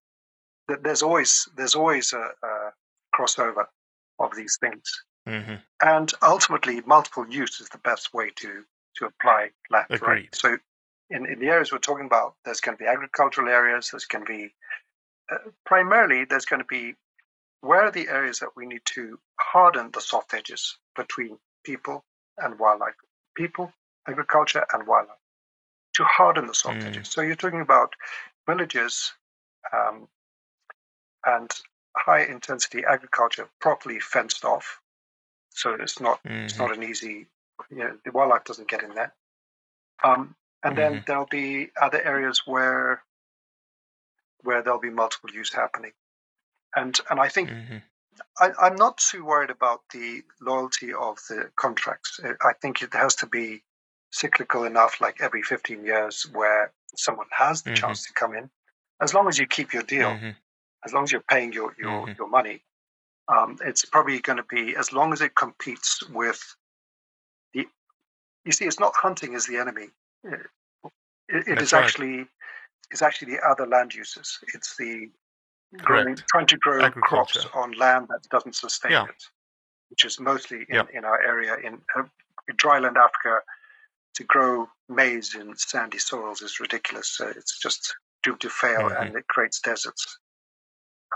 there's 0.68 1.02
always 1.02 1.48
there's 1.56 1.76
always 1.76 2.14
a, 2.14 2.30
a 2.44 2.72
crossover 3.16 3.66
of 4.20 4.36
these 4.36 4.58
things, 4.60 4.84
hmm 5.28 5.56
and 5.84 6.12
ultimately, 6.22 6.82
multiple 6.86 7.26
use 7.28 7.60
is 7.60 7.70
the 7.70 7.80
best 7.80 8.14
way 8.14 8.32
to 8.38 8.64
to 8.98 9.06
apply 9.06 9.50
land. 9.70 9.86
Right? 9.90 10.02
Agreed. 10.02 10.30
So, 10.34 10.58
in, 11.10 11.26
in 11.26 11.40
the 11.40 11.48
areas 11.48 11.72
we're 11.72 11.80
talking 11.80 12.06
about, 12.06 12.36
there's 12.46 12.62
going 12.62 12.78
to 12.78 12.84
be 12.84 12.88
agricultural 12.88 13.50
areas. 13.50 13.90
There's 13.92 14.06
going 14.06 14.26
to 14.26 14.32
be 14.32 14.54
uh, 15.32 15.38
primarily 15.66 16.26
there's 16.26 16.46
going 16.46 16.62
to 16.62 16.68
be 16.68 16.96
where 17.62 17.84
are 17.84 17.92
the 17.92 18.08
areas 18.08 18.40
that 18.40 18.56
we 18.56 18.66
need 18.66 18.82
to 18.86 19.20
harden 19.40 19.92
the 19.94 20.02
soft 20.02 20.34
edges 20.34 20.78
between 20.96 21.38
people 21.64 22.04
and 22.38 22.58
wildlife, 22.58 22.96
people, 23.36 23.72
agriculture, 24.08 24.66
and 24.74 24.88
wildlife 24.88 25.18
to 25.96 26.04
harden 26.04 26.48
the 26.48 26.54
soft 26.54 26.84
Mm. 26.84 26.88
edges. 26.88 27.08
So 27.10 27.22
you're 27.22 27.36
talking 27.36 27.62
about 27.62 27.94
villages 28.48 29.14
um, 29.74 30.08
and 31.26 31.52
high 31.98 32.24
intensity 32.24 32.84
agriculture 32.86 33.50
properly 33.60 34.00
fenced 34.00 34.46
off. 34.46 34.82
So 35.52 35.74
it's 35.74 36.00
not 36.00 36.22
it's 36.46 36.56
Mhm. 36.56 36.60
not 36.60 36.78
an 36.78 36.84
easy 36.84 37.28
you 37.70 37.78
know, 37.78 37.98
the 38.04 38.12
wildlife 38.12 38.44
doesn't 38.46 38.70
get 38.70 38.84
in 38.84 38.96
there. 38.96 39.14
Um, 40.04 40.36
and 40.64 40.78
then 40.78 41.04
there'll 41.06 41.26
be 41.28 41.72
other 41.80 42.02
areas 42.02 42.44
where 42.46 43.04
where 44.44 44.62
there'll 44.64 44.80
be 44.80 44.90
multiple 44.90 45.30
use 45.32 45.54
happening. 45.54 45.94
And 46.76 46.98
and 47.10 47.20
I 47.20 47.30
think 47.30 47.50
hmm 47.50 47.78
I, 48.40 48.52
I'm 48.60 48.76
not 48.76 48.98
too 48.98 49.26
worried 49.26 49.50
about 49.50 49.82
the 49.94 50.24
loyalty 50.42 50.94
of 50.94 51.18
the 51.30 51.52
contracts. 51.56 52.20
I 52.42 52.54
think 52.62 52.82
it 52.82 52.94
has 52.94 53.16
to 53.16 53.28
be 53.28 53.64
cyclical 54.12 54.66
enough, 54.66 55.02
like 55.02 55.22
every 55.22 55.42
15 55.42 55.84
years, 55.84 56.26
where 56.34 56.72
someone 56.96 57.28
has 57.32 57.62
the 57.62 57.72
Mhm. 57.72 57.76
chance 57.76 58.06
to 58.08 58.14
come 58.14 58.36
in. 58.36 58.50
As 59.02 59.14
long 59.14 59.28
as 59.28 59.40
you 59.40 59.48
keep 59.48 59.74
your 59.74 59.84
deal, 59.84 60.18
hmm 60.18 60.32
as 60.84 60.94
long 60.94 61.04
as 61.04 61.12
you're 61.12 61.22
paying 61.30 61.54
your 61.54 61.76
your, 61.78 62.08
Mhm. 62.08 62.18
your 62.18 62.28
money, 62.28 62.64
um, 63.28 63.56
it's 63.62 63.86
probably 63.86 64.20
going 64.20 64.38
to 64.38 64.44
be 64.44 64.76
as 64.76 64.92
long 64.92 65.14
as 65.14 65.22
it 65.22 65.36
competes 65.36 66.02
with 66.10 66.56
the. 67.54 67.70
You 68.46 68.52
see, 68.52 68.66
it's 68.66 68.80
not 68.80 68.96
hunting 68.96 69.34
is 69.34 69.46
the 69.46 69.58
enemy. 69.58 69.92
It, 70.24 71.48
it 71.48 71.62
is 71.62 71.72
right. 71.72 71.84
actually 71.84 72.28
it's 72.90 73.04
actually 73.04 73.34
the 73.36 73.42
other 73.48 73.68
land 73.68 73.94
uses. 73.94 74.40
It's 74.56 74.76
the 74.76 75.12
growing, 75.78 76.16
trying 76.30 76.48
to 76.48 76.58
grow 76.58 76.90
crops 76.90 77.46
on 77.54 77.74
land 77.74 78.08
that 78.10 78.24
doesn't 78.30 78.56
sustain 78.56 78.92
Yeah. 78.92 79.06
it, 79.06 79.24
which 79.90 80.04
is 80.04 80.20
mostly 80.20 80.62
in, 80.68 80.76
Yeah. 80.76 80.88
in 80.92 81.06
our 81.06 81.22
area 81.22 81.56
in, 81.58 81.82
uh, 81.96 82.04
in 82.48 82.58
dryland 82.58 82.98
Africa. 82.98 83.44
To 84.16 84.24
grow 84.26 84.70
maize 84.90 85.36
in 85.36 85.56
sandy 85.56 85.98
soils 85.98 86.42
is 86.42 86.60
ridiculous. 86.60 87.20
Uh, 87.20 87.34
it's 87.36 87.58
just 87.60 87.96
doomed 88.24 88.42
to 88.42 88.50
fail, 88.50 88.90
Mhm. 88.90 89.02
and 89.02 89.16
it 89.16 89.28
creates 89.28 89.60
deserts. 89.60 90.20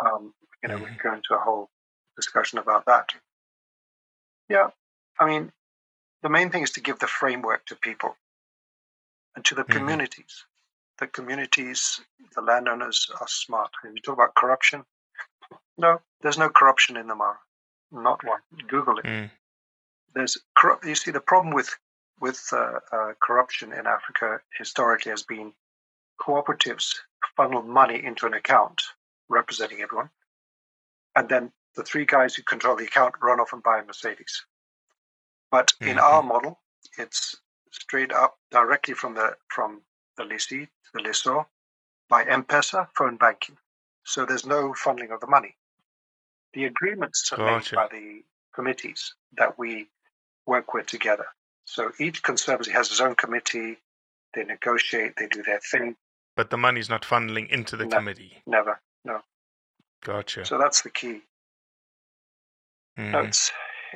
Um, 0.03 0.33
you 0.63 0.69
know, 0.69 0.77
we 0.77 0.85
Mhm. 0.85 0.87
could 0.97 1.03
go 1.03 1.13
into 1.13 1.35
a 1.35 1.39
whole 1.39 1.69
discussion 2.15 2.57
about 2.59 2.85
that. 2.85 3.13
Yeah, 4.47 4.71
I 5.19 5.25
mean, 5.25 5.53
the 6.21 6.29
main 6.29 6.51
thing 6.51 6.63
is 6.63 6.71
to 6.71 6.81
give 6.81 6.99
the 6.99 7.07
framework 7.07 7.65
to 7.65 7.75
people 7.75 8.17
and 9.35 9.43
to 9.45 9.55
the 9.55 9.63
Mhm. 9.63 9.71
communities. 9.71 10.45
The 10.97 11.07
communities, 11.07 11.99
the 12.33 12.41
landowners 12.41 13.09
are 13.19 13.27
smart. 13.27 13.73
And 13.83 13.95
you 13.95 14.01
talk 14.01 14.13
about 14.13 14.35
corruption. 14.35 14.85
No, 15.77 16.01
there's 16.21 16.37
no 16.37 16.49
corruption 16.49 16.95
in 16.95 17.07
the 17.07 17.15
Mara. 17.15 17.39
Not 17.91 18.23
one. 18.23 18.41
Google 18.67 18.99
it. 18.99 19.05
Mm. 19.05 19.31
There's 20.13 20.37
you 20.83 20.95
see 20.95 21.11
the 21.11 21.19
problem 21.19 21.53
with 21.53 21.77
with 22.19 22.41
uh, 22.53 22.79
uh, 22.91 23.13
corruption 23.21 23.73
in 23.73 23.87
Africa 23.87 24.39
historically 24.57 25.11
has 25.11 25.23
been 25.23 25.53
cooperatives 26.21 26.95
funnel 27.35 27.61
money 27.61 28.03
into 28.03 28.25
an 28.25 28.33
account 28.33 28.81
representing 29.29 29.81
everyone, 29.81 30.09
and 31.15 31.27
then 31.27 31.51
the 31.75 31.83
three 31.83 32.05
guys 32.05 32.35
who 32.35 32.43
control 32.43 32.75
the 32.75 32.85
account 32.85 33.15
run 33.21 33.39
off 33.39 33.53
and 33.53 33.63
buy 33.63 33.79
a 33.79 33.83
Mercedes. 33.83 34.45
But 35.51 35.73
in 35.81 35.97
Mhm. 35.97 36.03
our 36.03 36.23
model, 36.23 36.61
it's 36.97 37.35
straight 37.71 38.11
up 38.13 38.39
directly 38.51 38.93
from 38.93 39.13
the 39.13 39.37
from 39.49 39.85
the 40.17 40.23
lessee 40.23 40.65
to 40.65 40.91
the 40.93 41.01
lessor 41.01 41.45
by 42.09 42.23
M-Pesa 42.23 42.89
phone 42.95 43.17
banking. 43.17 43.57
So 44.03 44.25
there's 44.25 44.45
no 44.45 44.73
funneling 44.73 45.11
of 45.13 45.19
the 45.19 45.27
money. 45.27 45.57
The 46.53 46.65
agreements 46.65 47.33
are 47.33 47.37
Gotcha. 47.37 47.75
made 47.75 47.75
by 47.75 47.87
the 47.97 48.25
committees 48.53 49.15
that 49.33 49.57
we 49.57 49.89
work 50.45 50.73
with 50.73 50.87
together. 50.87 51.27
So 51.65 51.91
each 51.99 52.23
conservancy 52.23 52.71
has 52.71 52.89
its 52.89 53.01
own 53.01 53.15
committee. 53.15 53.77
They 54.33 54.43
negotiate. 54.43 55.15
They 55.17 55.27
do 55.27 55.43
their 55.43 55.59
thing. 55.59 55.95
But 56.35 56.49
the 56.49 56.57
money's 56.57 56.89
not 56.89 57.03
funneling 57.03 57.49
into 57.49 57.75
the 57.77 57.85
No. 57.85 57.97
committee. 57.97 58.41
Never, 58.45 58.79
no. 59.03 59.23
Gotcha. 60.03 60.45
So 60.45 60.57
that's 60.57 60.81
the 60.81 60.89
key. 60.89 61.23
No, 62.97 63.23
Mhm. 63.23 63.27
it's 63.27 63.51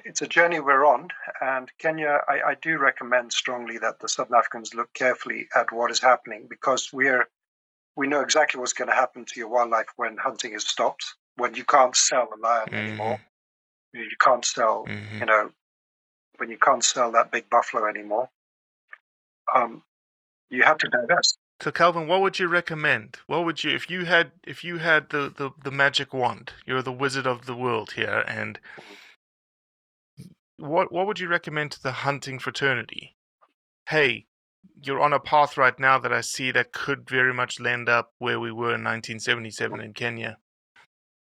it's 0.05 0.21
a 0.21 0.27
journey 0.27 0.59
we're 0.59 0.85
on, 0.85 1.09
and 1.41 1.71
Kenya. 1.77 2.21
I, 2.27 2.41
I 2.41 2.55
do 2.55 2.77
recommend 2.77 3.33
strongly 3.33 3.77
that 3.79 3.99
the 3.99 4.07
Southern 4.07 4.35
Africans 4.35 4.73
look 4.73 4.93
carefully 4.93 5.49
at 5.53 5.71
what 5.71 5.91
is 5.91 5.99
happening 5.99 6.47
because 6.47 6.91
we're 6.93 7.29
we 7.95 8.07
know 8.07 8.21
exactly 8.21 8.59
what's 8.59 8.73
going 8.73 8.87
to 8.89 8.95
happen 8.95 9.25
to 9.25 9.39
your 9.39 9.49
wildlife 9.49 9.87
when 9.97 10.15
hunting 10.17 10.53
is 10.53 10.65
stopped. 10.65 11.15
When 11.35 11.53
you 11.53 11.65
can't 11.65 11.95
sell 11.95 12.29
a 12.33 12.37
lion 12.37 12.73
anymore, 12.73 13.19
you 13.93 14.09
can't 14.19 14.45
sell. 14.45 14.85
Mhm. 14.85 15.19
You 15.19 15.25
know, 15.25 15.53
when 16.39 16.49
you 16.49 16.57
can't 16.57 16.83
sell 16.83 17.11
that 17.11 17.31
big 17.31 17.49
buffalo 17.49 17.87
anymore, 17.87 18.29
um, 19.55 19.83
you 20.49 20.63
have 20.63 20.77
to 20.79 20.87
divest. 20.87 21.37
So 21.61 21.71
Calvin, 21.71 22.07
what 22.07 22.21
would 22.21 22.39
you 22.39 22.47
recommend? 22.47 23.17
What 23.27 23.43
would 23.43 23.63
you 23.63 23.71
if 23.71 23.89
you 23.89 24.05
had 24.05 24.31
if 24.45 24.63
you 24.63 24.77
had 24.77 25.09
the, 25.09 25.33
the, 25.35 25.51
the 25.61 25.71
magic 25.71 26.13
wand, 26.13 26.53
you're 26.65 26.81
the 26.81 26.91
wizard 26.91 27.27
of 27.27 27.45
the 27.45 27.55
world 27.55 27.91
here, 27.91 28.23
and 28.27 28.59
what 30.57 30.91
what 30.91 31.05
would 31.05 31.19
you 31.19 31.27
recommend 31.27 31.71
to 31.71 31.83
the 31.83 31.91
hunting 31.91 32.39
fraternity? 32.39 33.17
Hey, 33.89 34.27
you're 34.81 35.01
on 35.01 35.13
a 35.13 35.19
path 35.19 35.57
right 35.57 35.77
now 35.77 35.99
that 35.99 36.13
I 36.13 36.21
see 36.21 36.51
that 36.51 36.71
could 36.71 37.09
very 37.09 37.33
much 37.33 37.59
land 37.59 37.89
up 37.89 38.13
where 38.19 38.39
we 38.39 38.51
were 38.51 38.75
in 38.75 38.83
1977 38.83 39.81
in 39.81 39.93
Kenya. 39.93 40.37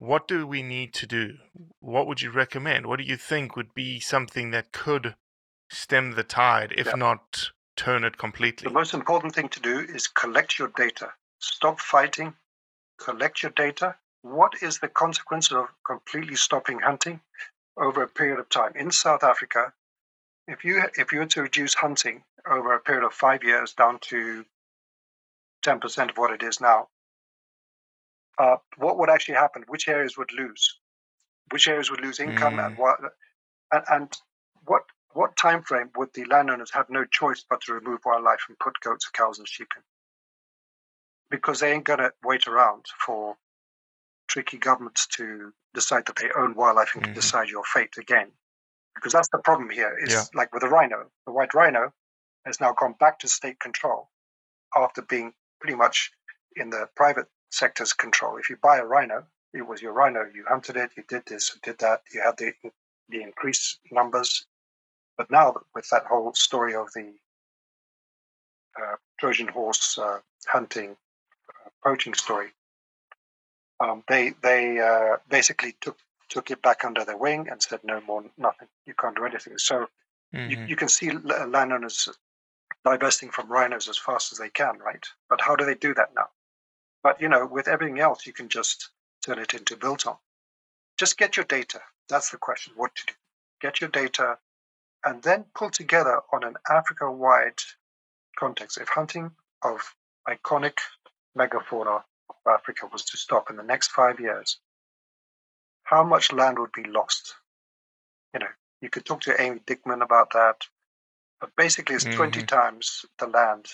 What 0.01 0.27
do 0.27 0.47
we 0.47 0.63
need 0.63 0.95
to 0.95 1.07
do? 1.07 1.37
What 1.81 2.07
would 2.07 2.23
you 2.23 2.31
recommend? 2.31 2.87
What 2.87 2.97
do 2.99 3.05
you 3.05 3.19
think 3.19 3.55
would 3.55 3.75
be 3.75 4.01
something 4.01 4.51
that 4.51 4.73
could 4.73 5.15
stem 5.71 6.13
the 6.13 6.25
tide, 6.25 6.73
if 6.73 6.87
Yeah. 6.87 6.95
not 6.97 7.51
turn 7.77 8.03
it 8.03 8.17
completely? 8.17 8.65
The 8.65 8.73
most 8.73 8.95
important 8.95 9.35
thing 9.35 9.51
to 9.51 9.61
do 9.61 9.79
is 9.81 10.09
collect 10.09 10.59
your 10.59 10.69
data. 10.69 11.13
Stop 11.39 11.81
fighting. 11.81 12.35
Collect 12.97 13.43
your 13.43 13.53
data. 13.53 13.99
What 14.23 14.63
is 14.63 14.79
the 14.79 14.89
consequence 14.89 15.53
of 15.53 15.69
completely 15.85 16.37
stopping 16.37 16.81
hunting 16.81 17.21
over 17.77 18.03
a 18.03 18.09
period 18.09 18.39
of 18.39 18.49
time 18.49 18.73
in 18.77 18.91
South 18.91 19.23
Africa? 19.23 19.75
If 20.49 20.65
you 20.65 20.83
if 20.95 21.13
you 21.13 21.19
were 21.19 21.27
to 21.27 21.43
reduce 21.43 21.75
hunting 21.75 22.25
over 22.47 22.73
a 22.73 22.81
period 22.81 23.05
of 23.05 23.13
five 23.13 23.45
years 23.45 23.75
down 23.75 23.99
to 24.11 24.47
ten 25.63 25.79
percent 25.79 26.11
of 26.11 26.17
what 26.17 26.33
it 26.33 26.43
is 26.43 26.59
now, 26.59 26.89
uh, 28.41 28.57
what 28.79 28.99
would 28.99 29.11
actually 29.11 29.37
happen? 29.37 29.65
Which 29.69 29.89
areas 29.89 30.19
would 30.19 30.33
lose? 30.33 30.81
Which 31.51 31.69
areas 31.69 31.91
would 31.91 32.01
lose 32.01 32.21
income, 32.21 32.59
and 32.59 32.77
what? 32.77 32.99
And, 33.73 33.85
and 33.91 34.19
what 34.67 34.83
what 35.13 35.37
time 35.37 35.63
frame 35.63 35.91
would 35.97 36.11
the 36.15 36.25
landowners 36.27 36.73
have 36.73 36.91
no 36.91 37.05
choice 37.05 37.45
but 37.49 37.63
to 37.63 37.75
remove 37.75 38.01
wildlife 38.07 38.47
and 38.49 38.59
put 38.59 38.81
goats, 38.81 39.09
cows, 39.11 39.39
and 39.39 39.49
sheep 39.49 39.69
in? 39.77 39.83
Because 41.31 41.61
they 41.61 41.73
ain't 41.73 41.85
gonna 41.85 42.13
wait 42.25 42.49
around 42.49 42.87
for 43.07 43.37
tricky 44.29 44.59
governments 44.59 45.07
to 45.09 45.53
decide 45.75 46.07
that 46.07 46.17
they 46.17 46.31
own 46.37 46.55
wildlife 46.55 46.95
and 46.95 47.05
can 47.05 47.13
Mhm. 47.13 47.17
decide 47.17 47.49
your 47.51 47.65
fate 47.65 47.99
again. 47.99 48.33
Because 48.95 49.13
that's 49.13 49.29
the 49.31 49.39
problem 49.39 49.71
here. 49.71 49.99
Is 49.99 50.13
Yeah. 50.13 50.25
like 50.35 50.53
with 50.53 50.63
the 50.63 50.69
rhino, 50.69 51.11
the 51.27 51.33
white 51.33 51.55
rhino 51.55 51.93
has 52.47 52.61
now 52.61 52.73
gone 52.73 52.95
back 53.01 53.19
to 53.21 53.29
state 53.29 53.61
control 53.61 54.11
after 54.77 55.03
being 55.03 55.35
pretty 55.61 55.77
much 55.77 56.13
in 56.57 56.71
the 56.71 56.89
private 56.97 57.29
sector's 57.51 57.93
control. 57.93 58.37
If 58.39 58.49
you 58.51 58.57
buy 58.57 58.79
a 58.79 58.85
rhino, 58.85 59.27
it 59.53 59.67
was 59.67 59.83
your 59.83 59.93
rhino. 59.93 60.25
You 60.35 60.45
hunted 60.49 60.77
it, 60.77 60.91
you 60.97 61.05
did 61.09 61.27
this, 61.27 61.53
you 61.55 61.61
did 61.63 61.79
that, 61.81 62.03
you 62.13 62.23
had 62.23 62.37
the 62.37 62.53
the 63.09 63.23
increased 63.23 63.81
numbers. 63.91 64.47
But 65.17 65.31
now 65.31 65.61
with 65.75 65.89
that 65.91 66.07
whole 66.07 66.33
story 66.35 66.75
of 66.75 66.93
the 66.95 67.13
uh, 68.81 68.97
Trojan 69.19 69.49
horse 69.49 69.99
uh, 69.99 70.21
hunting, 70.47 70.97
uh, 71.49 71.71
poaching 71.83 72.15
story, 72.15 72.49
um, 73.81 74.05
they 74.09 74.35
they 74.43 74.79
uh, 74.79 75.17
basically 75.29 75.75
took 75.81 75.99
took 76.29 76.51
it 76.51 76.63
back 76.63 76.85
under 76.85 77.05
their 77.05 77.17
wing 77.17 77.49
and 77.51 77.61
said 77.61 77.81
no 77.83 78.01
more, 78.03 78.25
nothing. 78.39 78.69
You 78.87 78.95
can't 78.95 79.17
do 79.17 79.25
anything. 79.25 79.59
So 79.59 79.89
Mhm. 80.33 80.51
you, 80.51 80.59
you 80.69 80.77
can 80.77 80.89
see 80.89 81.11
landowners 81.11 82.09
divesting 82.85 83.31
from 83.31 83.51
rhinos 83.51 83.89
as 83.89 83.99
fast 83.99 84.31
as 84.33 84.39
they 84.39 84.49
can, 84.49 84.79
right? 84.79 85.05
But 85.29 85.41
how 85.41 85.57
do 85.57 85.65
they 85.65 85.75
do 85.75 85.93
that 85.95 86.15
now? 86.15 86.31
But 87.03 87.21
you 87.21 87.29
know, 87.29 87.47
with 87.47 87.69
everything 87.69 88.01
else, 88.01 88.27
you 88.27 88.33
can 88.33 88.49
just 88.49 88.91
turn 89.25 89.39
it 89.39 89.55
into 89.55 89.77
built 89.77 90.07
on. 90.07 90.17
Just 90.99 91.19
get 91.19 91.37
your 91.37 91.45
data. 91.45 91.81
That's 92.09 92.31
the 92.31 92.37
question. 92.37 92.75
What 92.77 92.95
to 92.97 93.07
do? 93.07 93.15
Get 93.61 93.81
your 93.81 93.91
data, 93.91 94.39
and 95.05 95.23
then 95.23 95.47
pull 95.55 95.71
together 95.71 96.21
on 96.33 96.45
an 96.45 96.57
Africa-wide 96.69 97.61
context. 98.39 98.79
If 98.79 98.89
hunting 98.89 99.31
of 99.63 99.95
iconic 100.29 100.79
megafauna 101.37 102.05
of 102.29 102.37
Africa 102.47 102.87
was 102.93 103.05
to 103.07 103.17
stop 103.17 103.51
in 103.51 103.57
the 103.57 103.63
next 103.63 103.89
five 103.89 104.21
years, 104.21 104.59
how 105.85 106.05
much 106.05 106.33
land 106.33 106.59
would 106.59 106.73
be 106.73 106.85
lost? 106.85 107.35
You 108.35 108.41
know, 108.41 108.53
you 108.81 108.91
could 108.91 109.05
talk 109.05 109.23
to 109.23 109.41
Amy 109.41 109.61
Dickman 109.61 110.03
about 110.03 110.33
that. 110.33 110.57
But 111.41 111.57
basically, 111.57 111.97
it's 111.97 112.05
20 112.05 112.43
Mhm. 112.43 112.47
times 112.47 113.05
the 113.19 113.27
land 113.27 113.67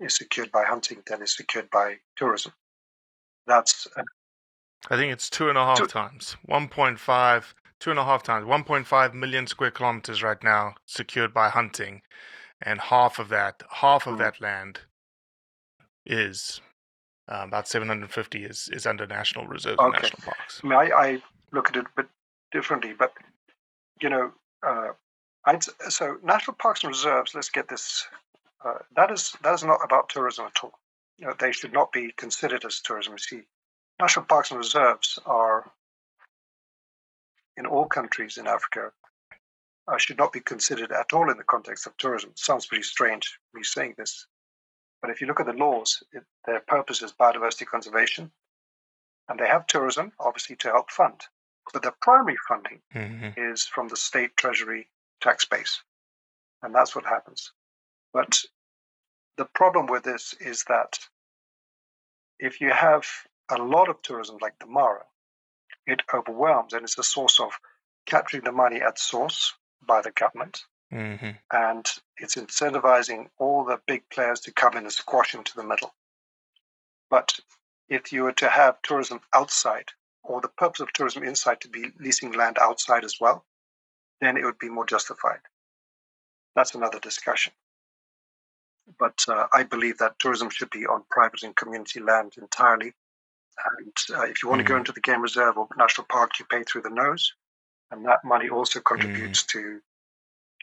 is 0.00 0.16
secured 0.16 0.50
by 0.52 0.64
hunting 0.64 1.02
than 1.06 1.22
is 1.22 1.36
secured 1.36 1.70
by 1.70 1.96
tourism. 2.16 2.52
That's 3.46 3.86
uh, 3.96 4.02
I 4.90 4.96
think 4.96 5.12
it's 5.12 5.30
two 5.30 5.48
and 5.48 5.56
a 5.58 5.64
half 5.64 5.78
Two- 5.78 5.86
times. 5.86 6.36
1.5, 6.48 7.44
two 7.78 7.90
and 7.90 7.98
a 7.98 8.04
half 8.04 8.22
times. 8.22 8.46
1.5 8.46 9.14
million 9.14 9.46
square 9.46 9.70
kilometers 9.70 10.22
right 10.22 10.42
now 10.42 10.74
secured 10.86 11.32
by 11.32 11.48
hunting. 11.48 12.02
And 12.60 12.80
half 12.80 13.18
of 13.18 13.28
that, 13.30 13.62
half 13.70 14.06
of 14.06 14.14
Mm. 14.14 14.18
that 14.18 14.40
land 14.40 14.80
is 16.06 16.60
uh, 17.28 17.44
about 17.46 17.68
750 17.68 18.44
is, 18.44 18.68
is 18.72 18.86
under 18.86 19.06
national 19.06 19.46
reserves 19.46 19.78
and 19.80 19.92
national 19.92 20.20
parks. 20.24 20.60
I 20.62 20.66
mean, 20.66 20.78
I, 20.78 20.90
I 20.96 21.22
look 21.52 21.68
at 21.70 21.76
it 21.76 21.86
a 21.86 21.90
bit 22.02 22.08
differently, 22.50 22.92
but 22.98 23.12
you 24.00 24.08
know, 24.10 24.32
uh, 24.66 24.88
I'd, 25.46 25.62
so 25.88 26.18
national 26.24 26.56
parks 26.56 26.82
and 26.82 26.90
reserves. 26.90 27.34
Let's 27.34 27.50
get 27.50 27.68
this. 27.68 28.06
Uh, 28.64 28.78
that 28.94 29.10
is 29.10 29.36
that 29.42 29.54
is 29.54 29.64
not 29.64 29.80
about 29.84 30.08
tourism 30.08 30.46
at 30.46 30.62
all. 30.62 30.78
You 31.18 31.26
know, 31.26 31.34
they 31.38 31.52
should 31.52 31.72
not 31.72 31.92
be 31.92 32.12
considered 32.16 32.64
as 32.64 32.80
tourism. 32.80 33.12
You 33.14 33.18
see, 33.18 33.42
national 34.00 34.26
parks 34.26 34.50
and 34.50 34.58
reserves 34.58 35.18
are 35.26 35.70
in 37.56 37.66
all 37.66 37.86
countries 37.86 38.38
in 38.38 38.46
Africa. 38.46 38.92
Uh, 39.88 39.98
should 39.98 40.18
not 40.18 40.32
be 40.32 40.40
considered 40.40 40.92
at 40.92 41.12
all 41.12 41.28
in 41.28 41.36
the 41.36 41.42
context 41.42 41.86
of 41.88 41.96
tourism. 41.96 42.30
It 42.30 42.38
sounds 42.38 42.66
pretty 42.66 42.84
strange 42.84 43.38
me 43.52 43.64
saying 43.64 43.94
this, 43.98 44.26
but 45.00 45.10
if 45.10 45.20
you 45.20 45.26
look 45.26 45.40
at 45.40 45.46
the 45.46 45.52
laws, 45.52 46.04
it, 46.12 46.24
their 46.46 46.60
purpose 46.60 47.02
is 47.02 47.12
biodiversity 47.12 47.66
conservation, 47.66 48.30
and 49.28 49.40
they 49.40 49.48
have 49.48 49.66
tourism 49.66 50.12
obviously 50.20 50.54
to 50.56 50.68
help 50.68 50.90
fund. 50.90 51.20
But 51.72 51.82
the 51.82 51.92
primary 52.00 52.36
funding 52.48 52.80
hmm 52.92 53.30
is 53.36 53.66
from 53.66 53.88
the 53.88 53.96
state 53.96 54.36
treasury 54.36 54.88
tax 55.20 55.44
base. 55.44 55.82
And 56.62 56.74
that's 56.74 56.94
what 56.94 57.04
happens. 57.04 57.52
But 58.12 58.44
the 59.36 59.46
problem 59.46 59.86
with 59.86 60.04
this 60.04 60.34
is 60.34 60.64
that 60.64 60.98
if 62.38 62.60
you 62.60 62.70
have 62.70 63.06
a 63.48 63.56
lot 63.56 63.88
of 63.88 64.02
tourism 64.02 64.38
like 64.40 64.58
the 64.58 64.66
Mara, 64.66 65.04
it 65.86 66.02
overwhelms 66.12 66.72
and 66.72 66.84
it's 66.84 66.98
a 66.98 67.02
source 67.02 67.40
of 67.40 67.58
capturing 68.06 68.44
the 68.44 68.52
money 68.52 68.80
at 68.82 68.98
source 68.98 69.54
by 69.86 70.00
the 70.02 70.10
government. 70.12 70.64
hmm 70.90 71.30
And 71.50 71.88
it's 72.18 72.36
incentivizing 72.36 73.30
all 73.38 73.64
the 73.64 73.80
big 73.86 74.08
players 74.10 74.40
to 74.40 74.52
come 74.52 74.76
in 74.76 74.84
and 74.84 74.92
squash 74.92 75.34
into 75.34 75.54
the 75.54 75.64
middle. 75.64 75.94
But 77.10 77.38
if 77.88 78.12
you 78.12 78.24
were 78.24 78.32
to 78.32 78.48
have 78.48 78.82
tourism 78.82 79.20
outside, 79.32 79.90
or 80.22 80.40
the 80.40 80.48
purpose 80.48 80.80
of 80.80 80.92
tourism 80.92 81.24
inside 81.24 81.60
to 81.62 81.68
be 81.68 81.92
leasing 81.98 82.32
land 82.32 82.58
outside 82.60 83.04
as 83.04 83.20
well, 83.20 83.44
then 84.20 84.36
it 84.36 84.44
would 84.44 84.58
be 84.58 84.68
more 84.68 84.86
justified. 84.86 85.40
That's 86.54 86.74
another 86.74 87.00
discussion. 87.00 87.52
But 88.98 89.24
uh, 89.28 89.46
I 89.52 89.62
believe 89.62 89.98
that 89.98 90.18
tourism 90.18 90.50
should 90.50 90.70
be 90.70 90.86
on 90.86 91.04
private 91.10 91.42
and 91.42 91.56
community 91.56 92.00
land 92.00 92.34
entirely. 92.36 92.92
And 93.78 93.96
uh, 94.16 94.22
if 94.22 94.42
you 94.42 94.48
want 94.48 94.60
to 94.60 94.64
go 94.64 94.74
Mhm. 94.74 94.78
into 94.78 94.92
the 94.92 95.00
game 95.00 95.22
reserve 95.22 95.56
or 95.56 95.68
national 95.76 96.06
park, 96.08 96.38
you 96.38 96.44
pay 96.46 96.62
through 96.64 96.82
the 96.82 96.90
nose. 96.90 97.32
And 97.90 98.04
that 98.06 98.24
money 98.24 98.48
also 98.48 98.80
contributes 98.80 99.42
to 99.44 99.80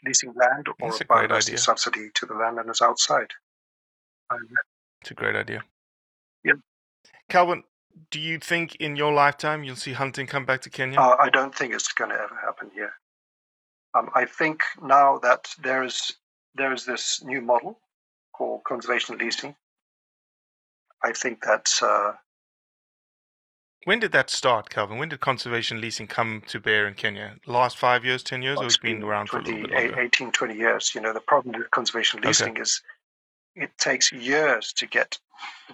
leasing 0.04 0.32
land 0.34 0.68
or 0.68 0.74
That's 0.80 1.00
a 1.00 1.04
biodiversity 1.04 1.58
subsidy 1.58 2.10
to 2.14 2.26
the 2.26 2.34
landowners 2.34 2.82
outside. 2.82 3.32
It's 5.00 5.10
a 5.10 5.14
great 5.14 5.36
idea. 5.36 5.62
Yeah. 6.44 6.54
Calvin, 7.28 7.64
do 8.10 8.18
you 8.18 8.38
think 8.38 8.76
in 8.76 8.96
your 8.96 9.12
lifetime 9.12 9.64
you'll 9.64 9.76
see 9.76 9.92
hunting 9.92 10.26
come 10.26 10.44
back 10.44 10.60
to 10.62 10.70
Kenya? 10.70 11.00
Uh, 11.00 11.16
I 11.18 11.30
don't 11.30 11.54
think 11.54 11.72
it's 11.74 11.92
going 11.92 12.10
to 12.10 12.16
ever 12.20 12.34
happen 12.36 12.70
here. 12.74 12.92
Um, 13.94 14.10
I 14.14 14.24
think 14.24 14.62
now 14.82 15.18
that 15.18 15.54
there 15.58 15.82
is 15.84 16.12
there 16.54 16.72
is 16.72 16.84
this 16.84 17.22
new 17.22 17.40
model 17.40 17.80
called 18.40 18.64
conservation 18.64 19.18
leasing. 19.18 19.54
I 21.04 21.12
think 21.12 21.42
that 21.42 21.68
uh, 21.82 22.12
when 23.84 24.00
did 24.00 24.12
that 24.12 24.30
start, 24.30 24.70
Calvin? 24.70 24.98
When 24.98 25.10
did 25.10 25.20
conservation 25.20 25.80
leasing 25.80 26.06
come 26.06 26.42
to 26.48 26.58
bear 26.58 26.86
in 26.88 26.94
Kenya? 26.94 27.36
Last 27.46 27.76
five 27.76 28.02
years, 28.04 28.22
ten 28.22 28.40
years, 28.42 28.58
or 28.60 28.66
it's 28.66 28.78
been 28.78 29.02
around 29.02 29.28
for 29.28 29.38
a 29.38 29.42
little 29.42 29.58
20, 29.58 29.68
bit 29.68 29.70
longer? 29.72 30.00
18, 30.00 30.32
20 30.32 30.54
years. 30.54 30.94
You 30.94 31.02
know, 31.02 31.12
the 31.12 31.20
problem 31.20 31.58
with 31.58 31.70
conservation 31.70 32.20
Okay. 32.20 32.28
leasing 32.28 32.56
is 32.56 32.82
it 33.56 33.70
takes 33.78 34.10
years 34.12 34.72
to 34.74 34.86
get. 34.86 35.18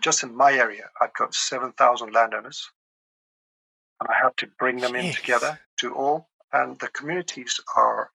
Just 0.00 0.24
in 0.24 0.34
my 0.34 0.52
area, 0.52 0.88
I've 1.00 1.14
got 1.14 1.34
seven 1.34 1.72
thousand 1.72 2.12
landowners, 2.12 2.68
and 4.00 4.08
I 4.08 4.14
have 4.22 4.36
to 4.36 4.48
bring 4.58 4.80
them 4.80 4.96
in 4.96 5.10
together 5.12 5.58
to 5.78 5.94
all. 5.94 6.28
And 6.52 6.78
the 6.80 6.88
communities 6.88 7.60
are, 7.76 8.10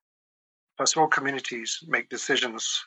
first 0.77 0.95
of 0.95 1.01
all, 1.01 1.07
communities 1.07 1.79
make 1.87 2.09
decisions 2.09 2.85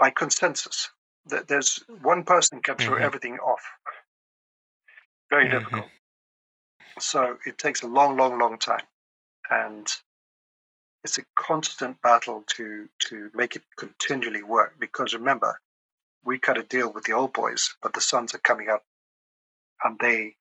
by 0.00 0.10
consensus. 0.10 0.90
That 1.26 1.48
There's 1.48 1.84
one 2.02 2.24
person 2.24 2.62
can 2.62 2.76
throw 2.78 2.96
Mhm. 2.96 3.04
everything 3.04 3.38
off. 3.40 3.62
Very 5.30 5.46
Mhm. 5.48 5.50
difficult. 5.50 5.90
So 6.98 7.38
it 7.46 7.58
takes 7.58 7.82
a 7.82 7.88
long, 7.88 8.16
long, 8.16 8.38
long 8.38 8.58
time, 8.58 8.86
and 9.50 9.88
it's 11.04 11.18
a 11.18 11.24
constant 11.36 12.00
battle 12.02 12.42
to 12.56 12.88
to 13.08 13.30
make 13.34 13.56
it 13.56 13.64
continually 13.76 14.42
work. 14.42 14.78
Because 14.80 15.14
remember, 15.14 15.60
we 16.24 16.38
cut 16.38 16.58
a 16.58 16.62
deal 16.64 16.92
with 16.92 17.04
the 17.04 17.12
old 17.14 17.32
boys, 17.32 17.76
but 17.82 17.94
the 17.94 18.00
sons 18.00 18.34
are 18.34 18.38
coming 18.40 18.68
up, 18.70 18.84
and 19.84 19.98
they 20.00 20.36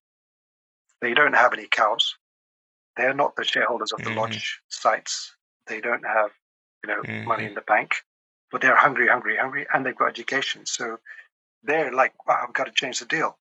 they 1.01 1.13
don't 1.13 1.35
have 1.35 1.53
any 1.53 1.67
cows. 1.67 2.17
They're 2.97 3.13
not 3.13 3.35
the 3.35 3.45
shareholders 3.45 3.91
of 3.93 4.01
the 4.03 4.09
Mhm. 4.09 4.15
lodge 4.17 4.61
sites. 4.69 5.35
They 5.67 5.81
don't 5.81 6.03
have 6.05 6.31
you 6.83 6.89
know 6.89 7.03
money 7.25 7.45
Mhm. 7.45 7.47
in 7.47 7.53
the 7.55 7.61
bank, 7.61 8.03
but 8.51 8.61
they're 8.61 8.75
hungry, 8.75 9.07
hungry, 9.07 9.37
hungry, 9.37 9.67
and 9.73 9.85
they've 9.85 9.95
got 9.95 10.09
education. 10.09 10.65
So 10.65 10.97
they're 11.63 11.93
like, 11.93 12.13
wow, 12.27 12.45
I've 12.47 12.53
got 12.53 12.65
to 12.65 12.71
change 12.71 12.99
the 12.99 13.05
deal. 13.05 13.37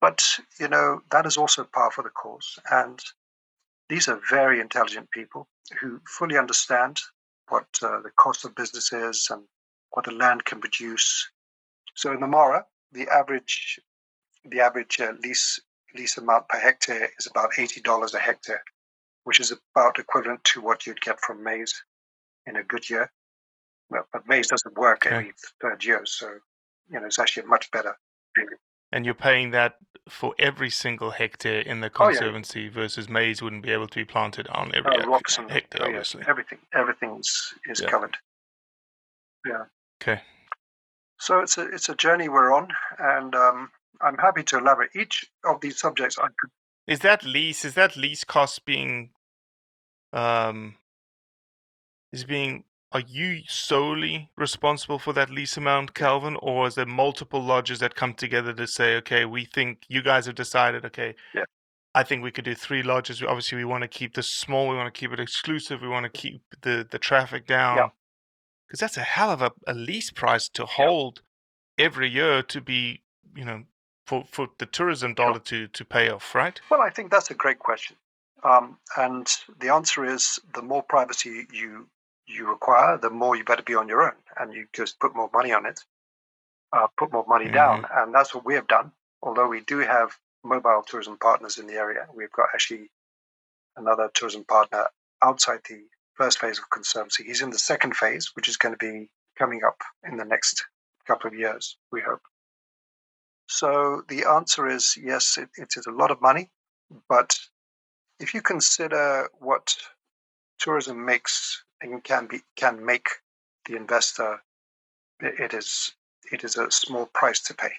But 0.00 0.38
you 0.60 0.68
know 0.68 1.00
that 1.10 1.26
is 1.26 1.36
also 1.36 1.64
par 1.64 1.90
for 1.90 2.02
the 2.02 2.10
course, 2.10 2.58
and 2.70 3.00
these 3.88 4.08
are 4.08 4.20
very 4.30 4.60
intelligent 4.60 5.10
people 5.10 5.48
who 5.80 6.00
fully 6.06 6.36
understand 6.36 7.00
what 7.48 7.66
uh, 7.82 8.00
the 8.02 8.10
cost 8.16 8.44
of 8.44 8.54
business 8.54 8.92
is 8.92 9.28
and 9.30 9.42
what 9.90 10.04
the 10.04 10.12
land 10.12 10.44
can 10.44 10.60
produce. 10.60 11.30
So 11.94 12.12
in 12.12 12.20
the 12.20 12.26
Mara, 12.26 12.66
the 12.92 13.08
average 13.08 13.80
the 14.44 14.60
average 14.60 15.00
uh, 15.00 15.12
lease 15.22 15.60
lease 15.96 16.18
amount 16.18 16.48
per 16.48 16.58
hectare 16.58 17.08
is 17.18 17.26
about 17.26 17.58
eighty 17.58 17.80
dollars 17.80 18.14
a 18.14 18.18
hectare, 18.18 18.62
which 19.24 19.40
is 19.40 19.52
about 19.74 19.98
equivalent 19.98 20.44
to 20.44 20.60
what 20.60 20.86
you'd 20.86 21.00
get 21.00 21.20
from 21.20 21.42
maize 21.42 21.74
in 22.46 22.56
a 22.56 22.62
good 22.62 22.88
year. 22.90 23.10
Well, 23.90 24.06
but 24.12 24.26
maize 24.28 24.48
doesn't 24.48 24.76
work 24.76 25.06
Okay. 25.06 25.14
every 25.16 25.32
third 25.60 25.84
year, 25.84 26.02
so 26.04 26.28
you 26.90 27.00
know 27.00 27.06
it's 27.06 27.18
actually 27.18 27.46
much 27.46 27.70
better. 27.70 27.96
And 28.92 29.04
you're 29.04 29.14
paying 29.14 29.50
that 29.50 29.76
for 30.08 30.34
every 30.38 30.70
single 30.70 31.10
hectare 31.10 31.60
in 31.60 31.80
the 31.80 31.90
Oh, 31.98 32.08
yeah. 32.08 32.18
conservancy 32.18 32.68
versus 32.68 33.08
maize 33.08 33.42
wouldn't 33.42 33.62
be 33.62 33.70
able 33.72 33.88
to 33.88 33.94
be 33.96 34.04
planted 34.04 34.46
on 34.48 34.72
every 34.74 34.96
hec- 34.96 35.06
rocks 35.06 35.38
and 35.38 35.50
hectare, 35.50 35.82
oh, 35.82 35.84
yeah, 35.86 35.96
obviously. 35.96 36.24
everything, 36.28 36.58
everything's 36.72 37.54
is 37.66 37.80
Yeah. 37.80 37.88
covered. 37.88 38.16
Yeah. 39.44 39.64
Okay. 40.02 40.22
So 41.18 41.40
it's 41.40 41.56
a 41.58 41.62
it's 41.62 41.88
a 41.88 41.94
journey 41.94 42.28
we're 42.28 42.52
on, 42.52 42.68
and 42.98 43.34
um, 43.34 43.70
I'm 44.00 44.18
happy 44.18 44.42
to 44.44 44.58
elaborate. 44.58 44.90
Each 44.94 45.24
of 45.44 45.60
these 45.60 45.78
subjects, 45.80 46.18
I 46.18 46.26
could 46.26 46.50
Is 46.86 47.00
that 47.00 47.24
lease? 47.24 47.64
Is 47.64 47.74
that 47.74 47.96
lease 47.96 48.22
cost 48.22 48.64
being, 48.64 49.10
um, 50.12 50.76
is 52.12 52.24
being 52.24 52.64
are 52.92 53.02
you 53.06 53.40
solely 53.48 54.30
responsible 54.36 54.98
for 54.98 55.12
that 55.12 55.30
lease 55.30 55.56
amount, 55.56 55.94
Calvin, 55.94 56.36
or 56.40 56.66
is 56.66 56.76
there 56.76 56.86
multiple 56.86 57.42
lodges 57.42 57.80
that 57.80 57.94
come 57.94 58.14
together 58.14 58.52
to 58.52 58.66
say, 58.66 58.96
okay, 58.96 59.24
we 59.24 59.44
think 59.44 59.84
you 59.88 60.02
guys 60.02 60.26
have 60.26 60.34
decided, 60.34 60.84
okay, 60.84 61.14
Yeah. 61.34 61.44
I 61.94 62.02
think 62.02 62.22
we 62.22 62.30
could 62.30 62.44
do 62.44 62.54
three 62.54 62.82
lodges. 62.82 63.22
Obviously, 63.22 63.56
we 63.56 63.64
want 63.64 63.80
to 63.80 63.88
keep 63.88 64.14
this 64.14 64.28
small. 64.28 64.68
We 64.68 64.76
want 64.76 64.92
to 64.92 64.98
keep 64.98 65.12
it 65.12 65.18
exclusive. 65.18 65.80
We 65.80 65.88
want 65.88 66.04
to 66.04 66.10
keep 66.10 66.42
the 66.60 66.86
the 66.88 66.98
traffic 66.98 67.46
down. 67.46 67.90
Because 68.66 68.80
that's 68.80 68.98
a 68.98 69.02
hell 69.02 69.30
of 69.30 69.40
a, 69.40 69.52
a 69.66 69.72
lease 69.72 70.10
price 70.10 70.46
to 70.50 70.66
hold 70.66 71.22
every 71.78 72.10
year 72.10 72.42
to 72.42 72.60
be, 72.60 73.02
you 73.34 73.46
know, 73.46 73.62
for, 74.06 74.24
for 74.30 74.48
the 74.58 74.66
tourism 74.66 75.14
dollar 75.14 75.38
to, 75.38 75.68
to 75.68 75.84
pay 75.84 76.10
off, 76.10 76.34
right? 76.34 76.60
Well, 76.70 76.82
I 76.82 76.90
think 76.90 77.10
that's 77.10 77.30
a 77.30 77.34
great 77.34 77.58
question. 77.58 77.96
Um, 78.44 78.78
and 78.96 79.26
the 79.58 79.72
answer 79.72 80.04
is 80.04 80.38
the 80.54 80.62
more 80.62 80.82
privacy 80.82 81.46
you 81.52 81.88
you 82.26 82.48
require, 82.48 82.98
the 82.98 83.10
more 83.10 83.36
you 83.36 83.44
better 83.44 83.62
be 83.62 83.74
on 83.74 83.88
your 83.88 84.02
own, 84.02 84.16
and 84.38 84.52
you 84.52 84.66
just 84.72 84.98
put 85.00 85.14
more 85.14 85.30
money 85.32 85.52
on 85.52 85.66
it, 85.66 85.80
uh, 86.72 86.86
put 86.98 87.12
more 87.12 87.24
money 87.28 87.48
down, 87.48 87.86
and 87.94 88.14
that's 88.14 88.34
what 88.34 88.44
we 88.44 88.54
have 88.54 88.66
done. 88.68 88.92
Although 89.22 89.48
we 89.48 89.60
do 89.60 89.78
have 89.78 90.16
mobile 90.44 90.82
tourism 90.86 91.18
partners 91.18 91.58
in 91.58 91.66
the 91.66 91.74
area, 91.74 92.06
we've 92.14 92.32
got 92.32 92.48
actually 92.54 92.90
another 93.76 94.10
tourism 94.14 94.44
partner 94.44 94.86
outside 95.22 95.60
the 95.68 95.84
first 96.14 96.38
phase 96.38 96.58
of 96.58 96.70
conservancy. 96.70 97.24
He's 97.24 97.42
in 97.42 97.50
the 97.50 97.58
second 97.58 97.96
phase, 97.96 98.30
which 98.34 98.48
is 98.48 98.56
going 98.56 98.74
to 98.74 98.78
be 98.78 99.08
coming 99.38 99.62
up 99.64 99.80
in 100.08 100.16
the 100.16 100.24
next 100.24 100.64
couple 101.06 101.28
of 101.28 101.34
years, 101.34 101.76
we 101.92 102.00
hope. 102.00 102.22
So 103.48 104.02
the 104.08 104.24
answer 104.24 104.66
is 104.66 104.96
yes, 105.00 105.38
it, 105.38 105.48
it 105.56 105.74
is 105.76 105.86
a 105.86 105.92
lot 105.92 106.10
of 106.10 106.20
money, 106.20 106.50
but 107.08 107.38
if 108.18 108.34
you 108.34 108.42
consider 108.42 109.28
what 109.38 109.76
tourism 110.58 111.04
makes 111.04 111.62
and 111.80 112.02
can 112.04 112.26
be 112.26 112.40
can 112.56 112.84
make 112.84 113.08
the 113.66 113.76
investor, 113.76 114.42
it, 115.20 115.54
is 115.54 115.92
it 116.32 116.44
is 116.44 116.56
a 116.56 116.70
small 116.70 117.06
price 117.06 117.40
to 117.42 117.54
pay, 117.54 117.72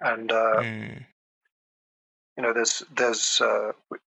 and 0.00 0.32
uh, 0.32 0.62
Mm. 0.62 1.06
you 2.36 2.42
know 2.42 2.52
there's 2.52 2.82
there's 2.96 3.40
uh, 3.40 3.72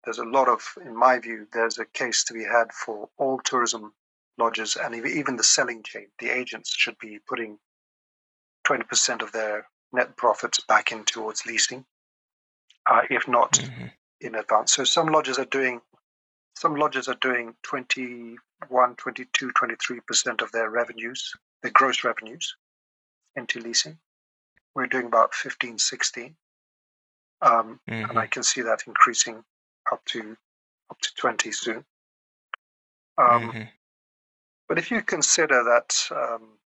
there's 0.05 0.19
a 0.19 0.25
lot 0.25 0.49
of 0.49 0.63
in 0.85 0.97
my 0.97 1.19
view 1.19 1.47
there's 1.53 1.79
a 1.79 1.85
case 1.87 2.25
to 2.25 2.35
be 2.35 2.45
had 2.45 2.73
for 2.73 3.09
all 3.19 3.39
tourism 3.45 3.93
lodges 4.39 4.77
and 4.77 4.95
even 5.07 5.37
the 5.37 5.45
selling 5.45 5.83
chain. 5.83 6.07
The 6.19 6.31
agents 6.31 6.75
should 6.75 6.99
be 6.99 7.19
putting 7.29 7.59
twenty 8.65 8.85
percent 8.85 9.23
of 9.23 9.33
their 9.33 9.67
net 9.93 10.17
profits 10.17 10.61
back 10.61 10.93
in 10.93 11.05
towards 11.05 11.47
leasing, 11.47 11.85
uh, 12.89 13.03
if 13.11 13.29
not 13.29 13.59
Mhm. 13.59 13.93
in 14.21 14.35
advance. 14.37 14.75
So 14.75 14.85
some 14.85 15.09
lodges 15.09 15.39
are 15.39 15.45
doing 15.47 15.81
some 16.55 16.75
lodges 16.75 17.09
are 17.09 17.15
doing 17.17 17.55
21, 17.63 18.97
22, 18.97 19.51
23% 19.53 20.43
of 20.43 20.53
their 20.53 20.71
revenues, 20.71 21.33
their 21.63 21.73
gross 21.73 22.05
revenues 22.05 22.57
into 23.37 23.61
leasing. 23.61 23.99
We're 24.75 24.87
doing 24.87 25.07
about 25.07 25.35
15, 25.35 25.79
16. 25.79 26.37
Um, 27.43 27.81
and 27.87 28.19
I 28.19 28.27
Mhm. 28.27 28.31
can 28.31 28.43
see 28.43 28.61
that 28.63 28.87
increasing 28.87 29.45
up 29.91 30.05
to 30.07 30.37
up 30.91 31.01
to 31.01 31.15
20 31.15 31.53
soon. 31.53 31.85
Um, 33.17 33.53
Mhm. 33.53 33.73
But 34.69 34.79
if 34.79 34.91
you 34.91 35.03
consider 35.03 35.63
that 35.65 36.09
um, 36.11 36.59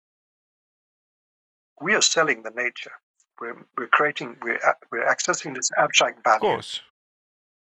we 1.81 1.93
are 1.93 2.01
selling 2.01 2.43
the 2.43 2.51
nature, 2.51 2.91
we're, 3.39 3.65
we're 3.77 3.87
creating, 3.87 4.37
we're, 4.41 4.59
we're 4.91 5.05
accessing 5.05 5.55
this 5.55 5.69
abstract 5.77 6.23
value. 6.23 6.35
Of 6.35 6.41
course. 6.41 6.81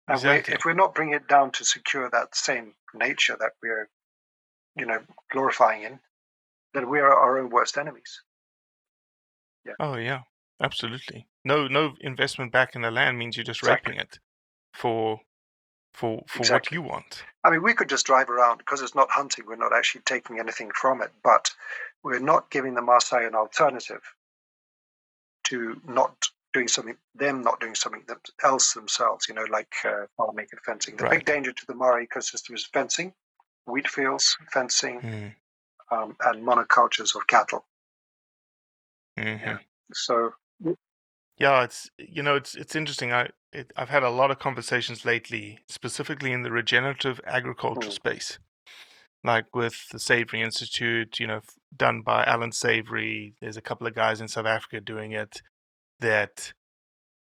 And 0.09 0.22
we, 0.22 0.28
Exactly. 0.28 0.54
if 0.54 0.64
we're 0.64 0.74
not 0.74 0.94
bringing 0.94 1.14
it 1.14 1.28
down 1.28 1.50
to 1.52 1.64
secure 1.64 2.09
that 2.11 2.34
same 2.36 2.74
nature 2.94 3.36
that 3.40 3.52
we're, 3.62 3.88
you 4.76 4.86
know, 4.86 5.00
glorifying 5.32 5.82
in, 5.82 6.00
then 6.74 6.88
we 6.88 7.00
are 7.00 7.12
our 7.12 7.38
own 7.38 7.50
worst 7.50 7.76
enemies. 7.78 8.22
Oh 9.78 9.96
yeah, 9.96 10.20
absolutely. 10.62 11.26
No, 11.44 11.68
no 11.68 11.94
investment 12.00 12.52
back 12.52 12.74
in 12.74 12.82
the 12.82 12.90
land 12.90 13.18
means 13.18 13.36
you're 13.36 13.44
just 13.44 13.62
Exactly. 13.62 13.92
raping 13.92 14.00
it 14.00 14.18
for 14.72 15.20
for 15.92 16.22
for 16.28 16.38
Exactly. 16.38 16.54
what 16.54 16.72
you 16.72 16.82
want. 16.82 17.24
I 17.44 17.50
mean, 17.50 17.62
we 17.62 17.74
could 17.74 17.88
just 17.88 18.07
drive 18.07 18.30
around 18.30 18.59
because 18.59 18.82
it's 18.82 18.94
not 18.94 19.11
hunting. 19.11 19.46
We're 19.46 19.57
not 19.57 19.72
actually 19.72 20.02
taking 20.02 20.38
anything 20.38 20.70
from 20.74 21.02
it, 21.02 21.11
but 21.22 21.50
we're 22.02 22.18
not 22.18 22.50
giving 22.50 22.74
the 22.74 22.80
Maasai 22.80 23.26
an 23.26 23.34
alternative 23.34 24.02
to 25.44 25.80
not 25.86 26.28
doing 26.57 26.68
something, 26.68 26.96
them 27.14 27.42
not 27.42 27.61
doing 27.61 27.74
something 27.74 28.02
else 28.42 28.72
themselves. 28.72 29.28
You 29.28 29.34
know, 29.34 29.44
like 29.50 29.72
uh, 29.84 30.07
farming 30.16 30.46
and 30.50 30.61
fencing. 30.64 30.96
The 30.96 31.04
Right. 31.04 31.18
big 31.18 31.26
danger 31.26 31.52
to 31.52 31.66
the 31.66 31.74
Mara 31.74 32.07
ecosystem 32.07 32.54
is 32.54 32.64
fencing, 32.72 33.12
wheat 33.66 33.88
fields, 33.88 34.36
fencing, 34.52 35.00
Mm. 35.02 35.34
um, 35.90 36.16
and 36.24 36.44
monocultures 36.44 37.14
of 37.14 37.26
cattle. 37.26 37.64
hmm 39.18 39.57
So 39.92 40.32
Yeah, 41.38 41.64
it's 41.64 41.90
you 41.98 42.22
know 42.22 42.36
it's 42.36 42.54
it's 42.54 42.74
interesting. 42.74 43.12
I 43.12 43.28
it, 43.52 43.72
I've 43.76 43.90
had 43.90 44.02
a 44.02 44.11
lot 44.11 44.30
of 44.30 44.38
conversations 44.38 45.04
lately, 45.04 45.59
specifically 45.68 46.32
in 46.32 46.42
the 46.42 46.50
regenerative 46.50 47.20
agriculture 47.26 47.90
Mm. 47.90 47.92
space, 47.92 48.38
like 49.22 49.54
with 49.54 49.76
the 49.92 49.98
Savory 49.98 50.40
Institute. 50.40 51.20
You 51.20 51.26
know, 51.26 51.40
done 51.76 52.00
by 52.00 52.24
Alan 52.24 52.52
Savory. 52.52 53.34
There's 53.40 53.59
a 53.59 53.68
couple 53.68 53.86
of 53.86 53.94
guys 53.94 54.22
in 54.22 54.28
South 54.28 54.46
Africa 54.46 54.80
doing 54.80 55.12
it 55.12 55.42
that 56.01 56.53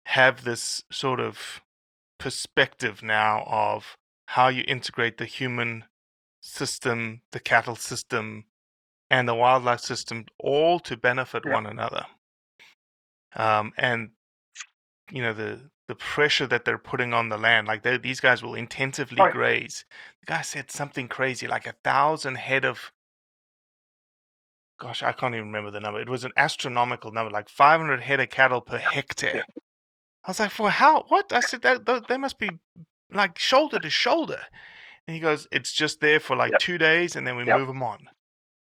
have 0.05 0.43
this 0.43 0.83
sort 0.91 1.19
of 1.19 1.61
perspective 2.19 3.01
now 3.03 3.43
of 3.47 3.95
how 4.27 4.47
you 4.47 4.63
integrate 4.67 5.17
the 5.17 5.25
human 5.25 5.85
system, 6.41 7.21
the 7.31 7.39
cattle 7.39 7.75
system, 7.75 8.45
and 9.09 9.27
the 9.27 9.35
wildlife 9.35 9.81
system 9.81 10.25
all 10.39 10.79
to 10.79 10.97
benefit 10.97 11.45
Yeah. 11.45 11.53
one 11.53 11.65
another. 11.65 12.05
Um, 13.35 13.73
and 13.77 14.11
you 15.11 15.21
know 15.21 15.33
the 15.33 15.69
the 15.87 15.95
pressure 15.95 16.47
that 16.47 16.63
they're 16.63 16.77
putting 16.77 17.13
on 17.13 17.27
the 17.29 17.37
land, 17.37 17.67
like 17.67 17.83
they, 17.83 17.97
these 17.97 18.21
guys 18.21 18.41
will 18.41 18.55
intensively 18.55 19.21
Right. 19.21 19.33
graze. 19.33 19.85
The 20.21 20.27
guy 20.27 20.41
said 20.41 20.71
something 20.71 21.09
crazy, 21.09 21.45
like 21.47 21.67
a 21.67 21.75
thousand 21.83 22.35
head 22.35 22.65
of. 22.65 22.91
Gosh, 24.83 25.01
I 25.01 25.13
can't 25.13 25.33
even 25.33 25.47
remember 25.47 25.71
the 25.71 25.79
number. 25.79 26.01
It 26.01 26.09
was 26.09 26.25
an 26.25 26.33
astronomical 26.35 27.13
number, 27.13 27.31
like 27.31 27.47
500 27.47 28.01
head 28.01 28.19
of 28.19 28.29
cattle 28.29 28.59
per 28.59 28.77
hectare. 28.77 29.45
I 30.25 30.31
was 30.31 30.41
like, 30.41 30.51
for 30.51 30.69
how? 30.69 31.05
What? 31.07 31.31
I 31.31 31.39
said 31.39 31.61
that 31.61 31.85
th- 31.85 32.03
they 32.09 32.17
must 32.17 32.37
be 32.37 32.49
like 33.09 33.39
shoulder 33.39 33.79
to 33.79 33.89
shoulder. 33.89 34.41
And 35.07 35.15
he 35.15 35.21
goes, 35.21 35.47
it's 35.53 35.71
just 35.71 36.01
there 36.01 36.19
for 36.19 36.35
like 36.35 36.51
Yep. 36.51 36.59
two 36.59 36.77
days, 36.77 37.15
and 37.15 37.25
then 37.25 37.37
we 37.37 37.45
Yep. 37.45 37.59
move 37.59 37.67
them 37.69 37.81
on. 37.81 38.09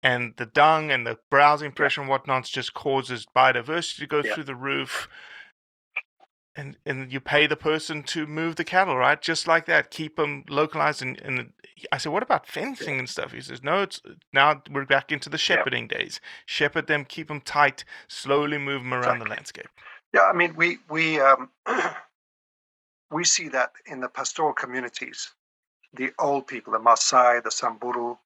And 0.02 0.34
the 0.36 0.44
dung 0.44 0.90
and 0.90 1.06
the 1.06 1.16
browsing 1.30 1.72
pressure 1.72 2.02
and 2.02 2.10
whatnot 2.10 2.44
just 2.44 2.74
causes 2.74 3.26
biodiversity 3.34 4.00
to 4.00 4.06
go 4.06 4.20
Yep. 4.20 4.34
through 4.34 4.44
the 4.44 4.54
roof. 4.54 5.08
And 6.54 6.76
and 6.84 7.10
you 7.10 7.18
pay 7.18 7.46
the 7.46 7.56
person 7.56 8.02
to 8.04 8.26
move 8.26 8.56
the 8.56 8.64
cattle, 8.64 8.96
right? 8.96 9.20
Just 9.20 9.46
like 9.46 9.64
that, 9.66 9.90
keep 9.90 10.16
them 10.16 10.44
localized. 10.48 11.00
And, 11.00 11.18
and 11.22 11.52
I 11.90 11.98
said, 11.98 12.12
what 12.12 12.22
about 12.22 12.46
fencing 12.46 12.98
and 12.98 13.08
stuff? 13.08 13.32
He 13.32 13.40
says, 13.40 13.62
no, 13.62 13.82
it's 13.82 14.02
now 14.32 14.62
we're 14.70 14.84
back 14.84 15.10
into 15.10 15.30
the 15.30 15.38
shepherding 15.38 15.88
days. 15.88 16.20
Shepherd 16.44 16.88
them, 16.88 17.06
keep 17.06 17.28
them 17.28 17.40
tight, 17.40 17.84
slowly 18.06 18.58
move 18.58 18.82
them 18.82 18.92
around 18.92 19.20
the 19.20 19.28
landscape. 19.28 19.68
Yeah, 20.12 20.24
I 20.24 20.34
mean, 20.34 20.54
we 20.56 20.78
we 20.90 21.20
um, 21.20 21.48
we 23.10 23.24
see 23.24 23.48
that 23.48 23.72
in 23.86 24.00
the 24.00 24.08
pastoral 24.08 24.52
communities, 24.52 25.32
the 25.94 26.12
old 26.18 26.46
people, 26.46 26.72
the 26.72 26.78
Maasai, 26.78 27.42
the 27.42 27.50
Samburu, 27.50 28.16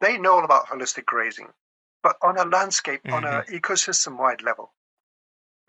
they 0.00 0.16
know 0.16 0.34
all 0.34 0.44
about 0.44 0.66
holistic 0.66 1.06
grazing, 1.06 1.48
but 2.02 2.16
on 2.22 2.38
a 2.38 2.44
landscape, 2.44 3.00
on 3.10 3.24
an 3.24 3.42
ecosystem-wide 3.44 4.42
level. 4.42 4.72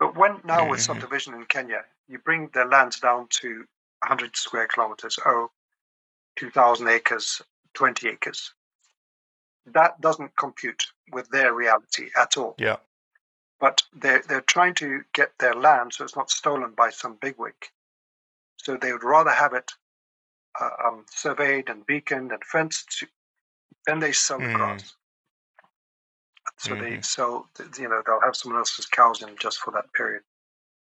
But 0.00 0.16
when 0.16 0.40
now 0.44 0.68
with 0.68 0.80
subdivision 0.82 1.34
in 1.34 1.46
Kenya, 1.46 1.84
you 2.08 2.18
bring 2.18 2.48
the 2.54 2.64
lands 2.64 3.00
down 3.00 3.28
to 3.42 3.66
100 4.00 4.36
square 4.36 4.66
kilometers, 4.68 5.18
oh, 5.26 5.50
2,000 6.36 6.88
acres, 6.88 7.42
20 7.74 8.08
acres. 8.08 8.54
That 9.66 10.00
doesn't 10.00 10.36
compute 10.36 10.84
with 11.12 11.28
their 11.30 11.54
reality 11.54 12.10
at 12.18 12.36
all 12.38 12.56
Yeah. 12.58 12.78
but 13.60 13.82
they're, 13.94 14.22
they're 14.28 14.40
trying 14.42 14.74
to 14.76 15.02
get 15.14 15.32
their 15.38 15.54
land 15.54 15.92
so 15.94 16.04
it's 16.04 16.16
not 16.16 16.30
stolen 16.30 16.72
by 16.72 16.90
some 16.90 17.16
bigwig. 17.20 17.54
So 18.56 18.76
they 18.76 18.92
would 18.92 19.04
rather 19.04 19.30
have 19.30 19.52
it 19.54 19.72
uh, 20.60 20.70
um, 20.84 21.06
surveyed 21.10 21.68
and 21.68 21.86
beaconed 21.86 22.32
and 22.32 22.44
fenced 22.44 23.04
then 23.86 23.98
they 24.00 24.12
sell 24.12 24.38
the 24.38 24.46
Mm. 24.46 24.54
grass. 24.54 24.94
So 26.60 26.74
they 26.74 26.98
Mhm. 26.98 27.04
sell, 27.04 27.48
you 27.78 27.88
know, 27.88 28.02
they'll 28.04 28.20
have 28.20 28.36
someone 28.36 28.58
else's 28.58 28.86
cows 28.86 29.22
in 29.22 29.34
just 29.38 29.60
for 29.60 29.70
that 29.72 29.90
period. 29.94 30.22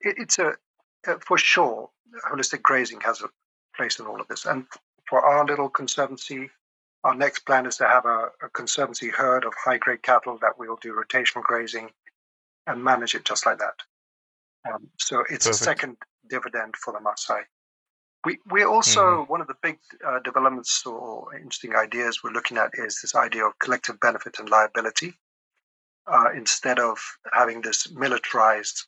It, 0.00 0.18
it's 0.18 0.38
a, 0.40 0.58
uh, 1.06 1.18
for 1.20 1.38
sure, 1.38 1.90
holistic 2.24 2.62
grazing 2.62 3.00
has 3.02 3.22
a 3.22 3.30
place 3.76 4.00
in 4.00 4.06
all 4.06 4.20
of 4.20 4.26
this. 4.26 4.44
And 4.44 4.66
for 5.08 5.24
our 5.24 5.44
little 5.44 5.70
conservancy, 5.70 6.50
our 7.04 7.14
next 7.14 7.40
plan 7.40 7.66
is 7.66 7.76
to 7.76 7.86
have 7.86 8.06
a, 8.06 8.32
a 8.42 8.48
conservancy 8.50 9.08
herd 9.10 9.44
of 9.44 9.54
high 9.54 9.78
grade 9.78 10.02
cattle 10.02 10.36
that 10.38 10.58
we'll 10.58 10.76
do 10.76 10.94
rotational 10.94 11.42
grazing 11.44 11.92
and 12.66 12.82
manage 12.82 13.14
it 13.14 13.24
just 13.24 13.46
like 13.46 13.58
that. 13.58 13.82
Um, 14.68 14.90
so 14.98 15.20
it's 15.30 15.46
a 15.46 15.54
second 15.54 15.96
dividend 16.28 16.76
for 16.76 16.92
the 16.92 16.98
Maasai. 17.00 17.44
We 18.24 18.38
we 18.46 18.64
also 18.64 19.24
one 19.26 19.40
of 19.40 19.48
the 19.48 19.56
big 19.62 19.78
uh, 20.04 20.20
developments 20.20 20.84
or 20.86 21.34
interesting 21.36 21.74
ideas 21.76 22.22
we're 22.22 22.30
looking 22.30 22.56
at 22.58 22.70
is 22.74 23.00
this 23.00 23.14
idea 23.16 23.46
of 23.46 23.58
collective 23.58 23.98
benefit 24.00 24.38
and 24.38 24.48
liability. 24.48 25.18
Uh, 26.06 26.30
instead 26.34 26.80
of 26.80 26.98
having 27.32 27.60
this 27.62 27.90
militarized, 27.92 28.86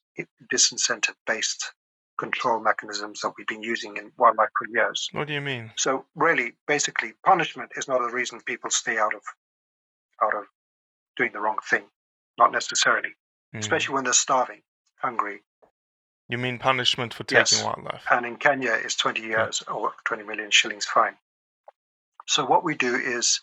disincentive 0.52 1.14
based 1.26 1.72
control 2.18 2.60
mechanisms 2.60 3.20
that 3.20 3.32
we've 3.38 3.46
been 3.46 3.62
using 3.62 3.96
in 3.96 4.10
wildlife 4.18 4.48
for 4.58 4.66
years. 4.68 5.08
What 5.12 5.28
do 5.28 5.32
you 5.34 5.40
mean? 5.40 5.72
So 5.76 6.06
really, 6.16 6.54
basically, 6.66 7.12
punishment 7.24 7.70
is 7.76 7.86
not 7.88 8.02
a 8.02 8.12
reason 8.12 8.40
people 8.40 8.70
stay 8.70 8.98
out 8.98 9.14
of 9.14 9.22
out 10.22 10.34
of 10.34 10.44
doing 11.16 11.32
the 11.32 11.40
wrong 11.40 11.58
thing. 11.70 11.84
Not 12.38 12.50
necessarily, 12.52 13.10
Mm. 13.54 13.60
especially 13.60 13.94
when 13.94 14.04
they're 14.04 14.12
starving, 14.12 14.62
hungry. 14.96 15.42
You 16.28 16.38
mean 16.38 16.58
punishment 16.58 17.14
for 17.14 17.22
taking 17.24 17.58
Yes. 17.58 17.64
wildlife? 17.64 18.04
And 18.10 18.26
in 18.26 18.36
Kenya, 18.38 18.72
it's 18.72 18.96
20 18.96 19.20
years 19.22 19.62
or 19.62 19.94
20 20.04 20.24
million 20.24 20.50
shillings 20.50 20.86
fine. 20.86 21.16
So 22.26 22.44
what 22.44 22.64
we 22.64 22.74
do 22.74 22.96
is 22.96 23.40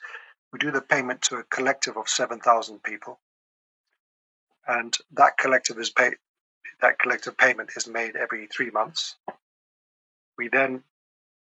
we 0.51 0.59
do 0.59 0.71
the 0.71 0.81
payment 0.81 1.21
to 1.23 1.37
a 1.37 1.43
collective 1.43 1.95
of 1.97 2.09
7,000 2.09 2.83
people, 2.83 3.21
and 4.67 4.97
that 5.13 5.37
collective 5.37 5.79
is 5.79 5.89
paid. 5.89 6.13
That 6.81 6.99
collective 6.99 7.37
payment 7.37 7.71
is 7.75 7.87
made 7.87 8.15
every 8.15 8.47
three 8.47 8.71
months. 8.71 9.15
We 10.37 10.47
then 10.49 10.83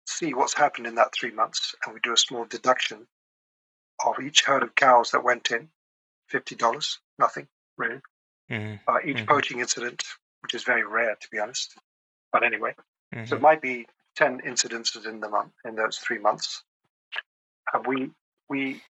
see 0.07 0.35
what's 0.35 0.55
happened 0.55 0.87
in 0.87 0.95
that 0.97 1.15
three 1.15 1.31
months, 1.33 1.75
and 1.85 1.95
we 1.95 2.01
do 2.01 2.13
a 2.13 2.17
small 2.19 2.45
deduction 2.45 3.07
of 4.05 4.19
each 4.21 4.45
herd 4.45 4.63
of 4.63 4.75
cows 4.75 5.11
that 5.11 5.25
went 5.25 5.51
in, 5.51 5.71
fifty 6.29 6.55
dollars, 6.55 7.01
nothing 7.19 7.49
really. 7.77 8.01
Mhm. 8.51 8.81
Uh, 8.87 8.99
each 9.05 9.19
Mhm. 9.19 9.27
poaching 9.27 9.61
incident, 9.61 10.05
which 10.41 10.55
is 10.55 10.65
very 10.65 10.85
rare 10.85 11.17
to 11.17 11.31
be 11.31 11.39
honest, 11.39 11.77
but 12.33 12.45
anyway, 12.45 12.75
so 13.25 13.37
Mhm. 13.37 13.39
it 13.39 13.41
might 13.41 13.61
be 13.63 13.89
ten 14.15 14.41
incidences 14.43 15.07
in 15.07 15.21
the 15.21 15.29
month 15.29 15.55
in 15.65 15.75
those 15.75 15.99
three 15.99 16.19
months, 16.19 16.65
and 17.73 17.87
we 17.87 18.13
we 18.49 18.83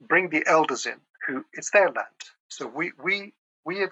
bring 0.00 0.28
the 0.30 0.44
elders 0.46 0.86
in 0.86 1.00
who 1.26 1.44
it's 1.52 1.70
their 1.70 1.90
land, 1.90 2.30
so 2.48 2.66
we 2.66 2.92
we 2.98 3.34
we 3.66 3.80
have, 3.80 3.90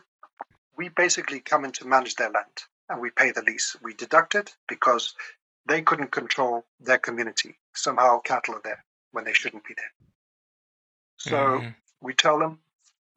we 0.78 0.90
basically 0.90 1.40
come 1.40 1.66
in 1.66 1.72
to 1.72 1.86
manage 1.86 2.16
their 2.16 2.30
land, 2.30 2.64
and 2.90 3.00
we 3.00 3.10
pay 3.10 3.32
the 3.32 3.42
lease. 3.42 3.76
We 3.82 3.94
deduct 3.94 4.36
it 4.36 4.54
because 4.68 5.14
they 5.68 5.82
couldn't 5.82 6.12
control 6.12 6.64
their 6.80 6.98
community. 6.98 7.58
Somehow 7.74 8.20
cattle 8.20 8.56
are 8.56 8.62
there 8.64 8.84
when 9.12 9.24
they 9.24 9.34
shouldn't 9.34 9.64
be 9.64 9.74
there. 9.76 9.92
So 11.18 11.36
Mhm. 11.60 11.76
we 12.02 12.14
tell 12.14 12.38
them 12.38 12.60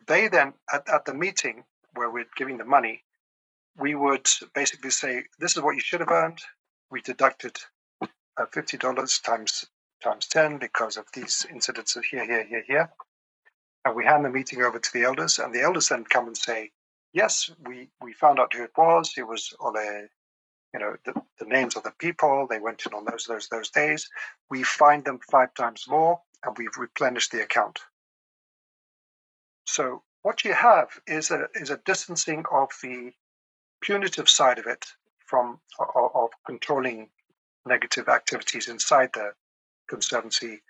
they 0.07 0.27
then 0.29 0.53
at, 0.71 0.89
at 0.89 1.05
the 1.05 1.13
meeting 1.13 1.65
where 1.95 2.09
we're 2.11 2.29
giving 2.37 2.57
the 2.57 2.65
money 2.65 3.03
we 3.77 3.95
would 3.95 4.27
basically 4.53 4.91
say 4.91 5.23
this 5.39 5.55
is 5.57 5.63
what 5.63 5.75
you 5.75 5.81
should 5.81 6.01
have 6.01 6.11
earned 6.11 6.39
we 6.91 7.01
deducted 7.01 7.57
uh, 8.37 8.45
$50 8.47 8.79
times 9.19 9.65
times 10.03 10.27
10 10.27 10.59
because 10.59 10.97
of 10.97 11.05
these 11.13 11.45
incidents 11.51 11.97
here 12.11 12.25
here 12.25 12.45
here 12.45 12.63
here 12.67 12.91
and 13.87 13.95
we 13.95 14.05
hand 14.05 14.25
the 14.25 14.29
meeting 14.29 14.61
over 14.61 14.79
to 14.79 14.93
the 14.93 15.03
elders 15.03 15.39
and 15.39 15.53
the 15.53 15.61
elders 15.61 15.87
then 15.87 16.03
come 16.03 16.27
and 16.27 16.37
say 16.37 16.71
yes 17.13 17.49
we 17.65 17.87
we 18.01 18.11
found 18.13 18.39
out 18.39 18.53
who 18.53 18.63
it 18.63 18.71
was. 18.77 19.13
It 19.17 19.27
was 19.27 19.53
ole 19.59 20.07
you 20.73 20.79
know 20.79 20.95
the, 21.05 21.13
the 21.39 21.45
names 21.45 21.75
of 21.75 21.83
the 21.83 21.93
people. 21.97 22.47
They 22.49 22.59
went 22.59 22.85
in 22.85 22.93
on 22.93 23.05
those 23.05 23.25
those 23.25 23.47
those 23.47 23.69
days. 23.69 24.09
We 24.49 24.63
find 24.63 25.05
them 25.05 25.19
five 25.31 25.53
times 25.53 25.85
more 25.87 26.19
and 26.43 26.57
we've 26.57 26.77
replenished 26.77 27.31
the 27.31 27.41
account. 27.41 27.79
So 29.65 30.03
what 30.21 30.43
you 30.43 30.53
have 30.53 30.89
is 31.07 31.31
a 31.31 31.47
is 31.55 31.69
a 31.69 31.81
distancing 31.85 32.43
of 32.51 32.69
the 32.83 33.13
punitive 33.81 34.27
side 34.29 34.59
of 34.59 34.67
it 34.67 34.85
from 35.25 35.59
of, 35.79 36.11
of 36.13 36.29
controlling 36.45 37.09
negative 37.65 38.09
activities 38.09 38.67
inside 38.67 39.11
the 39.13 39.31
conservancy, 39.87 40.61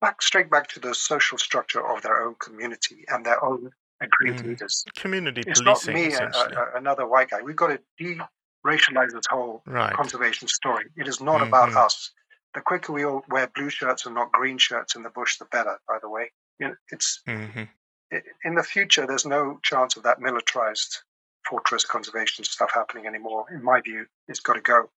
back 0.00 0.22
straight 0.22 0.50
back 0.50 0.68
to 0.68 0.80
the 0.80 0.94
social 0.94 1.38
structure 1.38 1.86
of 1.86 2.02
their 2.02 2.22
own 2.22 2.34
community 2.36 3.04
and 3.08 3.24
their 3.24 3.42
own 3.44 3.70
agreed 4.00 4.36
Mhm. 4.36 4.44
leaders. 4.44 4.84
Community 4.96 5.42
It's 5.46 5.60
not 5.62 5.84
me, 5.86 6.14
a, 6.14 6.28
a, 6.28 6.76
another 6.76 7.06
white 7.06 7.30
guy. 7.30 7.42
We've 7.42 7.56
got 7.56 7.68
to 7.68 7.80
de-racialize 7.98 9.12
this 9.12 9.26
whole 9.28 9.62
right. 9.66 9.92
conservation 9.92 10.46
story. 10.48 10.84
It 10.96 11.08
is 11.08 11.20
not 11.20 11.42
about 11.42 11.70
Mhm. 11.70 11.84
us. 11.84 12.12
The 12.54 12.60
quicker 12.60 12.92
we 12.92 13.04
all 13.04 13.24
wear 13.28 13.48
blue 13.48 13.70
shirts 13.70 14.06
and 14.06 14.14
not 14.14 14.32
green 14.32 14.58
shirts 14.58 14.94
in 14.94 15.02
the 15.02 15.10
bush, 15.10 15.36
the 15.38 15.44
better. 15.46 15.78
By 15.86 15.98
the 16.00 16.08
way, 16.08 16.32
you 16.58 16.68
know, 16.68 16.76
it's 16.90 17.20
hmm 17.26 17.64
i- 18.12 18.22
in 18.44 18.54
the 18.54 18.62
future, 18.62 19.06
there's 19.06 19.26
no 19.26 19.58
chance 19.62 19.96
of 19.96 20.02
that 20.04 20.20
militarized 20.20 21.02
fortress 21.46 21.84
conservation 21.84 22.44
stuff 22.44 22.70
happening 22.72 23.06
anymore. 23.06 23.46
In 23.50 23.62
my 23.62 23.80
view, 23.80 24.06
it's 24.28 24.40
got 24.40 24.54
to 24.54 24.60
go. 24.60 24.90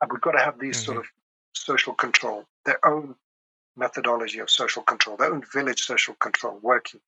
And 0.00 0.10
we've 0.10 0.20
got 0.20 0.32
to 0.32 0.40
have 0.42 0.58
these 0.58 0.82
sort 0.84 0.98
of 0.98 1.06
social 1.54 1.94
control, 1.94 2.46
their 2.64 2.84
own 2.84 3.16
methodology 3.76 4.38
of 4.38 4.50
social 4.50 4.82
control, 4.82 5.16
their 5.16 5.32
own 5.32 5.42
village 5.52 5.82
social 5.82 6.14
control 6.14 6.58
working 6.62 7.00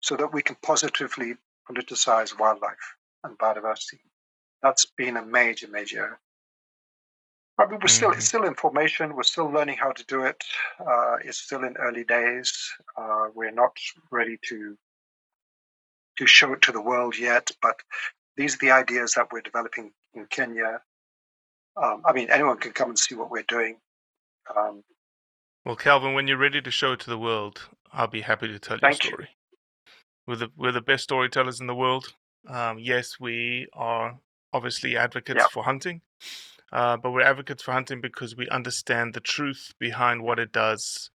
so 0.00 0.16
that 0.16 0.32
we 0.32 0.42
can 0.42 0.56
positively 0.62 1.34
politicize 1.70 2.38
wildlife 2.38 2.94
and 3.24 3.38
biodiversity. 3.38 4.00
That's 4.62 4.86
been 4.96 5.16
a 5.16 5.24
major, 5.24 5.68
major. 5.68 6.18
I 7.58 7.66
mean, 7.66 7.78
we're 7.80 7.88
still, 7.88 8.12
it's 8.12 8.26
still 8.26 8.44
in 8.44 8.54
formation. 8.54 9.16
We're 9.16 9.22
still 9.22 9.50
learning 9.50 9.78
how 9.78 9.92
to 9.92 10.04
do 10.04 10.24
it. 10.24 10.44
Uh, 10.78 11.16
it's 11.24 11.38
still 11.38 11.64
in 11.64 11.76
early 11.78 12.04
days. 12.04 12.52
Uh, 12.96 13.28
we're 13.34 13.50
not 13.50 13.76
ready 14.10 14.38
to 14.48 14.76
to 16.18 16.26
show 16.26 16.52
it 16.54 16.62
to 16.62 16.72
the 16.72 16.80
world 16.80 17.18
yet, 17.18 17.50
but 17.60 17.76
these 18.36 18.54
are 18.54 18.58
the 18.58 18.70
ideas 18.70 19.12
that 19.14 19.28
we're 19.32 19.42
developing 19.42 19.92
in 20.14 20.26
Kenya. 20.26 20.80
Um, 21.82 22.02
I 22.06 22.12
mean, 22.12 22.30
anyone 22.30 22.56
can 22.56 22.72
come 22.72 22.88
and 22.88 22.98
see 22.98 23.14
what 23.14 23.30
we're 23.30 23.44
doing. 23.48 23.76
Um, 24.54 24.82
Well, 25.66 25.74
Calvin, 25.74 26.14
when 26.14 26.28
you're 26.28 26.36
ready 26.36 26.62
to 26.62 26.70
show 26.70 26.92
it 26.92 27.00
to 27.00 27.10
the 27.10 27.18
world, 27.18 27.68
I'll 27.92 28.06
be 28.06 28.20
happy 28.20 28.46
to 28.46 28.58
tell 28.60 28.78
Thank 28.78 29.02
your 29.02 29.10
you. 29.10 29.10
story. 29.10 29.28
We're 30.24 30.36
the 30.36 30.52
we're 30.56 30.70
the 30.70 30.80
best 30.80 31.02
storytellers 31.02 31.60
in 31.60 31.66
the 31.66 31.74
world. 31.74 32.14
Um, 32.48 32.78
yes, 32.78 33.18
we 33.18 33.66
are 33.72 34.16
obviously 34.52 34.96
advocates 34.96 35.42
Yep. 35.42 35.50
for 35.50 35.64
hunting, 35.64 36.02
uh, 36.72 36.98
but 36.98 37.10
we're 37.10 37.22
advocates 37.22 37.64
for 37.64 37.72
hunting 37.72 38.00
because 38.00 38.36
we 38.36 38.48
understand 38.48 39.12
the 39.12 39.20
truth 39.20 39.74
behind 39.80 40.22
what 40.22 40.38
it 40.38 40.52
does 40.52 41.10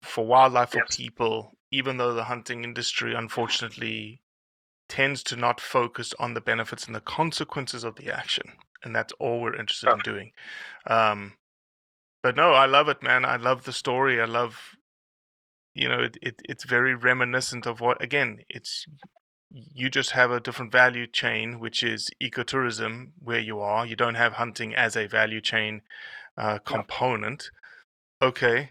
for 0.00 0.24
wildlife, 0.24 0.70
for 0.70 0.78
Yes. 0.78 0.96
people. 0.96 1.52
Even 1.70 1.98
though 1.98 2.14
the 2.14 2.24
hunting 2.24 2.64
industry, 2.64 3.14
unfortunately, 3.14 4.22
tends 4.88 5.22
to 5.24 5.36
not 5.36 5.60
focus 5.60 6.14
on 6.18 6.32
the 6.32 6.40
benefits 6.40 6.86
and 6.86 6.94
the 6.94 7.00
consequences 7.02 7.84
of 7.84 7.96
the 7.96 8.10
action, 8.10 8.52
and 8.84 8.96
that's 8.96 9.12
all 9.20 9.42
we're 9.42 9.54
interested 9.54 9.90
in 9.90 9.98
doing. 9.98 10.32
Um, 10.86 11.34
but 12.22 12.36
no, 12.36 12.52
I 12.52 12.66
love 12.66 12.88
it, 12.88 13.02
man. 13.02 13.24
I 13.24 13.36
love 13.36 13.64
the 13.64 13.72
story. 13.72 14.20
I 14.20 14.26
love, 14.26 14.76
you 15.74 15.88
know, 15.88 16.00
it, 16.00 16.16
it 16.22 16.40
it's 16.44 16.64
very 16.64 16.94
reminiscent 16.94 17.66
of 17.66 17.80
what 17.80 18.02
again. 18.02 18.38
It's 18.48 18.86
you 19.50 19.90
just 19.90 20.12
have 20.12 20.30
a 20.30 20.40
different 20.40 20.72
value 20.72 21.06
chain, 21.06 21.60
which 21.60 21.82
is 21.82 22.10
ecotourism, 22.22 23.12
where 23.18 23.40
you 23.40 23.60
are. 23.60 23.84
You 23.84 23.96
don't 23.96 24.14
have 24.14 24.34
hunting 24.34 24.74
as 24.74 24.96
a 24.96 25.06
value 25.06 25.40
chain 25.40 25.82
uh, 26.38 26.58
component. 26.58 27.50
Okay, 28.22 28.70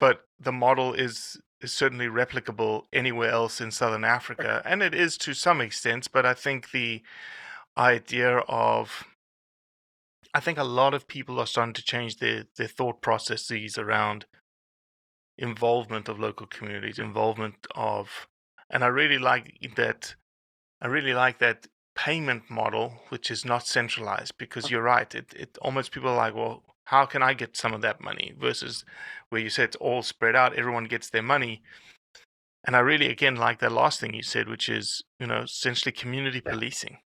but 0.00 0.20
the 0.38 0.52
model 0.52 0.94
is 0.94 1.38
is 1.60 1.72
certainly 1.72 2.06
replicable 2.06 2.82
anywhere 2.92 3.30
else 3.30 3.60
in 3.60 3.70
southern 3.70 4.04
Africa, 4.04 4.62
and 4.64 4.82
it 4.82 4.94
is 4.94 5.16
to 5.18 5.34
some 5.34 5.60
extent. 5.60 6.08
But 6.12 6.24
I 6.24 6.34
think 6.34 6.70
the 6.70 7.02
idea 7.76 8.38
of 8.48 9.04
I 10.36 10.40
think 10.40 10.58
a 10.58 10.64
lot 10.64 10.92
of 10.92 11.08
people 11.08 11.40
are 11.40 11.46
starting 11.46 11.72
to 11.72 11.82
change 11.82 12.18
their, 12.18 12.44
their 12.58 12.68
thought 12.68 13.00
processes 13.00 13.78
around 13.78 14.26
involvement 15.38 16.10
of 16.10 16.20
local 16.20 16.46
communities, 16.46 16.98
involvement 16.98 17.66
of, 17.74 18.26
and 18.68 18.84
I 18.84 18.88
really 18.88 19.16
like 19.16 19.56
that. 19.76 20.14
I 20.82 20.88
really 20.88 21.14
like 21.14 21.38
that 21.38 21.68
payment 21.94 22.50
model, 22.50 23.00
which 23.08 23.30
is 23.30 23.46
not 23.46 23.66
centralized, 23.66 24.36
because 24.36 24.70
you're 24.70 24.82
right. 24.82 25.14
It 25.14 25.32
it 25.34 25.56
almost 25.62 25.90
people 25.90 26.10
are 26.10 26.16
like, 26.16 26.34
well, 26.34 26.64
how 26.84 27.06
can 27.06 27.22
I 27.22 27.32
get 27.32 27.56
some 27.56 27.72
of 27.72 27.80
that 27.80 28.02
money? 28.02 28.34
Versus 28.38 28.84
where 29.30 29.40
you 29.40 29.48
said 29.48 29.70
it's 29.70 29.76
all 29.76 30.02
spread 30.02 30.36
out, 30.36 30.52
everyone 30.52 30.84
gets 30.84 31.08
their 31.08 31.22
money. 31.22 31.62
And 32.62 32.76
I 32.76 32.80
really 32.80 33.08
again 33.08 33.36
like 33.36 33.60
that 33.60 33.72
last 33.72 34.00
thing 34.00 34.12
you 34.12 34.22
said, 34.22 34.50
which 34.50 34.68
is 34.68 35.02
you 35.18 35.26
know 35.26 35.44
essentially 35.44 35.92
community 35.92 36.42
policing. 36.42 36.98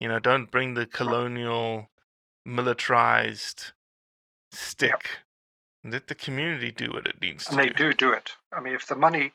You 0.00 0.08
know, 0.08 0.18
don't 0.18 0.50
bring 0.50 0.74
the 0.74 0.86
colonial 0.86 1.90
militarized 2.44 3.72
stick. 4.52 5.10
Let 5.84 6.08
the 6.08 6.14
community 6.14 6.70
do 6.70 6.90
what 6.90 7.06
it 7.06 7.20
needs 7.20 7.44
to 7.46 7.50
and 7.52 7.60
they 7.60 7.70
do. 7.70 7.92
do 7.92 8.12
it. 8.12 8.32
I 8.52 8.60
mean, 8.60 8.74
if 8.74 8.86
the 8.86 8.96
money, 8.96 9.32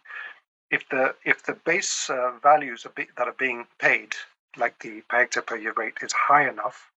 if 0.69 0.87
the 0.89 1.15
if 1.23 1.43
the 1.43 1.53
base 1.53 2.09
uh, 2.09 2.33
values 2.41 2.85
are 2.85 2.89
be, 2.95 3.07
that 3.17 3.27
are 3.27 3.35
being 3.37 3.65
paid, 3.79 4.15
like 4.57 4.77
the 4.79 5.01
per 5.09 5.19
hectare 5.19 5.41
per 5.41 5.55
year 5.55 5.73
rate, 5.75 5.95
is 6.01 6.13
high 6.13 6.47
enough, 6.47 6.91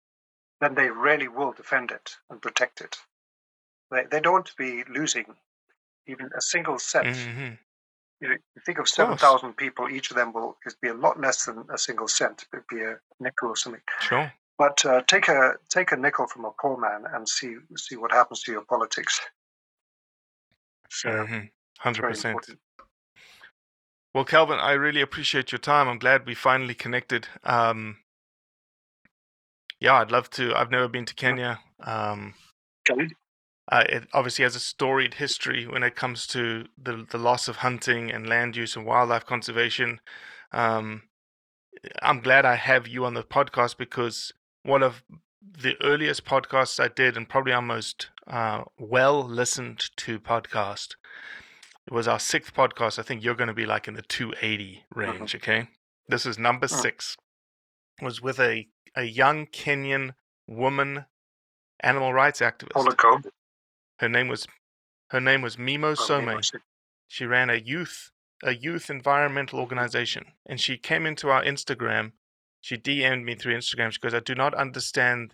then 0.59 0.75
they 0.75 0.89
really 0.89 1.27
will 1.27 1.53
defend 1.53 1.91
it 1.91 2.17
and 2.29 2.41
protect 2.41 2.81
it. 2.81 2.97
They 3.89 4.03
they 4.11 4.19
don't 4.19 4.33
want 4.33 4.45
to 4.47 4.55
be 4.57 4.83
losing 4.91 5.25
even 6.07 6.29
a 6.37 6.41
single 6.41 6.79
cent. 6.79 7.15
hmm 7.15 7.53
You, 8.19 8.29
know, 8.29 8.37
you 8.55 8.61
think 8.65 8.79
of 8.79 8.89
seven 8.89 9.17
thousand 9.17 9.53
people, 9.55 9.89
each 9.89 10.11
of 10.11 10.17
them 10.17 10.33
will 10.33 10.57
be 10.81 10.89
a 10.89 10.93
lot 10.93 11.21
less 11.21 11.45
than 11.45 11.65
a 11.73 11.77
single 11.77 12.07
cent. 12.09 12.45
It'd 12.51 12.67
be 12.67 12.81
a 12.81 12.99
nickel 13.19 13.49
or 13.49 13.55
something. 13.55 13.81
Sure. 14.01 14.33
But 14.57 14.83
uh, 14.85 15.01
take 15.07 15.27
a 15.27 15.53
take 15.69 15.91
a 15.91 15.97
nickel 15.97 16.27
from 16.27 16.45
a 16.45 16.51
poor 16.59 16.77
man 16.77 17.05
and 17.13 17.27
see 17.27 17.55
see 17.77 17.95
what 17.95 18.11
happens 18.11 18.41
to 18.43 18.51
your 18.51 18.65
politics. 18.65 19.21
So, 20.89 21.09
Mhm. 21.09 21.51
Hundred 21.79 22.01
very 22.01 22.11
percent. 22.13 22.35
Well, 24.13 24.25
Calvin, 24.25 24.59
I 24.59 24.71
really 24.71 25.01
appreciate 25.01 25.51
your 25.51 25.59
time. 25.59 25.87
I'm 25.87 25.99
glad 25.99 26.25
we 26.25 26.33
finally 26.33 26.73
connected. 26.73 27.27
Um, 27.43 27.97
yeah, 29.79 29.95
I'd 29.95 30.11
love 30.11 30.29
to. 30.31 30.55
I've 30.55 30.71
never 30.71 30.87
been 30.87 31.05
to 31.05 31.13
Kenya. 31.13 31.59
Um, 31.81 32.33
uh, 33.71 33.83
it 33.89 34.07
obviously 34.13 34.43
has 34.43 34.55
a 34.55 34.59
storied 34.59 35.15
history 35.15 35.67
when 35.67 35.83
it 35.83 35.95
comes 35.95 36.25
to 36.27 36.65
the 36.81 37.05
the 37.11 37.19
loss 37.19 37.47
of 37.47 37.57
hunting 37.57 38.11
and 38.11 38.27
land 38.27 38.55
use 38.55 38.75
and 38.75 38.85
wildlife 38.87 39.25
conservation. 39.25 40.01
Um, 40.51 41.03
I'm 42.01 42.21
glad 42.21 42.45
I 42.45 42.55
have 42.55 42.87
you 42.87 43.05
on 43.05 43.13
the 43.13 43.23
podcast 43.23 43.77
because 43.77 44.33
one 44.67 44.83
of 44.83 45.03
the 45.41 45.75
earliest 45.81 46.25
podcasts 46.25 46.79
I 46.79 46.89
did, 46.89 47.15
and 47.17 47.27
probably 47.27 47.53
our 47.53 47.61
most 47.61 48.09
uh, 48.27 48.63
well 48.77 49.23
listened 49.23 49.89
to 49.97 50.19
podcast, 50.19 50.95
it 51.87 51.93
was 51.93 52.07
our 52.07 52.19
sixth 52.19 52.53
podcast. 52.53 52.99
I 52.99 53.03
think 53.03 53.23
you're 53.23 53.35
going 53.35 53.47
to 53.47 53.53
be 53.53 53.65
like 53.65 53.87
in 53.87 53.93
the 53.93 54.01
280 54.01 54.83
range. 54.93 55.35
Okay, 55.35 55.69
this 56.09 56.25
is 56.25 56.37
number 56.37 56.67
Mhm. 56.67 56.81
six. 56.81 57.17
Was 58.01 58.21
with 58.21 58.39
a 58.39 58.67
a 58.95 59.03
young 59.03 59.47
Kenyan 59.47 60.13
woman 60.47 61.05
animal 61.81 62.13
rights 62.13 62.39
activist. 62.41 62.73
Her 63.99 64.09
name 64.09 64.27
was 64.27 64.47
her 65.11 65.21
name 65.21 65.41
was 65.41 65.55
Mimo 65.55 65.95
Some. 65.97 66.25
She 67.07 67.25
ran 67.25 67.49
a 67.49 67.55
youth 67.55 68.11
a 68.43 68.53
youth 68.53 68.89
environmental 68.91 69.59
organization, 69.59 70.33
and 70.45 70.59
she 70.61 70.77
came 70.77 71.05
into 71.07 71.29
our 71.29 71.43
Instagram. 71.43 72.11
She 72.61 72.77
DM'd 72.77 73.25
me 73.25 73.35
through 73.35 73.55
Instagram. 73.55 73.91
She 73.91 73.99
goes, 73.99 74.13
"I 74.13 74.19
do 74.19 74.35
not 74.35 74.53
understand 74.53 75.33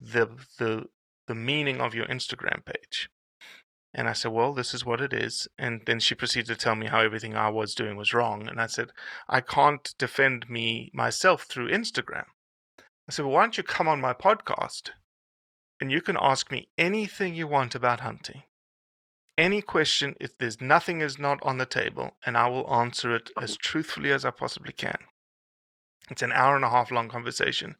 the 0.00 0.26
the 0.58 0.88
the 1.26 1.34
meaning 1.34 1.80
of 1.80 1.94
your 1.94 2.06
Instagram 2.06 2.64
page." 2.64 3.08
And 3.92 4.08
I 4.08 4.12
said, 4.12 4.32
"Well, 4.32 4.52
this 4.52 4.74
is 4.74 4.84
what 4.84 5.00
it 5.00 5.12
is." 5.12 5.46
And 5.58 5.82
then 5.86 6.00
she 6.00 6.14
proceeded 6.14 6.46
to 6.48 6.56
tell 6.56 6.74
me 6.74 6.86
how 6.86 7.00
everything 7.00 7.36
I 7.36 7.48
was 7.50 7.74
doing 7.74 7.96
was 7.96 8.14
wrong. 8.14 8.48
And 8.48 8.60
I 8.60 8.66
said, 8.66 8.92
"I 9.28 9.40
can't 9.40 9.94
defend 9.98 10.48
me 10.50 10.90
myself 10.92 11.44
through 11.44 11.68
Instagram." 11.70 12.26
I 13.08 13.12
said, 13.12 13.24
well, 13.24 13.34
"Why 13.34 13.42
don't 13.42 13.58
you 13.58 13.62
come 13.62 13.88
on 13.88 14.00
my 14.00 14.14
podcast, 14.14 14.90
and 15.80 15.92
you 15.92 16.00
can 16.00 16.16
ask 16.20 16.50
me 16.50 16.68
anything 16.78 17.34
you 17.34 17.46
want 17.46 17.74
about 17.74 18.00
hunting." 18.00 18.44
any 19.36 19.60
question 19.60 20.14
if 20.20 20.38
there's 20.38 20.60
nothing 20.60 21.00
is 21.00 21.18
not 21.18 21.42
on 21.42 21.58
the 21.58 21.66
table 21.66 22.16
and 22.24 22.36
i 22.36 22.48
will 22.48 22.72
answer 22.72 23.14
it 23.14 23.30
as 23.40 23.56
truthfully 23.56 24.12
as 24.12 24.24
i 24.24 24.30
possibly 24.30 24.72
can 24.72 24.98
it's 26.10 26.22
an 26.22 26.32
hour 26.32 26.56
and 26.56 26.64
a 26.64 26.70
half 26.70 26.90
long 26.90 27.08
conversation 27.08 27.76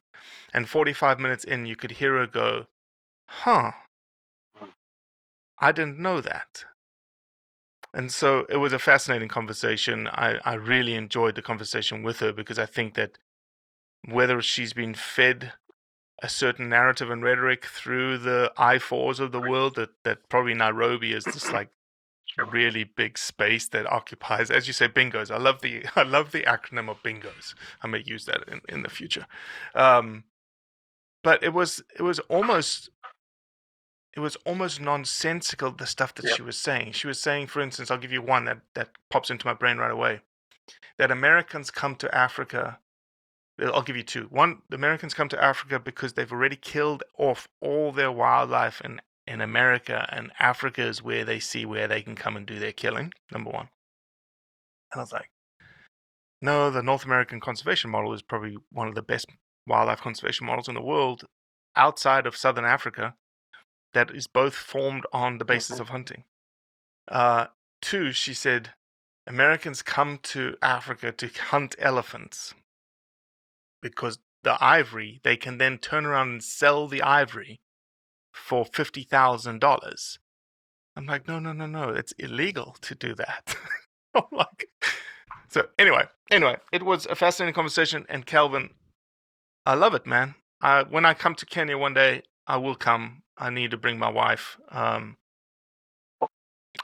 and 0.53 0.69
45 0.69 1.19
minutes 1.21 1.45
in 1.45 1.67
you 1.67 1.77
could 1.77 1.93
hear 1.93 2.17
her 2.17 2.27
go 2.27 2.67
huh. 3.29 3.73
Hmm. 4.57 4.67
I 5.59 5.73
didn't 5.73 5.99
know 5.99 6.21
that. 6.21 6.65
And 7.93 8.11
so 8.11 8.45
it 8.49 8.57
was 8.57 8.73
a 8.73 8.79
fascinating 8.79 9.29
conversation. 9.29 10.09
I, 10.09 10.39
I 10.45 10.55
really 10.55 10.95
enjoyed 10.95 11.37
the 11.37 11.43
conversation 11.43 12.03
with 12.03 12.19
her 12.21 12.33
because 12.33 12.59
i 12.59 12.67
think 12.67 12.95
that 12.95 13.19
whether 14.07 14.43
she's 14.43 14.73
been 14.73 14.95
fed 14.95 15.53
a 16.23 16.29
certain 16.29 16.69
narrative 16.69 17.11
and 17.11 17.23
rhetoric 17.23 17.65
through 17.67 18.19
the 18.19 18.53
IFAWs 18.57 19.21
of 19.21 19.33
the 19.33 19.41
world 19.41 19.75
that, 19.77 19.91
that 20.05 20.29
probably 20.29 20.55
Nairobi 20.55 21.13
is 21.13 21.25
this 21.25 21.51
like 21.51 21.69
really 22.43 22.85
big 22.85 23.19
space 23.19 23.69
that 23.69 23.87
occupies, 23.87 24.51
as 24.51 24.67
you 24.67 24.73
say, 24.73 24.89
bingos. 24.89 25.31
I 25.31 25.39
love 25.39 25.61
the 25.61 25.85
I 25.97 26.03
love 26.03 26.33
the 26.33 26.43
acronym 26.43 26.89
of 26.91 27.03
bingos. 27.03 27.55
I 27.83 27.87
may 27.87 28.03
use 28.05 28.25
that 28.27 28.49
in, 28.49 28.61
in 28.69 28.83
the 28.83 28.91
future. 28.91 29.27
Um, 29.75 30.25
but 31.23 31.43
it 31.43 31.53
was 31.53 31.83
it 31.99 32.03
was 32.03 32.19
almost 32.21 32.91
it 34.17 34.21
was 34.21 34.37
almost 34.45 34.81
nonsensical 34.81 35.73
the 35.73 35.87
stuff 35.87 36.15
that 36.15 36.27
Yep. 36.27 36.37
she 36.37 36.43
was 36.43 36.57
saying. 36.57 36.93
She 36.93 37.07
was 37.07 37.21
saying, 37.21 37.49
for 37.49 37.61
instance, 37.61 37.91
I'll 37.91 37.99
give 37.99 38.13
you 38.13 38.23
one 38.23 38.45
that, 38.45 38.61
that 38.75 38.91
pops 39.11 39.31
into 39.31 39.47
my 39.47 39.55
brain 39.55 39.79
right 39.79 39.91
away. 39.91 40.21
That 40.99 41.11
Americans 41.11 41.73
come 41.73 41.97
to 41.97 42.15
Africa 42.15 42.79
I'll 43.61 43.83
give 43.83 43.97
you 43.97 44.03
two. 44.03 44.25
One, 44.31 44.63
the 44.69 44.77
Americans 44.77 45.15
come 45.15 45.29
to 45.29 45.43
Africa 45.43 45.79
because 45.79 46.15
they've 46.15 46.33
already 46.33 46.57
killed 46.57 47.05
off 47.17 47.49
all 47.61 47.93
their 47.93 48.11
wildlife 48.11 48.81
in, 48.81 49.01
in 49.27 49.41
America, 49.41 50.09
and 50.11 50.33
Africa 50.39 50.83
is 50.83 51.03
where 51.03 51.25
they 51.25 51.41
see 51.41 51.65
where 51.65 51.89
they 51.89 52.03
can 52.03 52.15
come 52.15 52.37
and 52.37 52.47
do 52.47 52.59
their 52.59 52.73
killing. 52.73 53.13
Number 53.33 53.51
one. 53.51 53.69
And 54.93 55.01
I 55.01 55.03
was 55.03 55.13
like, 55.13 55.31
no, 56.41 56.71
the 56.71 56.83
North 56.83 57.05
American 57.05 57.41
conservation 57.41 57.91
model 57.91 58.13
is 58.13 58.23
probably 58.23 58.57
one 58.71 58.89
of 58.89 58.95
the 58.95 59.03
best 59.03 59.27
wildlife 59.67 60.01
conservation 60.01 60.47
models 60.47 60.69
in 60.69 60.75
the 60.75 60.83
world 60.83 61.25
outside 61.75 62.27
of 62.27 62.37
Southern 62.37 62.65
Africa 62.65 63.15
that 63.95 64.11
is 64.11 64.27
both 64.27 64.55
formed 64.55 65.05
on 65.13 65.39
the 65.39 65.45
basis 65.45 65.81
of 65.81 65.89
hunting. 65.89 66.25
Uh, 67.09 67.47
two, 67.81 68.13
she 68.13 68.35
said, 68.35 68.71
Americans 69.27 69.81
come 69.83 70.19
to 70.23 70.57
Africa 70.61 71.13
to 71.13 71.29
hunt 71.29 71.75
elephants 71.79 72.55
because 73.81 74.19
the 74.43 74.63
ivory, 74.63 75.21
they 75.23 75.37
can 75.37 75.59
then 75.59 75.79
turn 75.79 76.05
around 76.05 76.29
and 76.29 76.45
sell 76.45 76.87
the 76.87 77.03
ivory 77.03 77.61
for 78.35 78.67
$50,000. 78.67 80.19
I'm 80.97 81.07
like, 81.07 81.29
no, 81.29 81.39
no, 81.41 81.53
no, 81.53 81.67
no, 81.67 81.91
it's 81.91 82.13
illegal 82.15 82.77
to 82.83 82.95
do 82.95 83.15
that. 83.17 83.57
I'm 84.15 84.25
like, 84.33 84.69
so 85.49 85.67
anyway, 85.79 86.05
anyway, 86.31 86.57
it 86.73 86.85
was 86.85 87.07
a 87.07 87.15
fascinating 87.17 87.55
conversation. 87.55 88.07
And 88.09 88.27
Calvin, 88.27 88.71
I 89.67 89.75
love 89.75 89.95
it, 89.95 90.07
man. 90.07 90.37
I, 90.63 90.85
when 90.85 91.07
I 91.07 91.15
come 91.15 91.35
to 91.37 91.47
Kenya 91.47 91.79
one 91.79 91.95
day, 91.95 92.23
I 92.47 92.59
will 92.59 92.77
come. 92.77 93.23
I 93.39 93.51
need 93.51 93.73
to 93.73 93.79
bring 93.79 93.99
my 93.99 94.11
wife. 94.11 94.59
Um, 94.71 95.17